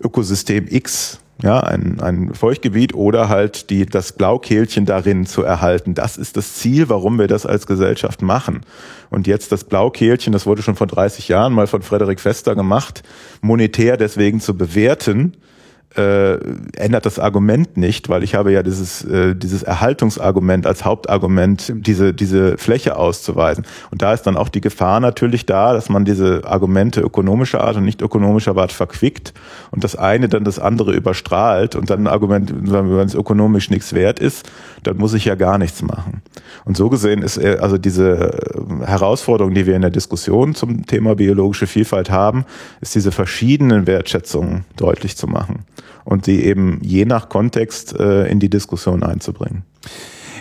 [0.00, 5.94] Ökosystem X ja, ein, ein Feuchtgebiet oder halt die, das Blaukehlchen darin zu erhalten.
[5.94, 8.62] Das ist das Ziel, warum wir das als Gesellschaft machen.
[9.08, 13.04] Und jetzt das Blaukehlchen, das wurde schon vor 30 Jahren mal von Frederik Fester gemacht,
[13.40, 15.36] monetär deswegen zu bewerten,
[15.96, 16.34] äh,
[16.76, 22.12] ändert das Argument nicht, weil ich habe ja dieses, äh, dieses Erhaltungsargument als Hauptargument, diese,
[22.12, 23.64] diese Fläche auszuweisen.
[23.90, 27.76] Und da ist dann auch die Gefahr natürlich da, dass man diese Argumente ökonomischer Art
[27.76, 29.32] und nicht ökonomischer Art verquickt
[29.70, 33.94] und das eine dann das andere überstrahlt und dann ein Argument, wenn es ökonomisch nichts
[33.94, 34.48] wert ist,
[34.82, 36.22] dann muss ich ja gar nichts machen.
[36.64, 38.30] Und so gesehen ist äh, also diese
[38.82, 42.44] äh, Herausforderung, die wir in der Diskussion zum Thema biologische Vielfalt haben,
[42.82, 45.64] ist diese verschiedenen Wertschätzungen deutlich zu machen
[46.08, 49.64] und sie eben je nach Kontext äh, in die Diskussion einzubringen.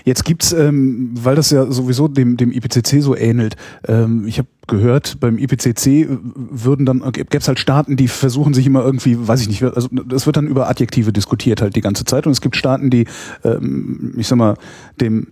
[0.05, 4.47] Jetzt gibt's, ähm, weil das ja sowieso dem, dem IPCC so ähnelt, ähm, ich habe
[4.67, 9.41] gehört, beim IPCC würden dann, gäbe es halt Staaten, die versuchen sich immer irgendwie, weiß
[9.41, 12.39] ich nicht, also es wird dann über Adjektive diskutiert halt die ganze Zeit und es
[12.39, 13.05] gibt Staaten, die,
[13.43, 14.55] ähm, ich sag mal,
[15.01, 15.27] dem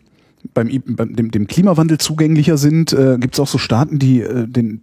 [0.53, 2.91] beim, beim dem, dem Klimawandel zugänglicher sind.
[2.91, 4.81] Äh, gibt es auch so Staaten, die äh, den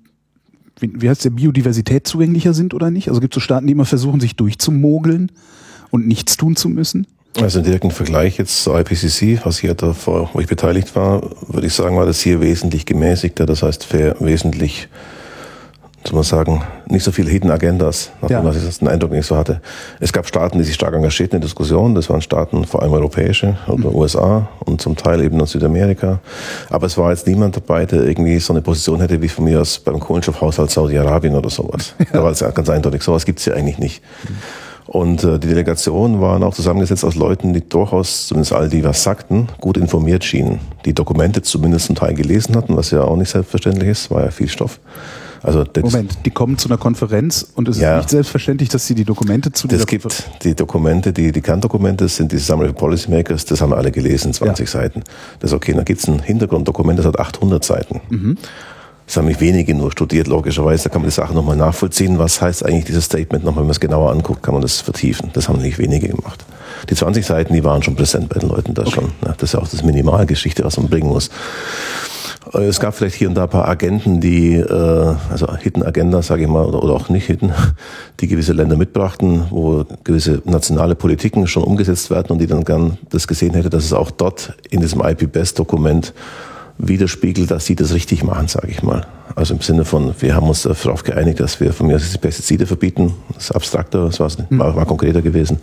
[0.83, 3.09] wie, heißt der Biodiversität zugänglicher sind oder nicht?
[3.09, 5.33] Also gibt es so Staaten, die immer versuchen, sich durchzumogeln
[5.91, 7.07] und nichts tun zu müssen?
[7.41, 11.66] Also im direkten Vergleich jetzt zur IPCC, was hier davor, wo ich beteiligt war, würde
[11.66, 13.89] ich sagen, war das hier wesentlich gemäßigter, das heißt
[14.20, 14.89] wesentlich,
[16.05, 18.50] soll man sagen, nicht so viele Hidden Agendas, nachdem Ja.
[18.50, 19.61] ich das den Eindruck nicht so hatte.
[20.00, 22.92] Es gab Staaten, die sich stark engagierten in der Diskussion, das waren Staaten, vor allem
[22.92, 26.20] europäische oder USA und zum Teil eben noch Südamerika.
[26.70, 29.61] Aber es war jetzt niemand dabei, der irgendwie so eine Position hätte wie von mir
[29.61, 31.94] aus beim Kohlenstoffhaushalt Saudi-Arabien oder sowas.
[32.12, 34.03] Da war es ja ganz eindeutig, sowas gibt's ja eigentlich nicht.
[34.86, 39.03] Und äh, die Delegation waren auch zusammengesetzt aus Leuten, die durchaus, zumindest all die was
[39.03, 40.59] sagten, gut informiert schienen.
[40.84, 44.30] Die Dokumente zumindest zum Teil gelesen hatten, was ja auch nicht selbstverständlich ist, war ja
[44.30, 44.80] viel Stoff.
[45.43, 47.97] Also Moment, die kommen zu einer Konferenz und es Ja.
[47.97, 51.40] ist nicht selbstverständlich, dass sie die Dokumente zu das dieser gibt die Dokumente, die, die
[51.40, 55.03] Kerndokumente sind die Summary of Policymakers, das haben alle gelesen, 20 Seiten.
[55.40, 55.72] Das ist okay.
[55.74, 58.01] Dann gibt's ein Hintergrunddokument, das hat 800 Seiten.
[58.09, 58.38] Mhm.
[59.07, 60.84] Das haben nicht wenige nur studiert, logischerweise.
[60.84, 62.18] Da kann man die Sache nochmal nachvollziehen.
[62.18, 63.45] Was heißt eigentlich dieses Statement?
[63.45, 65.30] Nochmal, wenn man es genauer anguckt, kann man das vertiefen.
[65.34, 66.45] Das haben nicht wenige gemacht.
[66.88, 69.12] Die 20 Seiten, die waren schon präsent bei den Leuten da schon.
[69.24, 71.30] Ja, das ist ja auch das Minimalgeschichte, was man bringen muss.
[72.53, 76.22] Äh, Es gab vielleicht hier und da ein paar Agenten, die, äh, also Hidden Agenda,
[76.22, 77.53] sage ich mal, oder, oder auch nicht Hidden,
[78.20, 82.99] die gewisse Länder mitbrachten, wo gewisse nationale Politiken schon umgesetzt werden und die dann gern
[83.11, 86.14] das gesehen hätte, dass es auch dort in diesem IP-Best-Dokument
[86.78, 89.07] widerspiegelt, dass sie das richtig machen, sage ich mal.
[89.36, 92.18] Also im Sinne von, wir haben uns darauf geeinigt, dass wir von mir aus die
[92.18, 93.14] Pestizide verbieten.
[93.34, 95.59] Das ist abstrakter, das nicht, war, war konkreter gewesen.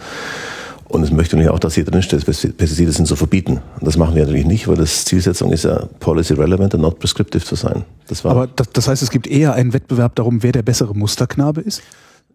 [0.90, 3.62] Und es möchte natürlich auch, dass hier drin steht, Pestizide sind zu verbieten.
[3.80, 6.98] Und das machen wir natürlich nicht, weil das Zielsetzung ist ja policy relevant und not
[6.98, 7.84] prescriptive zu sein.
[8.08, 10.96] Das war Aber das, das heißt, es gibt eher einen Wettbewerb darum, wer der bessere
[10.96, 11.84] Musterknabe ist?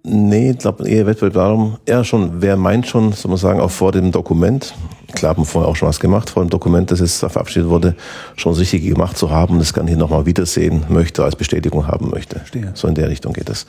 [0.05, 3.71] Nee, ich glaube eher Wettbewerb darum, eher schon, wer meint schon, soll man sagen, auch
[3.71, 4.73] vor dem Dokument,
[5.15, 7.97] klar haben wir vorher auch schon was gemacht, vor dem Dokument, das jetzt verabschiedet wurde,
[8.37, 12.11] schon das Richtige gemacht zu haben, das kann hier nochmal wiedersehen möchte, als Bestätigung haben
[12.11, 12.37] möchte.
[12.37, 12.71] Verstehe.
[12.75, 13.67] So in der Richtung geht es.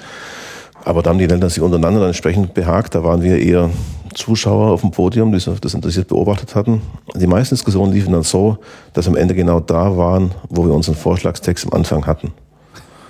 [0.84, 3.72] Aber da haben die Länder sich untereinander dann entsprechend behagt, da waren wir eher
[4.16, 6.82] Zuschauer auf dem Podium, die das interessiert beobachtet hatten.
[7.16, 8.58] Die meisten Diskussionen liefen dann so,
[8.94, 12.34] dass am Ende genau da waren, wo wir unseren Vorschlagstext am Anfang hatten.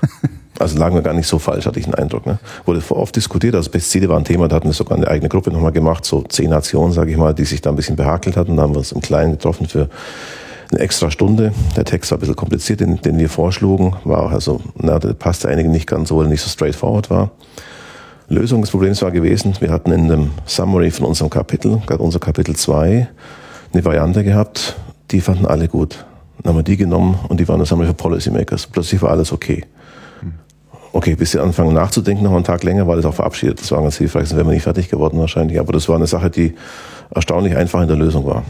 [0.58, 2.26] Also lagen wir gar nicht so falsch, hatte ich den Eindruck.
[2.26, 2.40] Ne?
[2.64, 5.52] Wurde oft diskutiert, also Pestizide war ein Thema, da hatten wir sogar eine eigene Gruppe
[5.52, 8.56] nochmal gemacht, so zehn Nationen, sage ich mal, die sich da ein bisschen behakelt hatten.
[8.56, 9.90] Da haben wir uns im Kleinen getroffen für
[10.72, 11.54] eine extra Stunde.
[11.76, 13.98] Der Text war ein bisschen kompliziert, den, den wir vorschlugen.
[14.06, 17.10] War auch also, na, der passte einigen nicht ganz so, weil er nicht so straightforward
[17.10, 17.32] war.
[18.28, 22.20] Lösung des Problems war gewesen, wir hatten in dem Summary von unserem Kapitel, gerade unser
[22.20, 23.08] Kapitel 2,
[23.72, 24.76] eine Variante gehabt,
[25.12, 26.06] die fanden alle gut.
[26.42, 28.68] Dann haben wir die genommen und die waren das Summary für Policymakers.
[28.68, 29.64] Plötzlich war alles okay.
[30.92, 33.60] Okay, bis sie anfangen nachzudenken, noch einen Tag länger, war das auch verabschiedet.
[33.60, 35.60] Das war ganz hilfreich, sonst wären wir nicht fertig geworden wahrscheinlich.
[35.60, 36.56] Aber das war eine Sache, die
[37.14, 38.44] erstaunlich einfach in der Lösung war.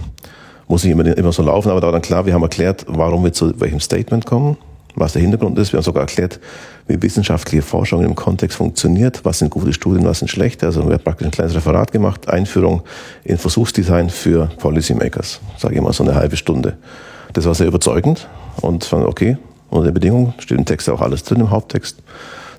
[0.68, 3.24] Muss nicht immer, immer so laufen, aber da war dann klar, wir haben erklärt, warum
[3.24, 4.58] wir zu welchem Statement kommen,
[4.96, 5.74] was der Hintergrund ist.
[5.74, 6.40] Wir haben sogar erklärt,
[6.88, 10.66] wie wissenschaftliche Forschung im Kontext funktioniert, was sind gute Studien, was sind schlechte.
[10.66, 12.84] Also wir haben praktisch ein kleines Referat gemacht, Einführung
[13.24, 16.78] in Versuchsdesign für Policymakers, sage ich mal so eine halbe Stunde.
[17.34, 18.28] Das war sehr überzeugend
[18.62, 19.38] und fand, okay,
[19.70, 21.98] unter den Bedingungen steht im Text auch alles drin, im Haupttext.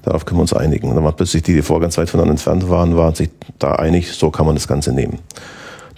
[0.02, 0.88] Darauf können wir uns einigen.
[0.88, 3.72] Und dann waren plötzlich die, die vorher ganz weit voneinander entfernt waren, waren sich da
[3.72, 5.18] einig, so kann man das Ganze nehmen.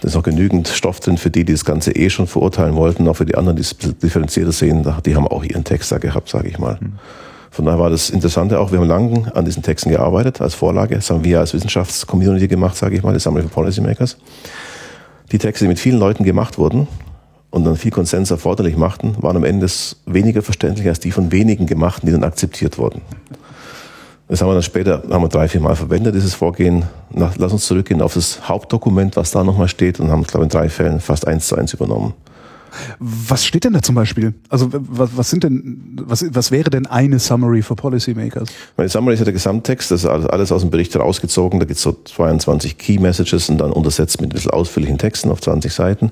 [0.01, 3.07] Da ist noch genügend Stoff drin für die, die das Ganze eh schon verurteilen wollten,
[3.07, 6.29] auch für die anderen, die es differenzierter sehen, die haben auch ihren Text da gehabt,
[6.29, 6.79] sage ich mal.
[7.51, 10.95] Von daher war das Interessante auch, wir haben lange an diesen Texten gearbeitet als Vorlage.
[10.95, 14.17] Das haben wir als Wissenschaftscommunity gemacht, sage ich mal, das Summary for Policymakers.
[15.31, 16.87] Die Texte, die mit vielen Leuten gemacht wurden
[17.49, 19.67] und dann viel Konsens erforderlich machten, waren am Ende
[20.05, 23.01] weniger verständlich als die von wenigen gemachten, die dann akzeptiert wurden.
[24.29, 26.85] Das haben wir dann später, haben wir drei, vier Mal verwendet, dieses Vorgehen.
[27.09, 30.59] Lass uns zurückgehen auf das Hauptdokument, was da nochmal steht und haben glaube ich, in
[30.59, 32.13] drei Fällen fast eins zu eins übernommen.
[32.99, 34.33] Was steht denn da zum Beispiel?
[34.49, 38.49] Also was, was sind denn, was, was wäre denn eine Summary for Policymakers?
[38.77, 41.59] Meine Summary ist ja der Gesamttext, das ist alles aus dem Bericht rausgezogen.
[41.59, 45.29] Da gibt es so 22 Key Messages und dann untersetzt mit ein bisschen ausführlichen Texten
[45.31, 46.11] auf 20 Seiten.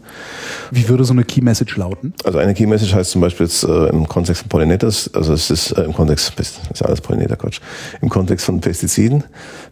[0.71, 2.13] Wie würde so eine Key Message lauten?
[2.23, 5.49] Also eine Key Message heißt zum Beispiel jetzt äh, im Kontext von Pollinators, also es
[5.49, 7.59] ist äh, im Kontext, ist alles Pollinator Quatsch,
[8.01, 9.23] im Kontext von Pestiziden,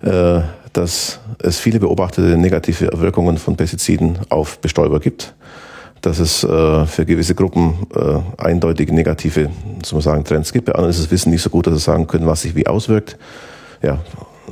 [0.01, 0.41] äh,
[0.73, 5.33] dass es viele beobachtete negative Wirkungen von Pestiziden auf Bestäuber gibt
[6.05, 9.49] dass es äh, für gewisse Gruppen äh, eindeutig negative
[9.83, 10.65] soll man sagen, Trends gibt.
[10.65, 12.67] Bei anderen ist das Wissen nicht so gut, dass sie sagen können, was sich wie
[12.67, 13.17] auswirkt.
[13.81, 13.99] Ja,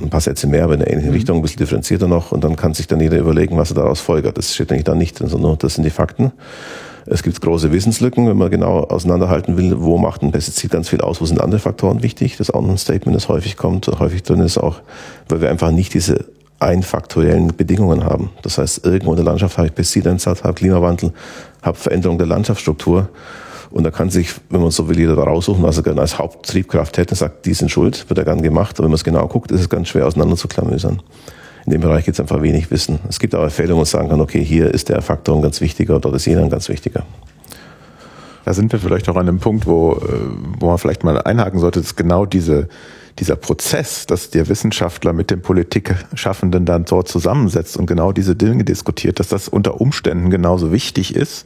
[0.01, 1.15] ein paar Sätze mehr, aber in eine ähnliche mhm.
[1.15, 2.31] Richtung, ein bisschen differenzierter noch.
[2.31, 4.37] Und dann kann sich dann jeder überlegen, was er daraus folgert.
[4.37, 6.31] Das steht eigentlich da nicht sondern das sind die Fakten.
[7.05, 11.01] Es gibt große Wissenslücken, wenn man genau auseinanderhalten will, wo macht ein Pestizid ganz viel
[11.01, 12.37] aus, wo sind andere Faktoren wichtig.
[12.37, 14.77] Das ist auch ein Statement, das häufig kommt, häufig drin ist auch,
[15.27, 16.25] weil wir einfach nicht diese
[16.63, 18.31] einfaktoriellen Bedingungen haben.
[18.41, 21.13] Das heißt, irgendwo in der Landschaft habe ich Pestizideinsatz, habe Klimawandel,
[21.61, 23.09] habe Veränderung der Landschaftsstruktur.
[23.71, 26.97] Und da kann sich, wenn man so will, jeder raussuchen, was er gerne als Haupttriebkraft
[26.97, 28.75] hätte, sagt, die sind schuld, wird er gern gemacht.
[28.77, 30.37] Aber wenn man es genau guckt, ist es ganz schwer auseinander.
[31.65, 32.99] In dem Bereich gibt es einfach wenig Wissen.
[33.07, 35.61] Es gibt aber Fälle, wo man sagen kann, okay, hier ist der Faktor ein ganz
[35.61, 37.03] wichtiger, dort ist jener ein ganz wichtiger.
[38.45, 39.97] Da sind wir vielleicht auch an einem Punkt, wo, äh,
[40.59, 42.67] wo man vielleicht mal einhaken sollte, dass genau diese,
[43.19, 48.63] dieser Prozess, dass der Wissenschaftler mit dem Politikschaffenden dann dort zusammensetzt und genau diese Dinge
[48.63, 51.45] diskutiert, dass das unter Umständen genauso wichtig ist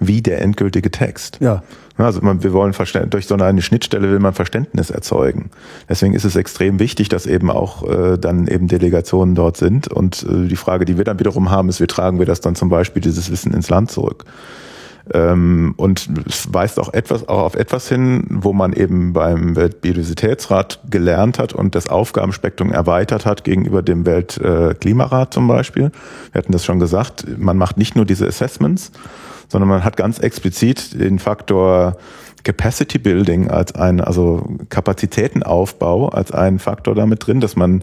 [0.00, 1.38] wie der endgültige Text.
[1.40, 1.62] Ja.
[1.96, 2.72] Also man, wir wollen
[3.10, 5.50] durch so eine Schnittstelle will man Verständnis erzeugen.
[5.88, 9.88] Deswegen ist es extrem wichtig, dass eben auch äh, dann eben Delegationen dort sind.
[9.88, 12.54] Und äh, die Frage, die wir dann wiederum haben, ist, wie tragen wir das dann
[12.54, 14.24] zum Beispiel dieses Wissen ins Land zurück?
[15.14, 20.80] Ähm, und es weist auch etwas auch auf etwas hin, wo man eben beim Weltbiodiversitätsrat
[20.90, 25.90] gelernt hat und das Aufgabenspektrum erweitert hat gegenüber dem Weltklimarat zum Beispiel.
[26.32, 28.92] Wir hatten das schon gesagt, man macht nicht nur diese Assessments,
[29.48, 31.96] sondern man hat ganz explizit den Faktor
[32.44, 37.82] Capacity Building als ein, also Kapazitätenaufbau als einen Faktor damit drin, dass man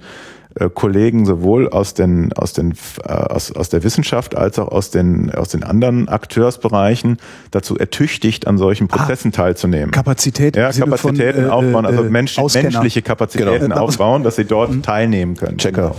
[0.73, 5.33] Kollegen sowohl aus den aus den äh, aus, aus der Wissenschaft als auch aus den
[5.33, 7.17] aus den anderen Akteursbereichen
[7.51, 9.91] dazu ertüchtigt an solchen ah, Prozessen ah, teilzunehmen.
[9.91, 13.81] Kapazität ja, Kapazitäten von, äh, aufbauen, also äh, Mensch, menschliche Kapazitäten genau.
[13.81, 14.81] aufbauen, dass sie dort mhm.
[14.81, 15.57] teilnehmen können.
[15.57, 15.93] Checker.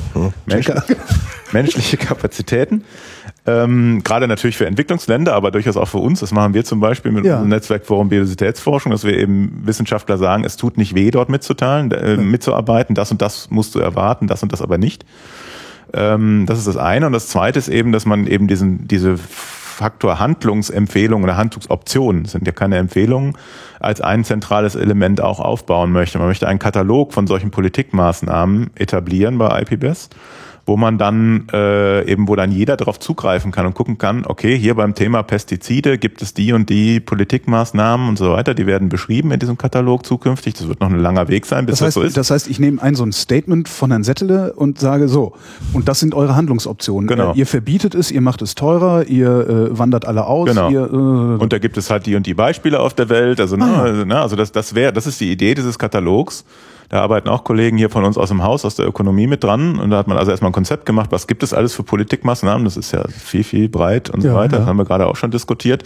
[0.46, 0.84] Mensch, Checker.
[1.52, 2.84] menschliche Kapazitäten.
[3.46, 6.20] Ähm, gerade natürlich für Entwicklungsländer, aber durchaus auch für uns.
[6.20, 7.34] Das machen wir zum Beispiel mit ja.
[7.34, 12.16] unserem Netzwerkforum Biodiversitätsforschung, dass wir eben Wissenschaftler sagen, es tut nicht weh, dort mitzuteilen, äh,
[12.16, 12.94] mitzuarbeiten.
[12.96, 15.04] Das und das musst du erwarten, das und das aber nicht.
[15.92, 17.06] Ähm, das ist das eine.
[17.06, 22.46] Und das zweite ist eben, dass man eben diesen, diese Faktor Handlungsempfehlungen oder Handlungsoptionen, sind
[22.46, 23.36] ja keine Empfehlungen,
[23.78, 26.18] als ein zentrales Element auch aufbauen möchte.
[26.18, 30.08] Man möchte einen Katalog von solchen Politikmaßnahmen etablieren bei IPBES
[30.66, 34.58] wo man dann äh, eben, wo dann jeder darauf zugreifen kann und gucken kann, okay,
[34.58, 38.88] hier beim Thema Pestizide gibt es die und die Politikmaßnahmen und so weiter, die werden
[38.88, 40.54] beschrieben in diesem Katalog zukünftig.
[40.54, 42.16] Das wird noch ein langer Weg sein, bis das, heißt, das so ist.
[42.16, 45.34] Das heißt, ich nehme ein so ein Statement von Herrn Settele und sage so,
[45.72, 47.06] und das sind eure Handlungsoptionen.
[47.06, 47.32] Genau.
[47.34, 50.48] Ihr verbietet es, ihr macht es teurer, ihr äh, wandert alle aus.
[50.48, 50.68] Genau.
[50.68, 53.40] Ihr, äh, und da gibt es halt die und die Beispiele auf der Welt.
[53.40, 53.82] Also, ne, ah.
[53.82, 56.44] also, ne, also das, das wäre, das ist die Idee dieses Katalogs
[56.88, 59.78] Da arbeiten auch Kollegen hier von uns aus dem Haus, aus der Ökonomie mit dran.
[59.78, 62.64] Und da hat man also erstmal ein Konzept gemacht, was gibt es alles für Politikmaßnahmen.
[62.64, 64.54] Das ist ja viel, viel breit und so Ja, weiter.
[64.54, 64.58] ja.
[64.60, 65.82] Das haben wir gerade auch schon diskutiert.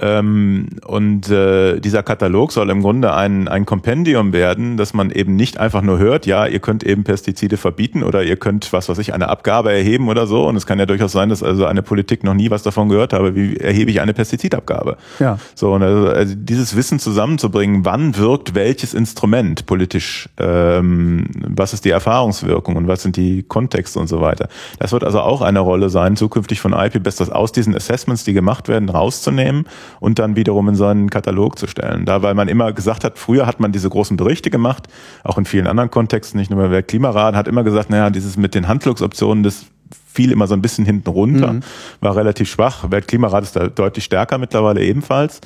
[0.00, 5.36] Ähm, und äh, dieser Katalog soll im Grunde ein, ein Kompendium werden, dass man eben
[5.36, 8.98] nicht einfach nur hört, ja, ihr könnt eben Pestizide verbieten oder ihr könnt, was weiß
[8.98, 10.46] ich, eine Abgabe erheben oder so.
[10.46, 13.12] Und es kann ja durchaus sein, dass also eine Politik noch nie was davon gehört
[13.12, 14.96] habe, wie erhebe ich eine Pestizidabgabe.
[15.18, 15.38] Ja.
[15.54, 21.84] So, und also, also dieses Wissen zusammenzubringen, wann wirkt welches Instrument politisch, ähm, was ist
[21.84, 24.48] die Erfahrungswirkung und was sind die Kontexte und so weiter.
[24.78, 28.32] Das wird also auch eine Rolle sein, zukünftig von IPBES, das aus diesen Assessments, die
[28.32, 29.66] gemacht werden, rauszunehmen
[30.00, 32.04] und dann wiederum in seinen Katalog zu stellen.
[32.04, 34.88] Da, weil man immer gesagt hat, früher hat man diese großen Berichte gemacht,
[35.24, 38.54] auch in vielen anderen Kontexten, nicht nur beim Weltklimarat, hat immer gesagt, naja, dieses mit
[38.54, 39.66] den Handlungsoptionen, das
[40.06, 41.60] fiel immer so ein bisschen hinten runter,
[42.00, 42.90] war relativ schwach.
[42.90, 45.40] Weltklimarat ist da deutlich stärker mittlerweile ebenfalls.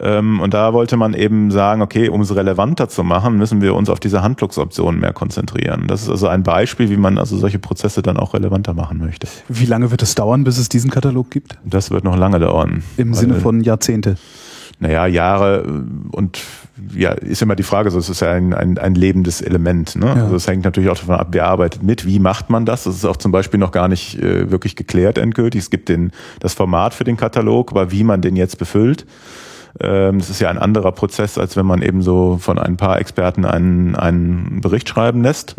[0.00, 3.74] Ähm, und da wollte man eben sagen, okay, um es relevanter zu machen, müssen wir
[3.74, 5.86] uns auf diese Handlungsoptionen mehr konzentrieren.
[5.86, 9.26] Das ist also ein Beispiel, wie man also solche Prozesse dann auch relevanter machen möchte.
[9.48, 11.58] Wie lange wird es dauern, bis es diesen Katalog gibt?
[11.64, 12.82] Das wird noch lange dauern.
[12.96, 14.16] Im Sinne von Jahrzehnte.
[14.78, 16.40] naja, Jahre und
[16.94, 19.96] ja, ist immer die Frage, so es ist ja ein, ein, ein lebendes Element.
[19.96, 20.06] Ne?
[20.06, 20.24] Ja.
[20.24, 22.84] Also es hängt natürlich auch davon ab, wer arbeitet mit, wie macht man das?
[22.84, 25.62] Das ist auch zum Beispiel noch gar nicht äh, wirklich geklärt endgültig.
[25.62, 29.06] Es gibt den, das Format für den Katalog, aber wie man den jetzt befüllt.
[29.80, 33.00] Ähm, das ist ja ein anderer Prozess, als wenn man eben so von ein paar
[33.00, 35.56] Experten einen, einen Bericht schreiben lässt.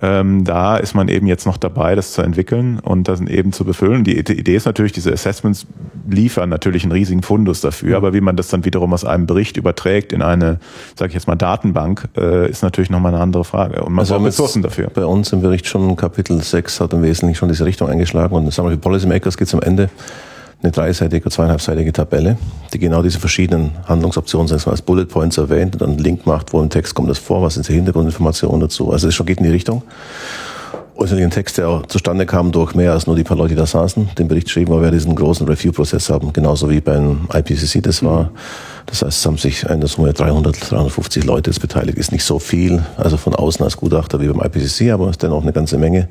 [0.00, 3.64] Ähm, da ist man eben jetzt noch dabei, das zu entwickeln und das eben zu
[3.64, 4.04] befüllen.
[4.04, 5.66] Die Idee ist natürlich, diese Assessments
[6.08, 9.56] liefern natürlich einen riesigen Fundus dafür, aber wie man das dann wiederum aus einem Bericht
[9.56, 10.60] überträgt in eine,
[10.94, 13.82] sage ich jetzt mal, Datenbank, äh, ist natürlich nochmal eine andere Frage.
[13.82, 14.88] Und man Also braucht Ressourcen dafür.
[14.92, 18.52] Bei uns im Bericht schon Kapitel 6 hat im Wesentlichen schon diese Richtung eingeschlagen und
[18.52, 19.90] sagen wir, für Policymakers geht es am Ende
[20.62, 22.36] eine dreiseitige, zweieinhalbseitige Tabelle,
[22.72, 26.52] die genau diese verschiedenen Handlungsoptionen mal, als Bullet Points erwähnt und dann einen Link macht,
[26.52, 28.90] wo im Text kommt das vor, was sind die Hintergrundinformationen dazu.
[28.90, 29.82] Also es schon geht in die Richtung.
[30.98, 33.54] Und ein Text, der auch zustande kam durch mehr als nur die paar Leute, die
[33.54, 37.80] da saßen, den Bericht geschrieben, weil wir diesen großen Review-Prozess haben, genauso wie beim IPCC
[37.80, 38.32] das war.
[38.86, 41.98] Das heißt, es haben sich in der Summe 300, 350 Leute jetzt beteiligt.
[41.98, 45.42] Ist nicht so viel, also von außen als Gutachter wie beim IPCC, aber ist dennoch
[45.42, 46.08] eine ganze Menge.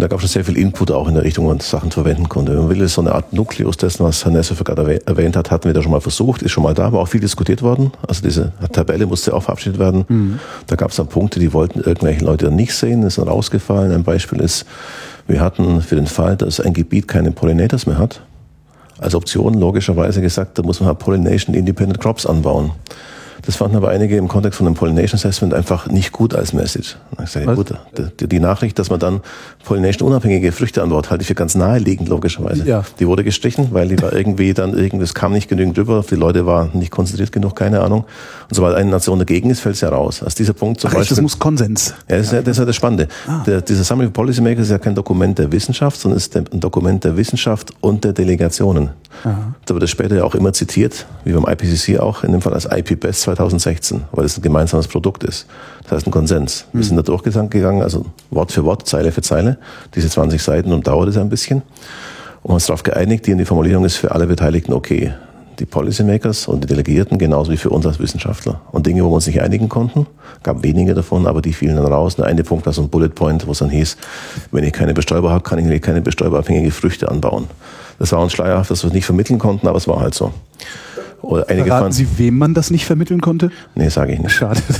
[0.00, 1.90] Und da gab es schon sehr viel Input auch in der Richtung, wo man Sachen
[1.90, 2.52] verwenden konnte.
[2.52, 5.36] Wenn man will, ist so eine Art Nukleus dessen, was Herr Nesser gerade erwäh- erwähnt
[5.36, 7.60] hat, hatten wir da schon mal versucht, ist schon mal da, war auch viel diskutiert
[7.60, 7.92] worden.
[8.08, 10.40] Also diese Tabelle musste auch verabschiedet werden.
[10.68, 13.92] Da gab es dann Punkte, die wollten irgendwelche Leute dann nicht sehen, ist dann rausgefallen.
[13.92, 14.64] Ein Beispiel ist,
[15.28, 18.22] wir hatten für den Fall, dass ein Gebiet keine Pollinators mehr hat,
[19.00, 22.70] als Option logischerweise gesagt, da muss man halt Pollination Independent Crops anbauen.
[23.46, 26.96] Das fanden aber einige im Kontext von dem Pollination Assessment einfach nicht gut als Message.
[27.22, 27.74] Ich sage, gut,
[28.20, 29.20] die, die Nachricht, dass man dann
[29.64, 32.64] Pollination unabhängige Früchte anbaut, halte ich für ganz naheliegend logischerweise.
[32.66, 32.84] Ja.
[32.98, 36.46] Die wurde gestrichen, weil die war irgendwie dann irgendwas kam nicht genügend drüber, die Leute
[36.46, 38.04] waren nicht konzentriert genug, keine Ahnung.
[38.48, 40.22] Und sobald eine Nation dagegen ist, fällt es ja raus.
[40.22, 41.16] Aus dieser Punkt zum Ach, Beispiel.
[41.16, 41.94] das muss Konsens.
[42.08, 43.08] Ja, das ist ja das, ist ja das Spannende.
[43.46, 47.04] Der, dieser Summary of Policymakers ist ja kein Dokument der Wissenschaft, sondern ist ein Dokument
[47.04, 48.90] der Wissenschaft und der Delegationen.
[49.22, 52.54] Da wird es später ja auch immer zitiert, wie beim IPCC auch, in dem Fall
[52.54, 55.46] als IP-Best 2016, weil es ein gemeinsames Produkt ist.
[55.84, 56.66] Das heißt ein Konsens.
[56.72, 59.58] Wir sind da durchgegangen, also Wort für Wort, Zeile für Zeile,
[59.94, 61.62] diese 20 Seiten und dauert es ein bisschen.
[62.42, 65.12] Und man ist darauf geeinigt, die, die Formulierung ist für alle Beteiligten okay.
[65.58, 68.62] Die Policymakers und die Delegierten genauso wie für uns als Wissenschaftler.
[68.72, 70.06] Und Dinge, wo wir uns nicht einigen konnten,
[70.42, 72.16] gab wenige davon, aber die fielen dann raus.
[72.16, 73.98] Der eine Punkt war so ein Bullet Point, wo es dann hieß,
[74.52, 77.46] wenn ich keine Bestäuber habe, kann ich keine bestäuberabhängige Früchte anbauen.
[77.98, 80.32] Das war uns schleierhaft, dass wir es nicht vermitteln konnten, aber es war halt so.
[81.22, 83.50] Oder einige Verraten fanden, Sie, wem man das nicht vermitteln konnte?
[83.74, 84.32] nee, sage ich nicht.
[84.32, 84.60] Schade.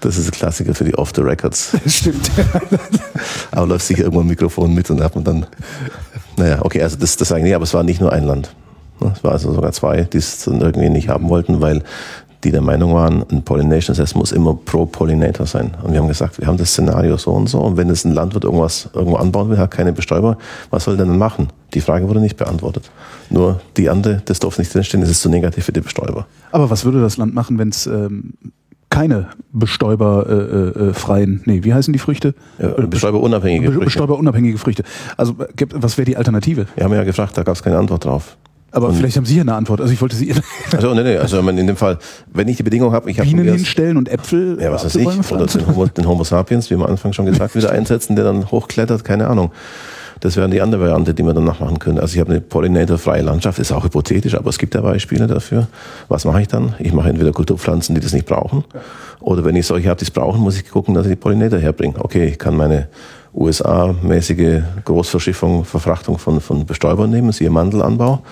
[0.00, 1.76] Das ist ein Klassiker für die Off the Records.
[1.86, 2.30] Stimmt.
[3.50, 5.46] Aber läuft sicher irgendwo ein Mikrofon mit und hat man dann.
[6.36, 8.54] Naja, okay, also das, das eigentlich, aber es war nicht nur ein Land.
[9.14, 11.82] Es war also sogar zwei, die es dann irgendwie nicht haben wollten, weil
[12.46, 15.72] die der Meinung waren, ein Pollination Assess muss immer pro Pollinator sein.
[15.82, 17.58] Und wir haben gesagt, wir haben das Szenario so und so.
[17.60, 20.38] Und wenn es ein Landwirt irgendwas irgendwo anbauen will, hat keine Bestäuber,
[20.70, 21.48] was soll der denn machen?
[21.74, 22.90] Die Frage wurde nicht beantwortet.
[23.30, 26.26] Nur die andere, das darf nicht drinstehen, das ist zu negativ für die Bestäuber.
[26.52, 28.34] Aber was würde das Land machen, wenn es ähm,
[28.88, 32.34] keine bestäuberfreien, äh, äh, freien- nee, wie heißen die Früchte?
[32.60, 33.84] Ja, bestäuberunabhängige Be- Früchte.
[33.86, 34.84] Bestäuberunabhängige Früchte.
[35.16, 36.66] Also äh, was wäre die Alternative?
[36.76, 38.36] Wir haben ja gefragt, da gab es keine Antwort drauf.
[38.76, 39.80] Aber vielleicht haben Sie ja eine Antwort.
[39.80, 40.34] Also ich wollte Sie
[40.70, 41.98] Also, nee, nee, also in dem Fall,
[42.34, 44.58] wenn ich die Bedingung habe, ich habe Bienen hinstellen und Äpfel.
[44.60, 45.06] Ja, was weiß ich.
[45.32, 48.50] Oder den Homo, den Homo sapiens, wie am Anfang schon gesagt, wieder einsetzen, der dann
[48.50, 49.50] hochklettert, keine Ahnung.
[50.20, 51.98] Das wäre die andere Variante, die wir dann nachmachen können.
[51.98, 55.68] Also ich habe eine pollinatorfreie Landschaft, ist auch hypothetisch, aber es gibt ja Beispiele dafür.
[56.08, 56.74] Was mache ich dann?
[56.78, 58.64] Ich mache entweder Kulturpflanzen, die das nicht brauchen,
[59.20, 61.58] oder wenn ich solche habe, die es brauchen, muss ich gucken, dass ich die Pollinator
[61.58, 61.94] herbringe.
[61.98, 62.88] Okay, ich kann meine
[63.34, 68.22] USA-mäßige Großverschiffung, Verfrachtung von, von Bestäubern nehmen, siehe Mandelanbau.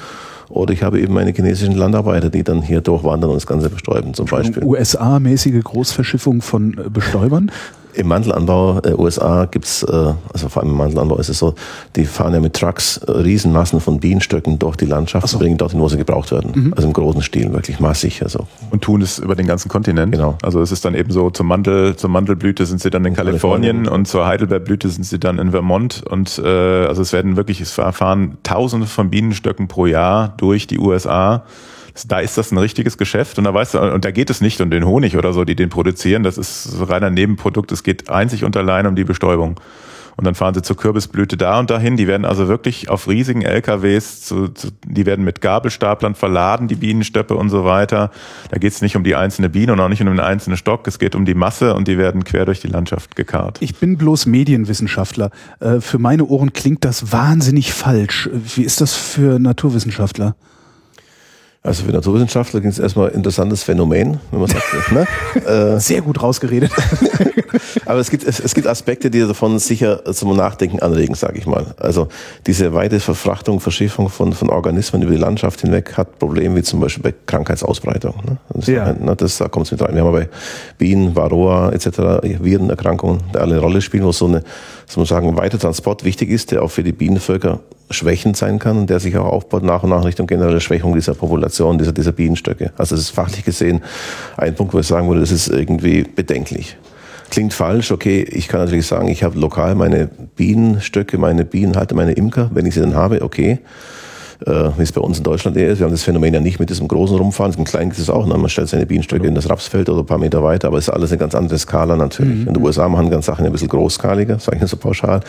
[0.49, 4.15] Oder ich habe eben meine chinesischen Landarbeiter, die dann hier durchwandern und das Ganze bestäuben
[4.15, 4.62] zum Beispiel.
[4.62, 7.51] USA-mäßige Großverschiffung von Bestäubern?
[7.95, 11.55] Im Mantelanbau äh, USA gibt's, äh, also vor allem im Mantelanbau ist es so,
[11.97, 15.37] die fahren ja mit Trucks äh, Riesenmassen von Bienenstöcken durch die Landschaft so.
[15.37, 16.53] und bringen dorthin, wo sie gebraucht werden.
[16.55, 16.75] Mhm.
[16.75, 18.23] Also im großen Stil, wirklich massig.
[18.23, 20.12] Also Und tun es über den ganzen Kontinent.
[20.12, 20.37] Genau.
[20.43, 23.77] Also es ist dann eben so, zum Mandel, zur Mandelblüte sind sie dann in Kalifornien,
[23.77, 24.01] Kalifornien.
[24.01, 26.03] und zur Heidelbeerblüte sind sie dann in Vermont.
[26.09, 30.79] Und äh, also es werden wirklich, es fahren tausende von Bienenstöcken pro Jahr durch die
[30.79, 31.45] USA.
[32.09, 34.61] Da ist das ein richtiges Geschäft und da weißt du, und da geht es nicht
[34.61, 36.25] um den Honig oder so, die den produzieren.
[36.25, 37.71] Das ist reiner Nebenprodukt.
[37.71, 39.61] Es geht einzig und allein um die Bestäubung.
[40.16, 41.97] Und dann fahren sie zur Kürbisblüte da und dahin.
[41.97, 46.77] Die werden also wirklich auf riesigen LKWs, zu, zu, die werden mit Gabelstaplern verladen, die
[46.77, 48.11] Bienenstöppe und so weiter.
[48.51, 50.87] Da geht es nicht um die einzelne Biene und auch nicht um den einzelnen Stock.
[50.87, 53.59] Es geht um die Masse und die werden quer durch die Landschaft gekarrt.
[53.61, 55.31] Ich bin bloß Medienwissenschaftler.
[55.61, 58.31] Äh, Für meine Ohren klingt das wahnsinnig falsch.
[58.33, 60.37] Wie ist das für Naturwissenschaftler?
[61.66, 65.07] Also für Naturwissenschaftler gibt es erstmal ein interessantes Phänomen, wenn man sagt, ne?
[65.47, 66.70] äh, Sehr gut rausgeredet.
[67.86, 71.47] aber es gibt, es, es gibt Aspekte, die davon sicher zum Nachdenken anregen, sage ich
[71.47, 71.74] mal.
[71.78, 72.09] Also
[72.47, 76.81] diese weite Verfrachtung, Verschiffung von, von Organismen über die Landschaft hinweg hat Probleme wie zum
[76.81, 78.15] Beispiel bei Krankheitsausbreitung.
[78.27, 78.36] Ne?
[78.51, 78.93] Das, Ja.
[78.93, 79.95] ne, das, da kommt es mit rein.
[79.95, 80.28] Wir haben bei
[80.77, 84.43] Bienen, Varroa etc., Virenerkrankungen, die alle eine Rolle spielen, wo so eine,
[84.86, 87.61] soll man sagen, ein weiter Transport wichtig ist, der auch für die Bienenvölker
[87.95, 91.15] schwächend sein kann und der sich auch aufbaut nach und nach Richtung generelle Schwächung dieser
[91.15, 92.73] Population, dieser, dieser Bienenstöcke.
[92.77, 93.83] Also das ist fachlich gesehen
[94.37, 96.77] ein Punkt, wo ich sagen würde, das ist irgendwie bedenklich.
[97.31, 102.12] Klingt falsch, okay, ich kann natürlich sagen, ich habe lokal meine Bienenstöcke, meine Bienenhalter, meine
[102.12, 103.59] Imker, wenn ich sie dann habe, okay.
[104.47, 105.78] Äh, wie es bei uns in Deutschland eher ist.
[105.78, 108.27] Wir haben das Phänomen ja nicht mit diesem großen Rumfahren, im Kleinen gibt es auch.
[108.27, 108.36] Ne?
[108.36, 110.94] Man stellt seine Bienenstöcke in das Rapsfeld oder ein paar Meter weiter, aber es ist
[110.94, 112.47] alles eine ganz andere Skala natürlich.
[112.47, 115.16] In den USA machen ganz Sachen ein bisschen großskaliger, sage ich nur so pauschal.
[115.19, 115.23] Und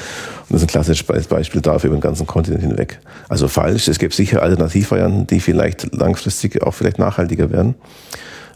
[0.49, 2.99] das ist ein klassisches Be- Beispiel dafür über den ganzen Kontinent hinweg.
[3.30, 7.76] Also falsch, es gibt sicher Alternativvarianten, die vielleicht langfristig auch vielleicht nachhaltiger werden.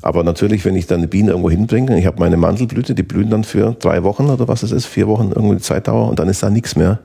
[0.01, 3.29] Aber natürlich, wenn ich dann eine Biene irgendwo hinbringe, ich habe meine Mandelblüte, die blühen
[3.29, 6.29] dann für drei Wochen oder was es ist, vier Wochen irgendwie die Zeitdauer und dann
[6.29, 6.99] ist da nichts mehr.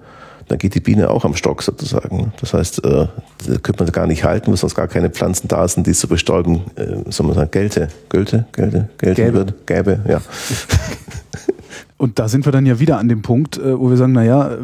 [0.49, 2.33] Dann geht die Biene auch am Stock sozusagen.
[2.41, 3.07] Das heißt, äh,
[3.47, 6.09] da könnte man gar nicht halten, weil sonst gar keine Pflanzen da sind, die zu
[6.09, 9.35] bestäuben, äh, soll man sagen, Gelte, Gölte, Gelte, Gelte Gäbe.
[9.35, 10.21] wird, Gäbe, ja.
[11.97, 14.53] Und da sind wir dann ja wieder an dem Punkt, äh, wo wir sagen, naja,
[14.53, 14.59] äh,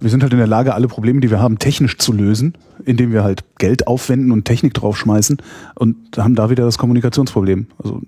[0.00, 2.54] wir sind halt in der Lage, alle Probleme, die wir haben, technisch zu lösen,
[2.84, 5.36] indem wir halt Geld aufwenden und Technik draufschmeißen
[5.74, 7.66] und haben da wieder das Kommunikationsproblem.
[7.82, 8.00] Also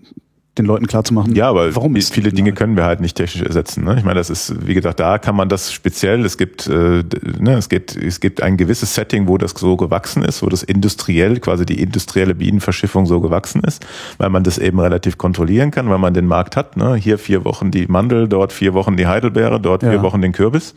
[0.57, 3.83] den Leuten klarzumachen, Ja, aber warum ist viele Dinge können wir halt nicht technisch ersetzen.
[3.85, 3.97] Ne?
[3.99, 7.03] Ich meine, das ist, wie gesagt, da kann man das speziell, es gibt, äh,
[7.41, 10.63] ne, es gibt, es gibt ein gewisses Setting, wo das so gewachsen ist, wo das
[10.63, 13.85] industriell, quasi die industrielle Bienenverschiffung so gewachsen ist,
[14.19, 16.77] weil man das eben relativ kontrollieren kann, weil man den Markt hat.
[16.77, 16.95] Ne?
[16.95, 19.91] Hier vier Wochen die Mandel, dort vier Wochen die Heidelbeere, dort Ja.
[19.91, 20.75] vier Wochen den Kürbis.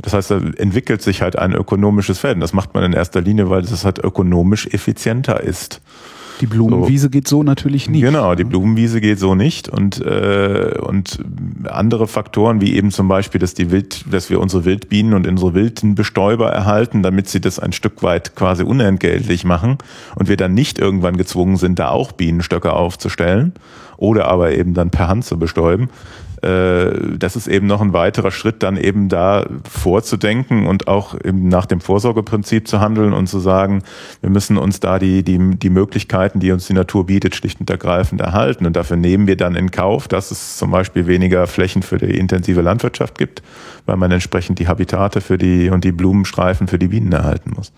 [0.00, 2.36] Das heißt, da entwickelt sich halt ein ökonomisches Feld.
[2.36, 5.82] Und das macht man in erster Linie, weil das halt ökonomisch effizienter ist.
[6.40, 8.02] Die Blumenwiese geht so natürlich nicht.
[8.02, 11.18] Genau, die Blumenwiese geht so nicht und äh, und
[11.64, 15.54] andere Faktoren wie eben zum Beispiel, dass die Wild, dass wir unsere Wildbienen und unsere
[15.54, 19.78] wilden Bestäuber erhalten, damit sie das ein Stück weit quasi unentgeltlich machen
[20.16, 23.52] und wir dann nicht irgendwann gezwungen sind, da auch Bienenstöcke aufzustellen
[23.96, 25.88] oder aber eben dann per Hand zu bestäuben.
[26.42, 31.48] Äh, das ist eben noch ein weiterer Schritt, dann eben da vorzudenken und auch eben
[31.48, 33.82] nach dem Vorsorgeprinzip zu handeln und zu sagen,
[34.20, 37.70] wir müssen uns da die, die, die Möglichkeiten, die uns die Natur bietet, schlicht und
[37.70, 38.66] ergreifend erhalten.
[38.66, 42.18] Und dafür nehmen wir dann in Kauf, dass es zum Beispiel weniger Flächen für die
[42.18, 43.42] intensive Landwirtschaft gibt,
[43.86, 47.72] weil man entsprechend die Habitate für die und die Blumenstreifen für die Bienen erhalten muss.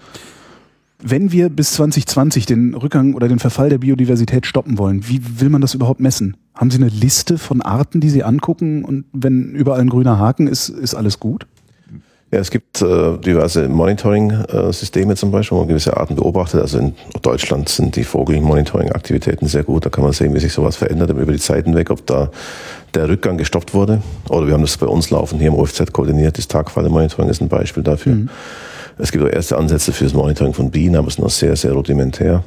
[1.06, 5.50] Wenn wir bis 2020 den Rückgang oder den Verfall der Biodiversität stoppen wollen, wie will
[5.50, 6.34] man das überhaupt messen?
[6.54, 10.46] Haben Sie eine Liste von Arten, die Sie angucken und wenn überall ein grüner Haken
[10.46, 11.46] ist, ist alles gut?
[12.30, 16.62] Ja, es gibt äh, diverse Monitoring-Systeme zum Beispiel, wo man gewisse Arten beobachtet.
[16.62, 19.84] Also in Deutschland sind die Vogel-Monitoring-Aktivitäten sehr gut.
[19.84, 22.30] Da kann man sehen, wie sich sowas verändert über die Zeit hinweg, ob da
[22.94, 24.00] der Rückgang gestoppt wurde.
[24.30, 26.38] Oder wir haben das bei uns laufen, hier im OFZ koordiniert.
[26.38, 28.16] Das Tagfalle-Monitoring ist ein Beispiel dafür.
[28.98, 31.56] Es gibt auch erste Ansätze für das Monitoring von Bienen, aber es ist noch sehr,
[31.56, 32.44] sehr rudimentär.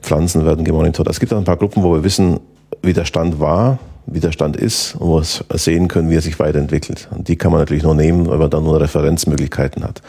[0.00, 1.08] Pflanzen werden gemonitort.
[1.08, 2.40] Es gibt auch ein paar Gruppen, wo wir wissen,
[2.82, 6.22] wie der Stand war, wie der Stand ist und wo wir sehen können, wie er
[6.22, 7.08] sich weiterentwickelt.
[7.10, 10.00] Und die kann man natürlich nur nehmen, weil man dann nur Referenzmöglichkeiten hat.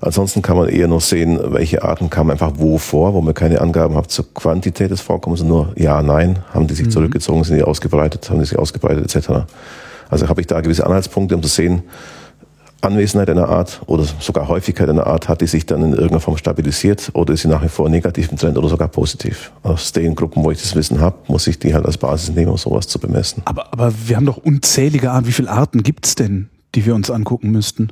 [0.00, 3.60] Ansonsten kann man eher noch sehen, welche Arten kamen einfach wo vor, wo man keine
[3.60, 7.62] Angaben hat zur Quantität des Vorkommens, nur ja, nein, haben die sich zurückgezogen, sind die
[7.62, 9.44] ausgebreitet, haben die sich ausgebreitet etc.
[10.10, 11.84] Also habe ich da gewisse Anhaltspunkte, um zu sehen,
[12.82, 16.36] Anwesenheit einer Art oder sogar Häufigkeit einer Art hat die sich dann in irgendeiner Form
[16.36, 19.52] stabilisiert oder ist sie nach wie vor negativ im Trend oder sogar positiv.
[19.62, 22.50] Aus den Gruppen, wo ich das Wissen habe, muss ich die halt als Basis nehmen,
[22.50, 23.42] um sowas zu bemessen.
[23.44, 25.26] Aber, aber wir haben doch unzählige Arten.
[25.26, 27.88] Wie viele Arten gibt's denn, die wir uns angucken müssten?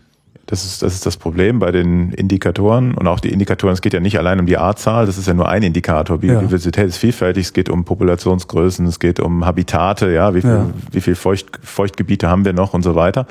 [0.46, 3.72] Das ist, das ist das Problem bei den Indikatoren und auch die Indikatoren.
[3.72, 6.18] Es geht ja nicht allein um die Artzahl, das ist ja nur ein Indikator.
[6.18, 6.88] Biodiversität ja.
[6.88, 7.46] ist vielfältig.
[7.46, 10.66] Es geht um Populationsgrößen, es geht um Habitate, ja, wie viel, ja.
[10.90, 13.28] wie viel Feucht, Feuchtgebiete haben wir noch und so weiter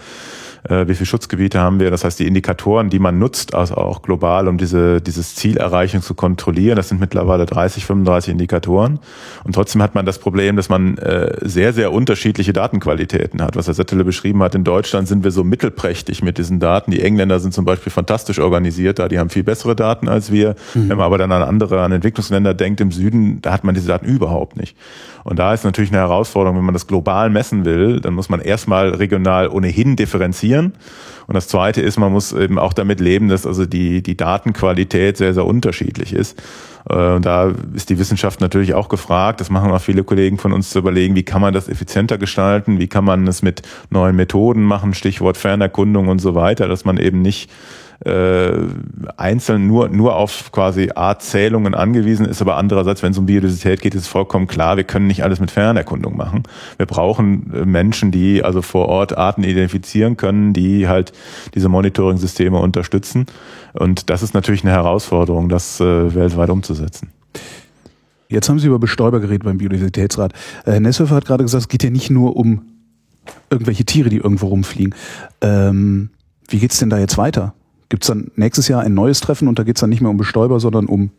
[0.68, 1.90] wie viele Schutzgebiete haben wir.
[1.92, 6.14] Das heißt, die Indikatoren, die man nutzt, also auch global, um diese, dieses Zielerreichung zu
[6.14, 9.00] kontrollieren, das sind mittlerweile 30, 35 Indikatoren.
[9.44, 13.56] Und trotzdem hat man das Problem, dass man äh, sehr, sehr unterschiedliche Datenqualitäten hat.
[13.56, 16.92] Was Herr Settele beschrieben hat, in Deutschland sind wir so mittelprächtig mit diesen Daten.
[16.92, 20.56] Die Engländer sind zum Beispiel fantastisch organisiert, da die haben viel bessere Daten als wir.
[20.74, 20.90] Mhm.
[20.90, 23.88] Wenn man aber dann an andere, an Entwicklungsländer denkt im Süden, da hat man diese
[23.88, 24.76] Daten überhaupt nicht.
[25.24, 28.40] Und da ist natürlich eine Herausforderung, wenn man das global messen will, dann muss man
[28.40, 30.49] erstmal regional ohnehin differenzieren.
[30.56, 35.18] Und das zweite ist, man muss eben auch damit leben, dass also die, die Datenqualität
[35.18, 36.42] sehr, sehr unterschiedlich ist.
[36.90, 40.54] Äh, und da ist die Wissenschaft natürlich auch gefragt, das machen auch viele Kollegen von
[40.54, 44.16] uns zu überlegen, wie kann man das effizienter gestalten, wie kann man es mit neuen
[44.16, 47.50] Methoden machen, Stichwort Fernerkundung und so weiter, dass man eben nicht
[48.06, 48.52] äh,
[49.18, 53.96] einzeln nur, nur auf quasi Artzählungen angewiesen ist, aber andererseits, wenn es um Biodiversität geht,
[53.96, 56.44] ist vollkommen klar, wir können nicht alles mit Fernerkundung machen.
[56.78, 61.12] Wir brauchen äh, Menschen, die also vor Ort Arten identifizieren können, die halt
[61.56, 63.26] diese Monitoring-Systeme unterstützen.
[63.74, 67.10] Und das ist natürlich eine Herausforderung, das äh, weltweit umzusetzen.
[68.30, 70.34] Jetzt haben Sie über Bestäuber geredet beim Biodiversitätsrat.
[70.64, 72.62] Herr äh, Nesshofer hat gerade gesagt, es geht ja nicht nur um
[73.50, 74.96] irgendwelche Tiere, die irgendwo rumfliegen.
[75.42, 76.12] Ähm,
[76.48, 77.54] wie geht's denn da jetzt weiter?
[77.90, 80.12] Gibt es dann nächstes Jahr ein neues Treffen und da geht es dann nicht mehr
[80.12, 81.10] um Bestäuber, sondern um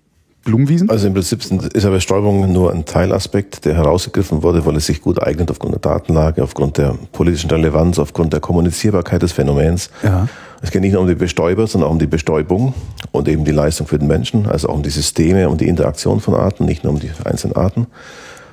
[0.45, 0.89] Blumenwiesen?
[0.89, 5.03] Also im Prinzip ist ja Bestäubung nur ein Teilaspekt, der herausgegriffen wurde, weil es sich
[5.03, 9.91] gut eignet aufgrund der Datenlage, aufgrund der politischen Relevanz, aufgrund der Kommunizierbarkeit des Phänomens.
[10.03, 10.29] Ja.
[10.63, 12.75] Es geht nicht nur um die Bestäuber, sondern auch um die Bestäubung
[13.13, 16.21] und eben die Leistung für den Menschen, also auch um die Systeme und die Interaktion
[16.21, 17.87] von Arten, nicht nur um die einzelnen Arten.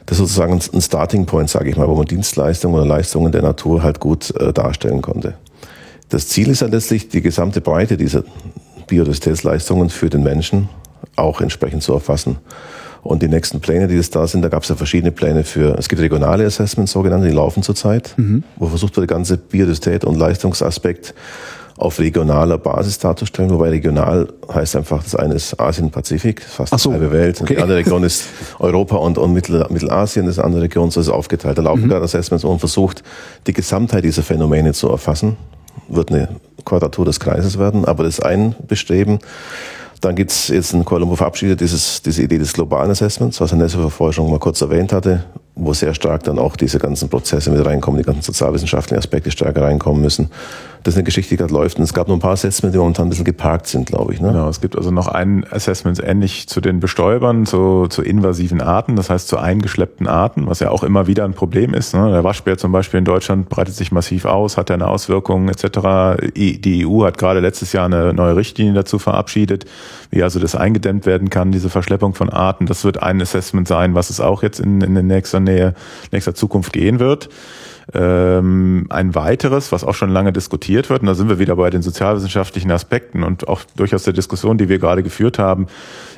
[0.05, 3.41] Das ist sozusagen ein Starting Point, sage ich mal, wo man Dienstleistungen oder Leistungen der
[3.41, 5.33] Natur halt gut äh, darstellen konnte.
[6.09, 8.23] Das Ziel ist ja letztlich, die gesamte Breite dieser
[8.87, 10.69] Biodiversitätsleistungen für den Menschen
[11.15, 12.37] auch entsprechend zu erfassen.
[13.03, 15.77] Und die nächsten Pläne, die jetzt da sind, da gab es ja verschiedene Pläne für,
[15.77, 18.43] es gibt regionale Assessments, sogenannte, die laufen zurzeit, mhm.
[18.57, 21.13] wo versucht wird, die ganze Biodiversität und Leistungsaspekt
[21.77, 26.89] auf regionaler Basis darzustellen, wobei regional heißt einfach, das eine ist Asien-Pazifik, fast Ach so,
[26.89, 27.41] die halbe Welt, okay.
[27.41, 28.25] und die andere Region ist
[28.57, 31.57] Europa und, und Mittel, Mittelasien, das andere Region so ist aufgeteilt.
[31.57, 31.89] Da laufen mhm.
[31.89, 33.03] gerade Assessments und versucht,
[33.45, 35.37] die Gesamtheit dieser Phänomene zu erfassen
[35.87, 36.29] wird eine
[36.65, 39.19] Quadratur des Kreises werden, aber das ist ein Bestreben.
[40.01, 43.57] Dann gibt's jetzt in Kuala Lumpur verabschiedet dieses, diese Idee des globalen Assessments, was Herr
[43.57, 45.23] Nesse vorher schon mal kurz erwähnt hatte,
[45.55, 49.63] wo sehr stark dann auch diese ganzen Prozesse mit reinkommen, die ganzen sozialwissenschaftlichen Aspekte stärker
[49.63, 50.29] reinkommen müssen.
[50.83, 51.77] Das ist eine Geschichte, die gerade läuft.
[51.77, 54.21] Und es gab noch ein paar Assessments, die momentan ein bisschen geparkt sind, glaube ich.
[54.21, 54.29] Ne?
[54.29, 58.95] Genau, es gibt also noch ein Assessment ähnlich zu den Bestäubern, zu, zu invasiven Arten,
[58.95, 61.93] das heißt zu eingeschleppten Arten, was ja auch immer wieder ein Problem ist.
[61.93, 62.11] Ne?
[62.11, 66.21] Der Waschbär zum Beispiel in Deutschland breitet sich massiv aus, hat ja eine Auswirkung etc.
[66.35, 69.65] Die EU hat gerade letztes Jahr eine neue Richtlinie dazu verabschiedet,
[70.11, 72.65] wie also das eingedämmt werden kann, diese Verschleppung von Arten.
[72.65, 75.73] Das wird ein Assessment sein, was es auch jetzt in, in der nächsten Nähe,
[76.11, 77.29] nächster Zukunft gehen wird.
[77.93, 81.69] Ähm, ein weiteres, was auch schon lange diskutiert wird, und da sind wir wieder bei
[81.69, 85.67] den sozialwissenschaftlichen Aspekten und auch durchaus der Diskussion, die wir gerade geführt haben,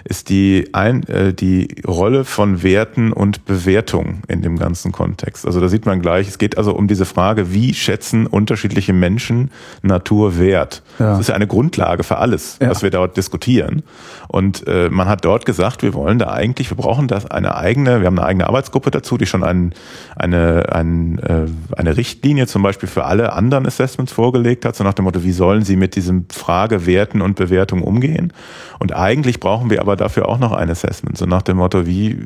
[0.03, 5.45] ist die, ein, äh, die Rolle von Werten und Bewertung in dem ganzen Kontext.
[5.45, 9.51] Also da sieht man gleich, es geht also um diese Frage, wie schätzen unterschiedliche Menschen
[9.81, 10.81] Natur wert?
[10.97, 11.11] Ja.
[11.11, 12.69] Das ist ja eine Grundlage für alles, ja.
[12.69, 13.83] was wir dort diskutieren.
[14.27, 17.99] Und äh, man hat dort gesagt, wir wollen da eigentlich, wir brauchen das eine eigene,
[17.99, 19.73] wir haben eine eigene Arbeitsgruppe dazu, die schon ein,
[20.15, 24.93] eine, ein, äh, eine Richtlinie zum Beispiel für alle anderen Assessments vorgelegt hat, so nach
[24.93, 28.33] dem Motto, wie sollen sie mit diesem Frage Werten und Bewertung umgehen?
[28.79, 32.17] Und eigentlich brauchen wir aber dafür auch noch ein Assessment, so nach dem Motto, wie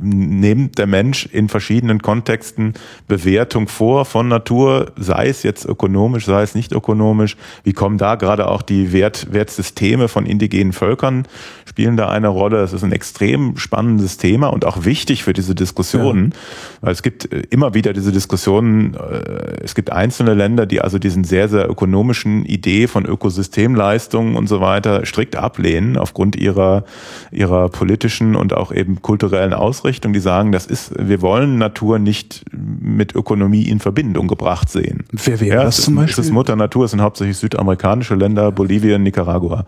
[0.00, 2.74] nimmt der Mensch in verschiedenen Kontexten
[3.06, 8.14] Bewertung vor von Natur, sei es jetzt ökonomisch, sei es nicht ökonomisch, wie kommen da
[8.14, 11.26] gerade auch die Wert, Wertsysteme von indigenen Völkern,
[11.66, 12.58] spielen da eine Rolle.
[12.58, 16.78] Das ist ein extrem spannendes Thema und auch wichtig für diese Diskussionen, ja.
[16.80, 20.98] weil es gibt äh, immer wieder diese Diskussionen, äh, es gibt einzelne Länder, die also
[20.98, 26.84] diesen sehr, sehr ökonomischen Idee von Ökosystemleistungen und so weiter strikt ablehnen aufgrund ihrer,
[27.30, 32.44] ihrer politischen und auch eben kulturellen Ausrichtung, die sagen, das ist, wir wollen Natur nicht
[32.52, 35.04] mit Ökonomie in Verbindung gebracht sehen.
[35.12, 36.16] Wer wäre ja, das zum Beispiel?
[36.16, 39.64] Das ist Mutter Natur, es sind hauptsächlich südamerikanische Länder, Bolivien, Nicaragua.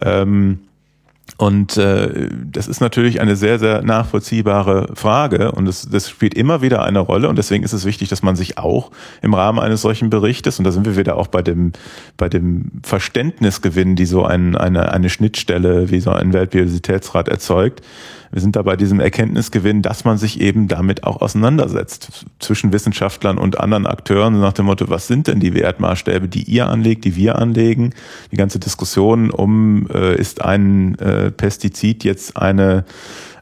[0.00, 0.60] Ähm,
[1.38, 6.62] und äh, das ist natürlich eine sehr, sehr nachvollziehbare Frage und das, das spielt immer
[6.62, 8.90] wieder eine Rolle und deswegen ist es wichtig, dass man sich auch
[9.22, 11.72] im Rahmen eines solchen Berichtes, und da sind wir wieder auch bei dem,
[12.16, 17.82] bei dem Verständnisgewinn, die so ein, eine, eine Schnittstelle wie so ein Weltbiodiversitätsrat erzeugt,
[18.32, 23.36] Wir sind da bei diesem Erkenntnisgewinn, dass man sich eben damit auch auseinandersetzt zwischen Wissenschaftlern
[23.36, 27.14] und anderen Akteuren nach dem Motto, was sind denn die Wertmaßstäbe, die ihr anlegt, die
[27.14, 27.92] wir anlegen?
[28.30, 32.84] Die ganze Diskussion um, äh, ist ein äh, Pestizid jetzt eine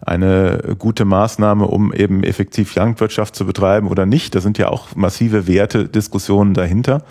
[0.02, 4.34] eine gute Maßnahme, um eben effektiv Landwirtschaft zu betreiben oder nicht.
[4.34, 7.02] Da sind ja auch massive Wertediskussionen dahinter.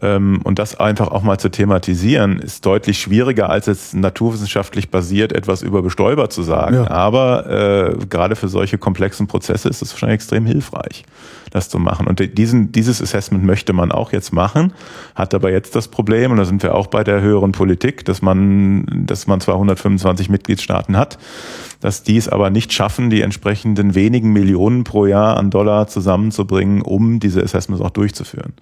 [0.00, 5.32] Ähm, und das einfach auch mal zu thematisieren, ist deutlich schwieriger, als jetzt naturwissenschaftlich basiert
[5.32, 6.76] etwas über Bestäuber zu sagen.
[6.76, 6.90] Ja.
[6.90, 11.04] Aber äh, gerade für solche komplexen Prozesse ist es wahrscheinlich extrem hilfreich,
[11.50, 12.06] das zu machen.
[12.06, 14.72] Und diesen, dieses Assessment möchte man auch jetzt machen,
[15.14, 18.22] hat aber jetzt das Problem, und da sind wir auch bei der höheren Politik, dass
[18.22, 21.18] man, dass man zwar 125 Mitgliedstaaten hat,
[21.80, 26.82] dass die es aber nicht schaffen, die entsprechenden wenigen Millionen pro Jahr an Dollar zusammenzubringen,
[26.82, 28.54] um diese Assessments auch durchzuführen.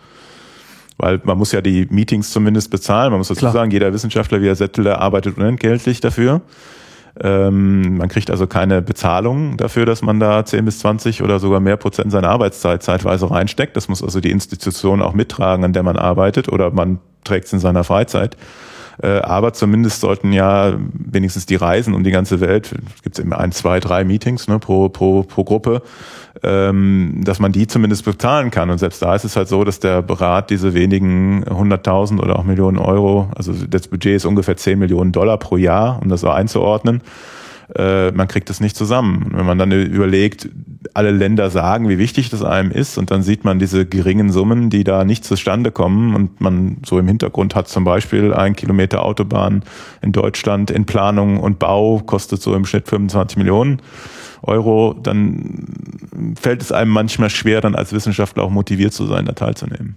[0.98, 3.10] Weil man muss ja die Meetings zumindest bezahlen.
[3.10, 3.52] Man muss dazu Klar.
[3.52, 6.40] sagen, jeder Wissenschaftler wie Herr Settler arbeitet unentgeltlich dafür.
[7.18, 11.60] Ähm, man kriegt also keine Bezahlung dafür, dass man da 10 bis 20 oder sogar
[11.60, 13.76] mehr Prozent seiner Arbeitszeit zeitweise reinsteckt.
[13.76, 17.52] Das muss also die Institution auch mittragen, an der man arbeitet, oder man trägt es
[17.54, 18.36] in seiner Freizeit.
[19.02, 23.38] Äh, aber zumindest sollten ja wenigstens die Reisen um die ganze Welt, es gibt immer
[23.38, 25.82] ein, zwei, drei Meetings ne, pro, pro, pro Gruppe,
[26.42, 28.70] ähm, dass man die zumindest bezahlen kann.
[28.70, 32.44] Und selbst da ist es halt so, dass der Berat diese wenigen hunderttausend oder auch
[32.44, 36.30] Millionen Euro, also das Budget ist ungefähr zehn Millionen Dollar pro Jahr, um das so
[36.30, 37.02] einzuordnen,
[37.74, 39.30] äh, man kriegt es nicht zusammen.
[39.32, 40.48] Wenn man dann überlegt,
[40.94, 44.70] alle Länder sagen, wie wichtig das einem ist und dann sieht man diese geringen Summen,
[44.70, 49.04] die da nicht zustande kommen und man so im Hintergrund hat zum Beispiel ein Kilometer
[49.04, 49.64] Autobahn
[50.00, 53.82] in Deutschland in Planung und Bau kostet so im Schnitt 25 Millionen
[54.42, 59.32] Euro, dann fällt es einem manchmal schwer, dann als Wissenschaftler auch motiviert zu sein, da
[59.32, 59.96] teilzunehmen.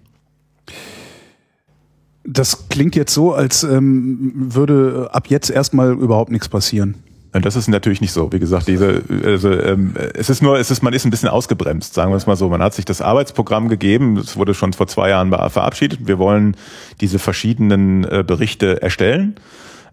[2.23, 6.95] Das klingt jetzt so, als ähm, würde ab jetzt erstmal überhaupt nichts passieren.
[7.31, 8.31] Das ist natürlich nicht so.
[8.31, 11.93] Wie gesagt, diese, also, ähm, es ist nur, es ist, man ist ein bisschen ausgebremst,
[11.93, 12.49] sagen wir es mal so.
[12.49, 16.07] Man hat sich das Arbeitsprogramm gegeben, es wurde schon vor zwei Jahren verabschiedet.
[16.07, 16.55] Wir wollen
[17.01, 19.35] diese verschiedenen äh, Berichte erstellen.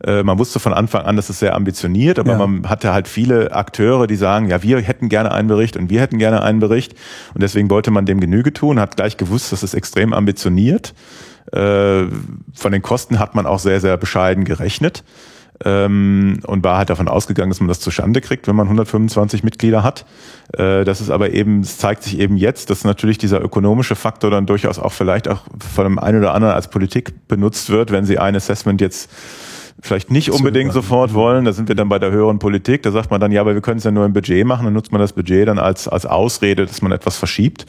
[0.02, 2.38] Äh, man wusste von Anfang an, dass es sehr ambitioniert, aber ja.
[2.38, 6.00] man hatte halt viele Akteure, die sagen, ja, wir hätten gerne einen Bericht und wir
[6.00, 6.94] hätten gerne einen Bericht.
[7.34, 10.94] Und deswegen wollte man dem Genüge tun, hat gleich gewusst, dass es extrem ambitioniert.
[11.52, 12.04] Äh,
[12.54, 15.04] von den Kosten hat man auch sehr, sehr bescheiden gerechnet
[15.64, 19.82] ähm, und war halt davon ausgegangen, dass man das zustande kriegt, wenn man 125 Mitglieder
[19.82, 20.04] hat.
[20.52, 24.30] Äh, das ist aber eben, es zeigt sich eben jetzt, dass natürlich dieser ökonomische Faktor
[24.30, 25.42] dann durchaus auch vielleicht auch
[25.74, 29.10] von dem einen oder anderen als Politik benutzt wird, wenn sie ein Assessment jetzt
[29.80, 31.44] vielleicht nicht unbedingt sofort wollen.
[31.44, 32.82] Da sind wir dann bei der höheren Politik.
[32.82, 34.64] Da sagt man dann, ja, aber wir können es ja nur im Budget machen.
[34.64, 37.66] Dann nutzt man das Budget dann als, als Ausrede, dass man etwas verschiebt.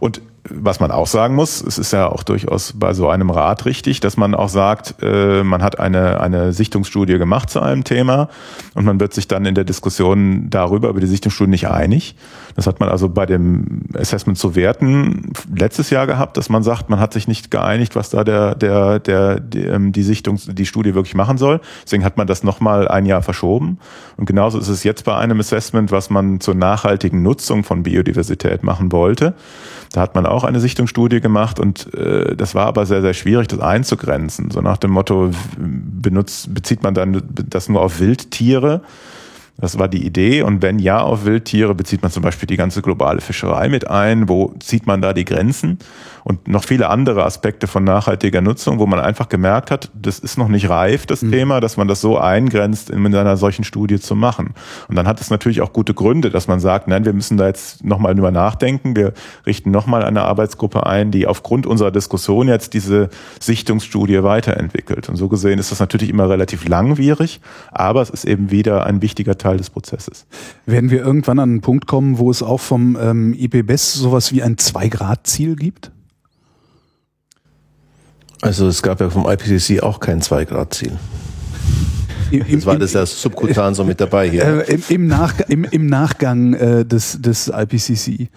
[0.00, 3.64] Und was man auch sagen muss, es ist ja auch durchaus bei so einem Rat
[3.64, 8.28] richtig, dass man auch sagt, äh, man hat eine, eine Sichtungsstudie gemacht zu einem Thema
[8.74, 12.16] und man wird sich dann in der Diskussion darüber, über die Sichtungsstudie nicht einig.
[12.54, 16.88] Das hat man also bei dem Assessment zu Werten letztes Jahr gehabt, dass man sagt,
[16.88, 20.66] man hat sich nicht geeinigt, was da der, der, der, die, ähm, die Sichtung, die
[20.66, 21.60] Studie wirklich machen soll.
[21.84, 23.78] Deswegen hat man das nochmal ein Jahr verschoben.
[24.16, 28.62] Und genauso ist es jetzt bei einem Assessment, was man zur nachhaltigen Nutzung von Biodiversität
[28.62, 29.34] machen wollte.
[29.92, 33.48] Da hat man auch eine Sichtungsstudie gemacht und äh, das war aber sehr, sehr schwierig,
[33.48, 34.50] das einzugrenzen.
[34.50, 38.82] So nach dem Motto, benutzt, bezieht man dann das nur auf Wildtiere?
[39.58, 40.42] Das war die Idee.
[40.42, 44.28] Und wenn ja auf Wildtiere, bezieht man zum Beispiel die ganze globale Fischerei mit ein.
[44.28, 45.78] Wo zieht man da die Grenzen?
[46.26, 50.36] Und noch viele andere Aspekte von nachhaltiger Nutzung, wo man einfach gemerkt hat, das ist
[50.36, 51.30] noch nicht reif, das mhm.
[51.30, 54.54] Thema, dass man das so eingrenzt, in einer solchen Studie zu machen.
[54.88, 57.46] Und dann hat es natürlich auch gute Gründe, dass man sagt, nein, wir müssen da
[57.46, 58.96] jetzt nochmal drüber nachdenken.
[58.96, 59.12] Wir
[59.46, 63.08] richten nochmal eine Arbeitsgruppe ein, die aufgrund unserer Diskussion jetzt diese
[63.38, 65.08] Sichtungsstudie weiterentwickelt.
[65.08, 69.00] Und so gesehen ist das natürlich immer relativ langwierig, aber es ist eben wieder ein
[69.00, 70.26] wichtiger Teil Teil des Prozesses.
[70.66, 74.42] Werden wir irgendwann an einen Punkt kommen, wo es auch vom ähm, IPBES sowas wie
[74.42, 75.92] ein Zwei-Grad-Ziel gibt?
[78.42, 80.98] Also es gab ja vom IPCC auch kein Zwei-Grad-Ziel.
[82.32, 84.66] Jetzt war das ja subkutan so mit dabei hier.
[84.68, 88.28] Äh, im, im, Nach, im, im Nachgang äh, des, des IPCC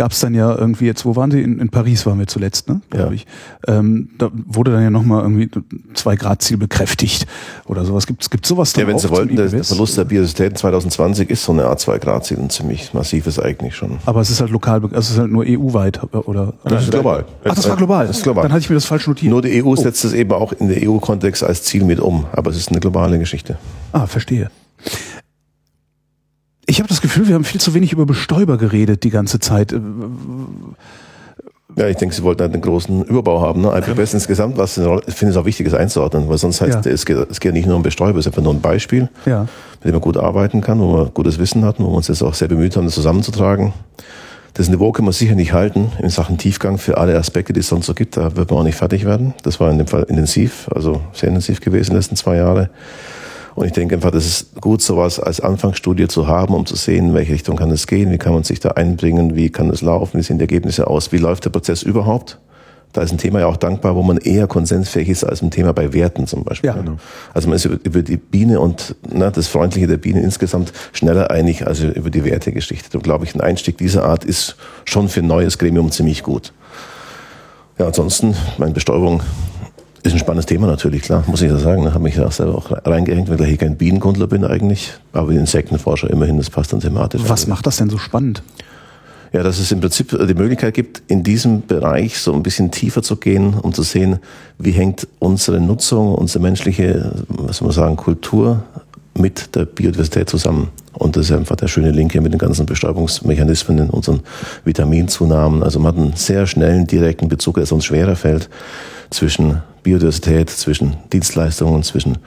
[0.00, 1.42] gab es dann ja irgendwie jetzt, wo waren sie?
[1.42, 2.80] In, in Paris waren wir zuletzt, ne?
[2.94, 3.10] Ja.
[3.10, 3.26] Ich.
[3.68, 5.50] Ähm, da wurde dann ja nochmal irgendwie
[5.92, 7.26] zwei Grad Ziel bekräftigt
[7.66, 8.06] oder sowas.
[8.06, 11.44] Gibt es sowas dann Ja, wenn Sie wollten, der, der, Verlust der Biodiversität 2020 ist
[11.44, 13.98] so eine Art zwei Grad Ziel ein ziemlich massives eigentlich schon.
[14.06, 16.54] Aber es ist halt lokal, es ist halt nur EU-weit, oder?
[16.64, 17.26] Das ist global.
[17.44, 18.06] Ach, das war global.
[18.06, 18.44] Das ist global.
[18.44, 19.30] Dann hatte ich mir das falsch notiert.
[19.30, 22.50] Nur die EU setzt es eben auch in der EU-Kontext als Ziel mit um, aber
[22.50, 23.58] es ist eine globale Geschichte.
[23.92, 24.50] Ah, verstehe.
[26.70, 29.72] Ich habe das Gefühl, wir haben viel zu wenig über Bestäuber geredet die ganze Zeit.
[29.72, 29.80] Äh,
[31.76, 33.62] Ja, ich denke, Sie wollten halt einen großen Überbau haben.
[33.62, 33.72] Ne?
[33.76, 36.90] IPBS insgesamt, was ich finde es auch wichtig, das einzuordnen, weil sonst heißt Ja.
[36.92, 39.42] es, geht, es geht nicht nur um Bestäuber, es ist einfach nur ein Beispiel, Ja.
[39.42, 42.22] mit dem man gut arbeiten kann, wo wir gutes Wissen hatten, wo wir uns jetzt
[42.22, 43.72] auch sehr bemüht haben, das zusammenzutragen.
[44.54, 47.68] Das Niveau können wir sicher nicht halten in Sachen Tiefgang für alle Aspekte, die es
[47.68, 48.16] sonst so gibt.
[48.16, 49.34] Da wird man auch nicht fertig werden.
[49.42, 52.70] Das war in dem Fall intensiv, also sehr intensiv gewesen die letzten zwei Jahre.
[53.60, 57.08] Und ich denke einfach, das ist gut, sowas als Anfangsstudie zu haben, um zu sehen,
[57.08, 59.82] in welche Richtung kann es gehen, wie kann man sich da einbringen, wie kann es
[59.82, 62.38] laufen, wie sehen die Ergebnisse aus, wie läuft der Prozess überhaupt.
[62.94, 65.74] Da ist ein Thema ja auch dankbar, wo man eher konsensfähig ist als ein Thema
[65.74, 66.68] bei Werten zum Beispiel.
[66.68, 66.74] Ja.
[66.74, 66.96] Genau.
[67.34, 71.66] Also man ist über, die Biene und ne, das Freundliche der Biene insgesamt schneller einig
[71.66, 72.96] als über die Wertegeschichte.
[72.96, 74.56] Und glaube ich, ein Einstieg dieser Art ist
[74.86, 76.54] schon für ein neues Gremium ziemlich gut.
[77.78, 79.20] Ja, ansonsten, meine Bestäubung
[80.02, 81.84] ist ein spannendes Thema natürlich, klar, muss ich ja sagen.
[81.84, 86.10] Da habe mich da selber auch reingehängt, weil ich kein Bienenkundler bin eigentlich, aber Insektenforscher
[86.10, 87.22] immerhin, das passt dann thematisch.
[87.26, 88.42] Was macht das denn so spannend?
[89.32, 93.02] Ja, dass es im Prinzip die Möglichkeit gibt, in diesem Bereich so ein bisschen tiefer
[93.02, 94.18] zu gehen, um zu sehen,
[94.58, 98.64] wie hängt unsere Nutzung, unsere menschliche, was soll man sagen, Kultur
[99.14, 100.68] mit der Biodiversität zusammen.
[100.94, 104.20] Und das ist einfach der schöne Link hier mit den ganzen Bestäubungsmechanismen in unseren
[104.64, 105.62] Vitaminzunahmen.
[105.62, 108.50] Also man hat einen sehr schnellen, direkten Bezug, der sonst schwerer fällt,
[109.10, 112.18] zwischen Biodiversität, zwischen Dienstleistungen, zwischen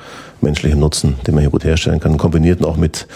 [0.41, 3.07] menschlichem Nutzen, den man hier gut herstellen kann, kombiniert auch mit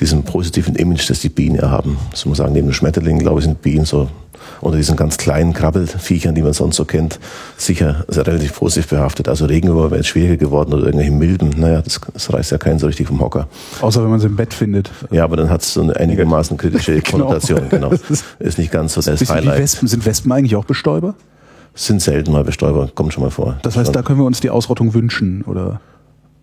[0.00, 1.98] diesem positiven Image, das die Bienen ja haben.
[2.10, 4.08] Das muss man sagen, neben den Schmetterlingen, glaube ich, sind Bienen so
[4.60, 7.18] unter diesen ganz kleinen Krabbelfiechern, die man sonst so kennt,
[7.56, 9.28] sicher relativ positiv behaftet.
[9.28, 11.50] Also Regenwürmer wäre jetzt schwieriger geworden oder irgendwelche Milben.
[11.56, 13.48] Naja, das, das reißt ja keinen so richtig vom Hocker.
[13.80, 14.90] Außer wenn man sie im Bett findet.
[15.10, 17.68] Ja, aber dann hat es so eine einigermaßen kritische Konnotation.
[17.68, 17.90] Genau.
[18.38, 19.58] Ist- nicht ganz so das Highlight.
[19.58, 19.88] Wespen.
[19.88, 21.14] Sind Wespen eigentlich auch Bestäuber?
[21.76, 23.58] Sind selten mal Bestäuber, kommt schon mal vor.
[23.62, 25.80] Das heißt, da können wir uns die Ausrottung wünschen, oder?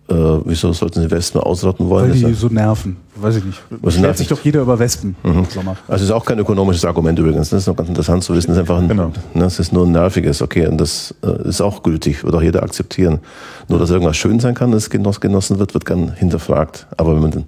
[0.08, 2.10] Äh, wieso sollten Sie Wespen ausrotten wollen?
[2.10, 2.98] Weil die so nerven.
[3.16, 3.58] Weiß ich nicht.
[3.70, 4.18] Was nervt?
[4.18, 5.76] sich doch jeder über Wespen im Sommer.
[5.88, 7.48] Also ist auch kein ökonomisches Argument übrigens.
[7.48, 8.48] Das ist noch ganz interessant zu wissen.
[8.48, 9.06] Das ist einfach ein, Genau.
[9.32, 10.42] ne, das ist nur ein nerviges.
[10.42, 13.20] Okay, und das äh, ist auch gültig, wird auch jeder akzeptieren.
[13.68, 16.86] Nur, dass irgendwas schön sein kann, das genoss, genossen wird, wird gern hinterfragt.
[16.98, 17.44] Aber wenn man dann,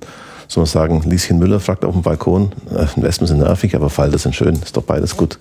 [0.48, 4.16] soll man sagen, Lieschen Müller fragt auf dem Balkon, äh, Wespen sind nervig, aber Falter
[4.16, 4.54] sind schön.
[4.54, 5.38] Ist doch beides gut.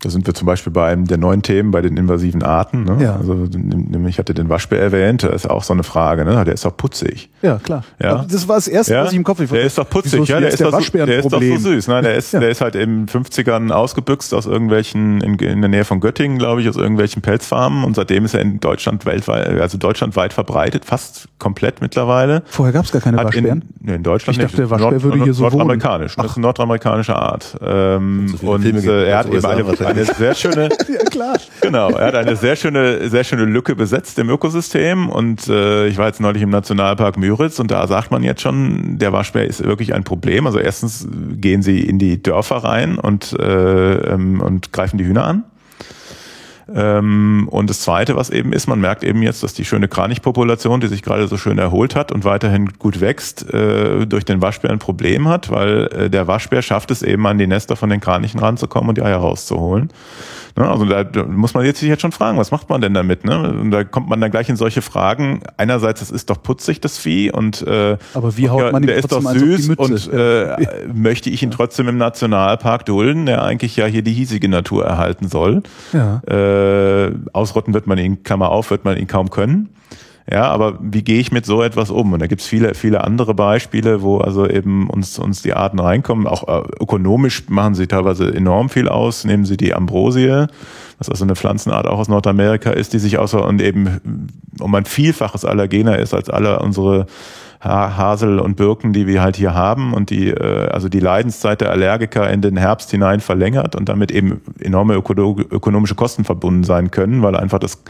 [0.00, 2.84] Da sind wir zum Beispiel bei einem der neuen Themen, bei den invasiven Arten.
[2.84, 2.98] Ne?
[3.02, 3.16] Ja.
[3.16, 6.26] Also nämlich ich hatte den Waschbär erwähnt, das ist auch so eine Frage.
[6.26, 6.44] Ne?
[6.44, 7.30] Der ist doch putzig.
[7.40, 7.82] Ja, klar.
[7.98, 8.10] Ja.
[8.16, 9.54] Aber Das war das Erste, Ja, was ich im Kopf hatte.
[9.54, 11.56] der ist doch putzig, ja, der ist, der doch so, Waschbär der ist doch so
[11.56, 11.88] süß.
[11.88, 12.02] Ne?
[12.02, 12.40] Der, ist, Ja.
[12.40, 16.36] der ist halt in den 50ern ausgebüxt aus irgendwelchen, in, in der Nähe von Göttingen,
[16.38, 20.84] glaube ich, aus irgendwelchen Pelzfarmen und seitdem ist er in Deutschland weltweit, also deutschlandweit verbreitet,
[20.84, 22.42] fast komplett mittlerweile.
[22.44, 23.62] Vorher gab es gar keine Hat Waschbären.
[23.80, 24.70] In, nee, in Deutschland Ich dachte, nicht.
[24.70, 25.52] der Waschbär würde hier so wohnen.
[25.52, 26.16] Nordamerikanisch.
[26.16, 27.56] Das ist eine nordamerikanische Art.
[27.62, 31.36] Ähm, So und äh, er hat eben eine, USA eine sehr schöne, ja, klar.
[31.60, 35.98] Genau, er hat eine sehr schöne, sehr schöne Lücke besetzt im Ökosystem und äh, ich
[35.98, 39.64] war jetzt neulich im Nationalpark Müritz und da sagt man jetzt schon, der Waschbär ist
[39.64, 40.46] wirklich ein Problem.
[40.46, 45.24] Also erstens gehen sie in die Dörfer rein und, äh, ähm, und greifen die Hühner
[45.24, 45.44] an.
[46.74, 50.80] Ähm, und das Zweite, was eben ist, man merkt eben jetzt, dass die schöne Kranichpopulation,
[50.80, 54.70] die sich gerade so schön erholt hat und weiterhin gut wächst, äh, durch den Waschbär
[54.70, 58.00] ein Problem hat, weil äh, der Waschbär schafft es eben an die Nester von den
[58.00, 59.90] Kranichen ranzukommen und die Eier rauszuholen.
[60.56, 60.68] Ne?
[60.68, 63.24] Also da, da muss man jetzt sich jetzt schon fragen, was macht man denn damit?
[63.24, 63.38] Ne?
[63.38, 65.40] Und da kommt man dann gleich in solche Fragen.
[65.56, 68.96] Einerseits, das ist doch putzig, das Vieh, und äh, Aber wie haut man ihm der
[68.96, 70.56] ist doch süß und äh,
[70.92, 75.28] möchte ich ihn trotzdem im Nationalpark dulden, der eigentlich ja hier die hiesige Natur erhalten
[75.28, 75.62] soll.
[75.92, 76.22] Ja.
[76.26, 79.68] Äh, ausrotten wird man ihn, Klammer auf, wird man ihn kaum können.
[80.28, 82.12] Ja, aber wie gehe ich mit so etwas um?
[82.12, 86.26] Und da gibt's viele, viele andere Beispiele, wo also eben uns, uns die Arten reinkommen.
[86.26, 89.24] Auch äh, ökonomisch machen sie teilweise enorm viel aus.
[89.24, 90.46] Nehmen sie die Ambrosie,
[90.98, 94.28] was also eine Pflanzenart auch aus Nordamerika ist, die sich außer und eben
[94.58, 97.06] um ein Vielfaches allergener ist als alle unsere
[97.62, 101.60] Ha- Hasel und Birken, die wir halt hier haben und die äh, also die Leidenszeit
[101.60, 106.64] der Allergiker in den Herbst hinein verlängert und damit eben enorme öko ökonomische Kosten verbunden
[106.64, 107.82] sein können, weil einfach das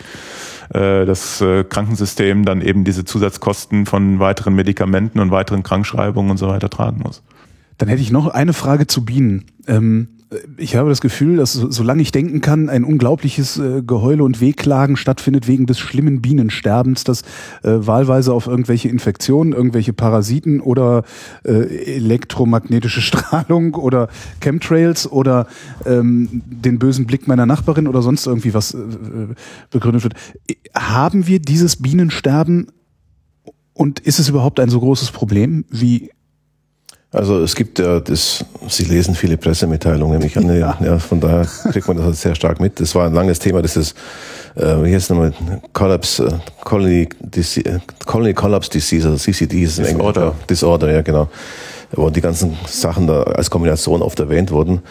[0.70, 6.36] äh, das äh, Krankensystem dann eben diese Zusatzkosten von weiteren Medikamenten und weiteren Krankschreibungen und
[6.36, 7.22] so weiter tragen muss.
[7.78, 9.44] Dann hätte ich noch eine Frage zu Bienen.
[9.66, 10.08] Ähm,
[10.56, 14.40] ich habe das Gefühl, dass so- solange ich denken kann, ein unglaubliches äh, Geheule und
[14.40, 17.22] Wehklagen stattfindet wegen des schlimmen Bienensterbens, das
[17.62, 21.04] äh, wahlweise auf irgendwelche Infektionen, irgendwelche Parasiten oder
[21.44, 21.52] äh,
[21.96, 24.08] elektromagnetische Strahlung oder
[24.40, 25.46] Chemtrails oder
[25.84, 29.34] ähm, den bösen Blick meiner Nachbarin oder sonst irgendwie was äh, äh,
[29.70, 30.14] begründet wird.
[30.74, 32.68] Haben wir dieses Bienensterben
[33.74, 36.10] und ist es überhaupt ein so großes Problem wie
[37.16, 40.76] Also es gibt ja das, Sie lesen viele Pressemitteilungen, ich an, ja.
[40.84, 42.78] ja, von daher kriegt man das halt sehr stark mit.
[42.78, 43.96] Das war ein langes Thema, das ist,
[44.54, 45.32] äh, wie heißt es nochmal,
[45.72, 46.32] Collapse, äh,
[46.62, 50.12] Colony, äh, Colony Collapse Disease, also CCD ist es in Englisch.
[50.12, 50.34] Disorder.
[50.50, 51.28] Disorder, ja genau.
[51.92, 54.82] wo die ganzen Sachen da als Kombination oft erwähnt wurden.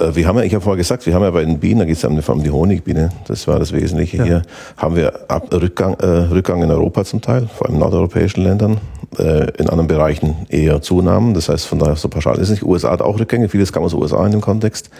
[0.00, 1.84] Äh, wir haben ja, ich habe vorher gesagt, wir haben ja bei den Bienen, da
[1.84, 4.24] geht es ja um die Honigbiene, das war das Wesentliche ja.
[4.24, 4.42] hier,
[4.76, 8.78] haben wir Ab Rückgang, äh, Rückgang in Europa zum Teil, vor allem in nordeuropäischen Ländern,
[9.18, 11.34] äh, in anderen Bereichen eher Zunahmen.
[11.34, 12.62] Das heißt, von daher so pauschal ist es nicht.
[12.62, 14.90] USA hat auch Rückgänge, vieles kam aus den USA in dem Kontext.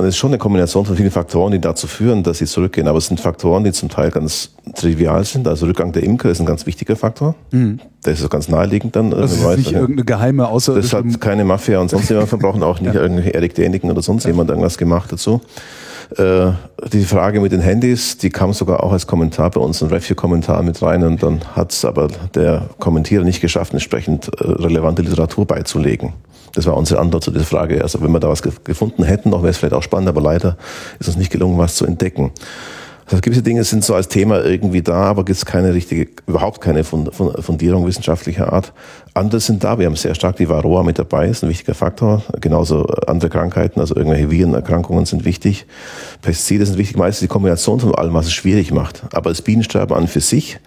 [0.00, 2.88] Und es ist schon eine Kombination von vielen Faktoren, die dazu führen, dass sie zurückgehen.
[2.88, 5.46] Aber es sind Faktoren, die zum Teil ganz trivial sind.
[5.46, 7.34] Also Rückgang der Imker ist ein ganz wichtiger Faktor.
[7.50, 7.80] Mhm.
[8.06, 9.10] Der ist so ganz naheliegend dann.
[9.10, 12.80] Das ist nicht irgendeine geheime Außer Das hat keine Mafia und sonst jemand verbrauchen, auch
[12.80, 13.02] nicht ja.
[13.02, 14.30] irgendwelche Erik Däniken oder sonst ja.
[14.30, 15.42] jemand irgendwas gemacht dazu.
[16.16, 16.52] Äh,
[16.92, 20.62] die Frage mit den Handys, die kam sogar auch als Kommentar bei uns, ein Review-Kommentar
[20.62, 25.46] mit rein und dann hat es aber der Kommentierer nicht geschafft, entsprechend äh, relevante Literatur
[25.46, 26.12] beizulegen.
[26.54, 27.82] Das war unsere Antwort zu dieser Frage.
[27.82, 30.56] Also wenn wir da was gefunden hätten, noch wäre es vielleicht auch spannend, aber leider
[30.98, 32.32] ist uns nicht gelungen, was zu entdecken.
[33.10, 36.60] Also gewisse Dinge sind so als Thema irgendwie da, aber gibt es keine richtige, überhaupt
[36.60, 38.72] keine Fundierung wissenschaftlicher Art.
[39.14, 39.80] Andere sind da.
[39.80, 42.22] Wir haben sehr stark die Varroa mit dabei, ist ein wichtiger Faktor.
[42.40, 45.66] Genauso andere Krankheiten, also irgendwelche Virenerkrankungen sind wichtig.
[46.22, 46.96] Pestizide sind wichtig.
[46.96, 49.02] Meistens die Kombination von allem, was es schwierig macht.
[49.12, 50.60] Aber das Bienensterben an für sich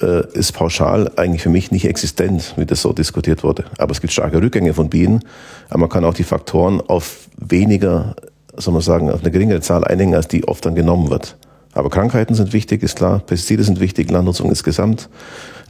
[0.00, 3.64] äh, ist pauschal eigentlich für mich nicht existent, wie das so diskutiert wurde.
[3.78, 5.24] Aber es gibt starke Rückgänge von Bienen,
[5.68, 8.14] aber man kann auch die Faktoren auf weniger,
[8.56, 11.36] soll man sagen, auf eine geringere Zahl einigen, als die oft dann genommen wird.
[11.74, 13.20] Aber Krankheiten sind wichtig, ist klar.
[13.20, 15.08] Pestizide sind wichtig, Landnutzung insgesamt.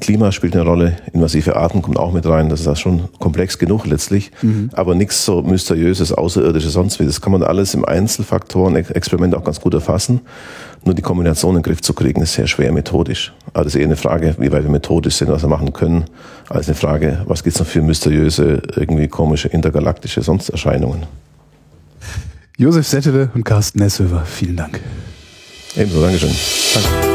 [0.01, 2.49] Klima spielt eine Rolle, invasive Arten kommt auch mit rein.
[2.49, 4.71] Das ist auch schon komplex genug letztlich, mhm.
[4.73, 7.07] aber nichts so mysteriöses, außerirdisches, sonst wie.
[7.07, 10.23] Das kann man alles im Einzelfaktoren-Experiment auch ganz gut erfassen.
[10.85, 13.33] Nur die Kombination in den Griff zu kriegen, ist sehr schwer methodisch.
[13.53, 16.07] Aber das ist eher eine Frage, wie weit wir methodisch sind, was wir machen können,
[16.49, 21.05] als eine Frage, was gibt's noch für mysteriöse, irgendwie komische, intergalaktische Sonsterscheinungen.
[22.57, 24.81] Josef Settele und Carsten Nesshöfer, vielen Dank.
[25.77, 26.35] Ebenso, Dankeschön.
[26.75, 27.12] Danke.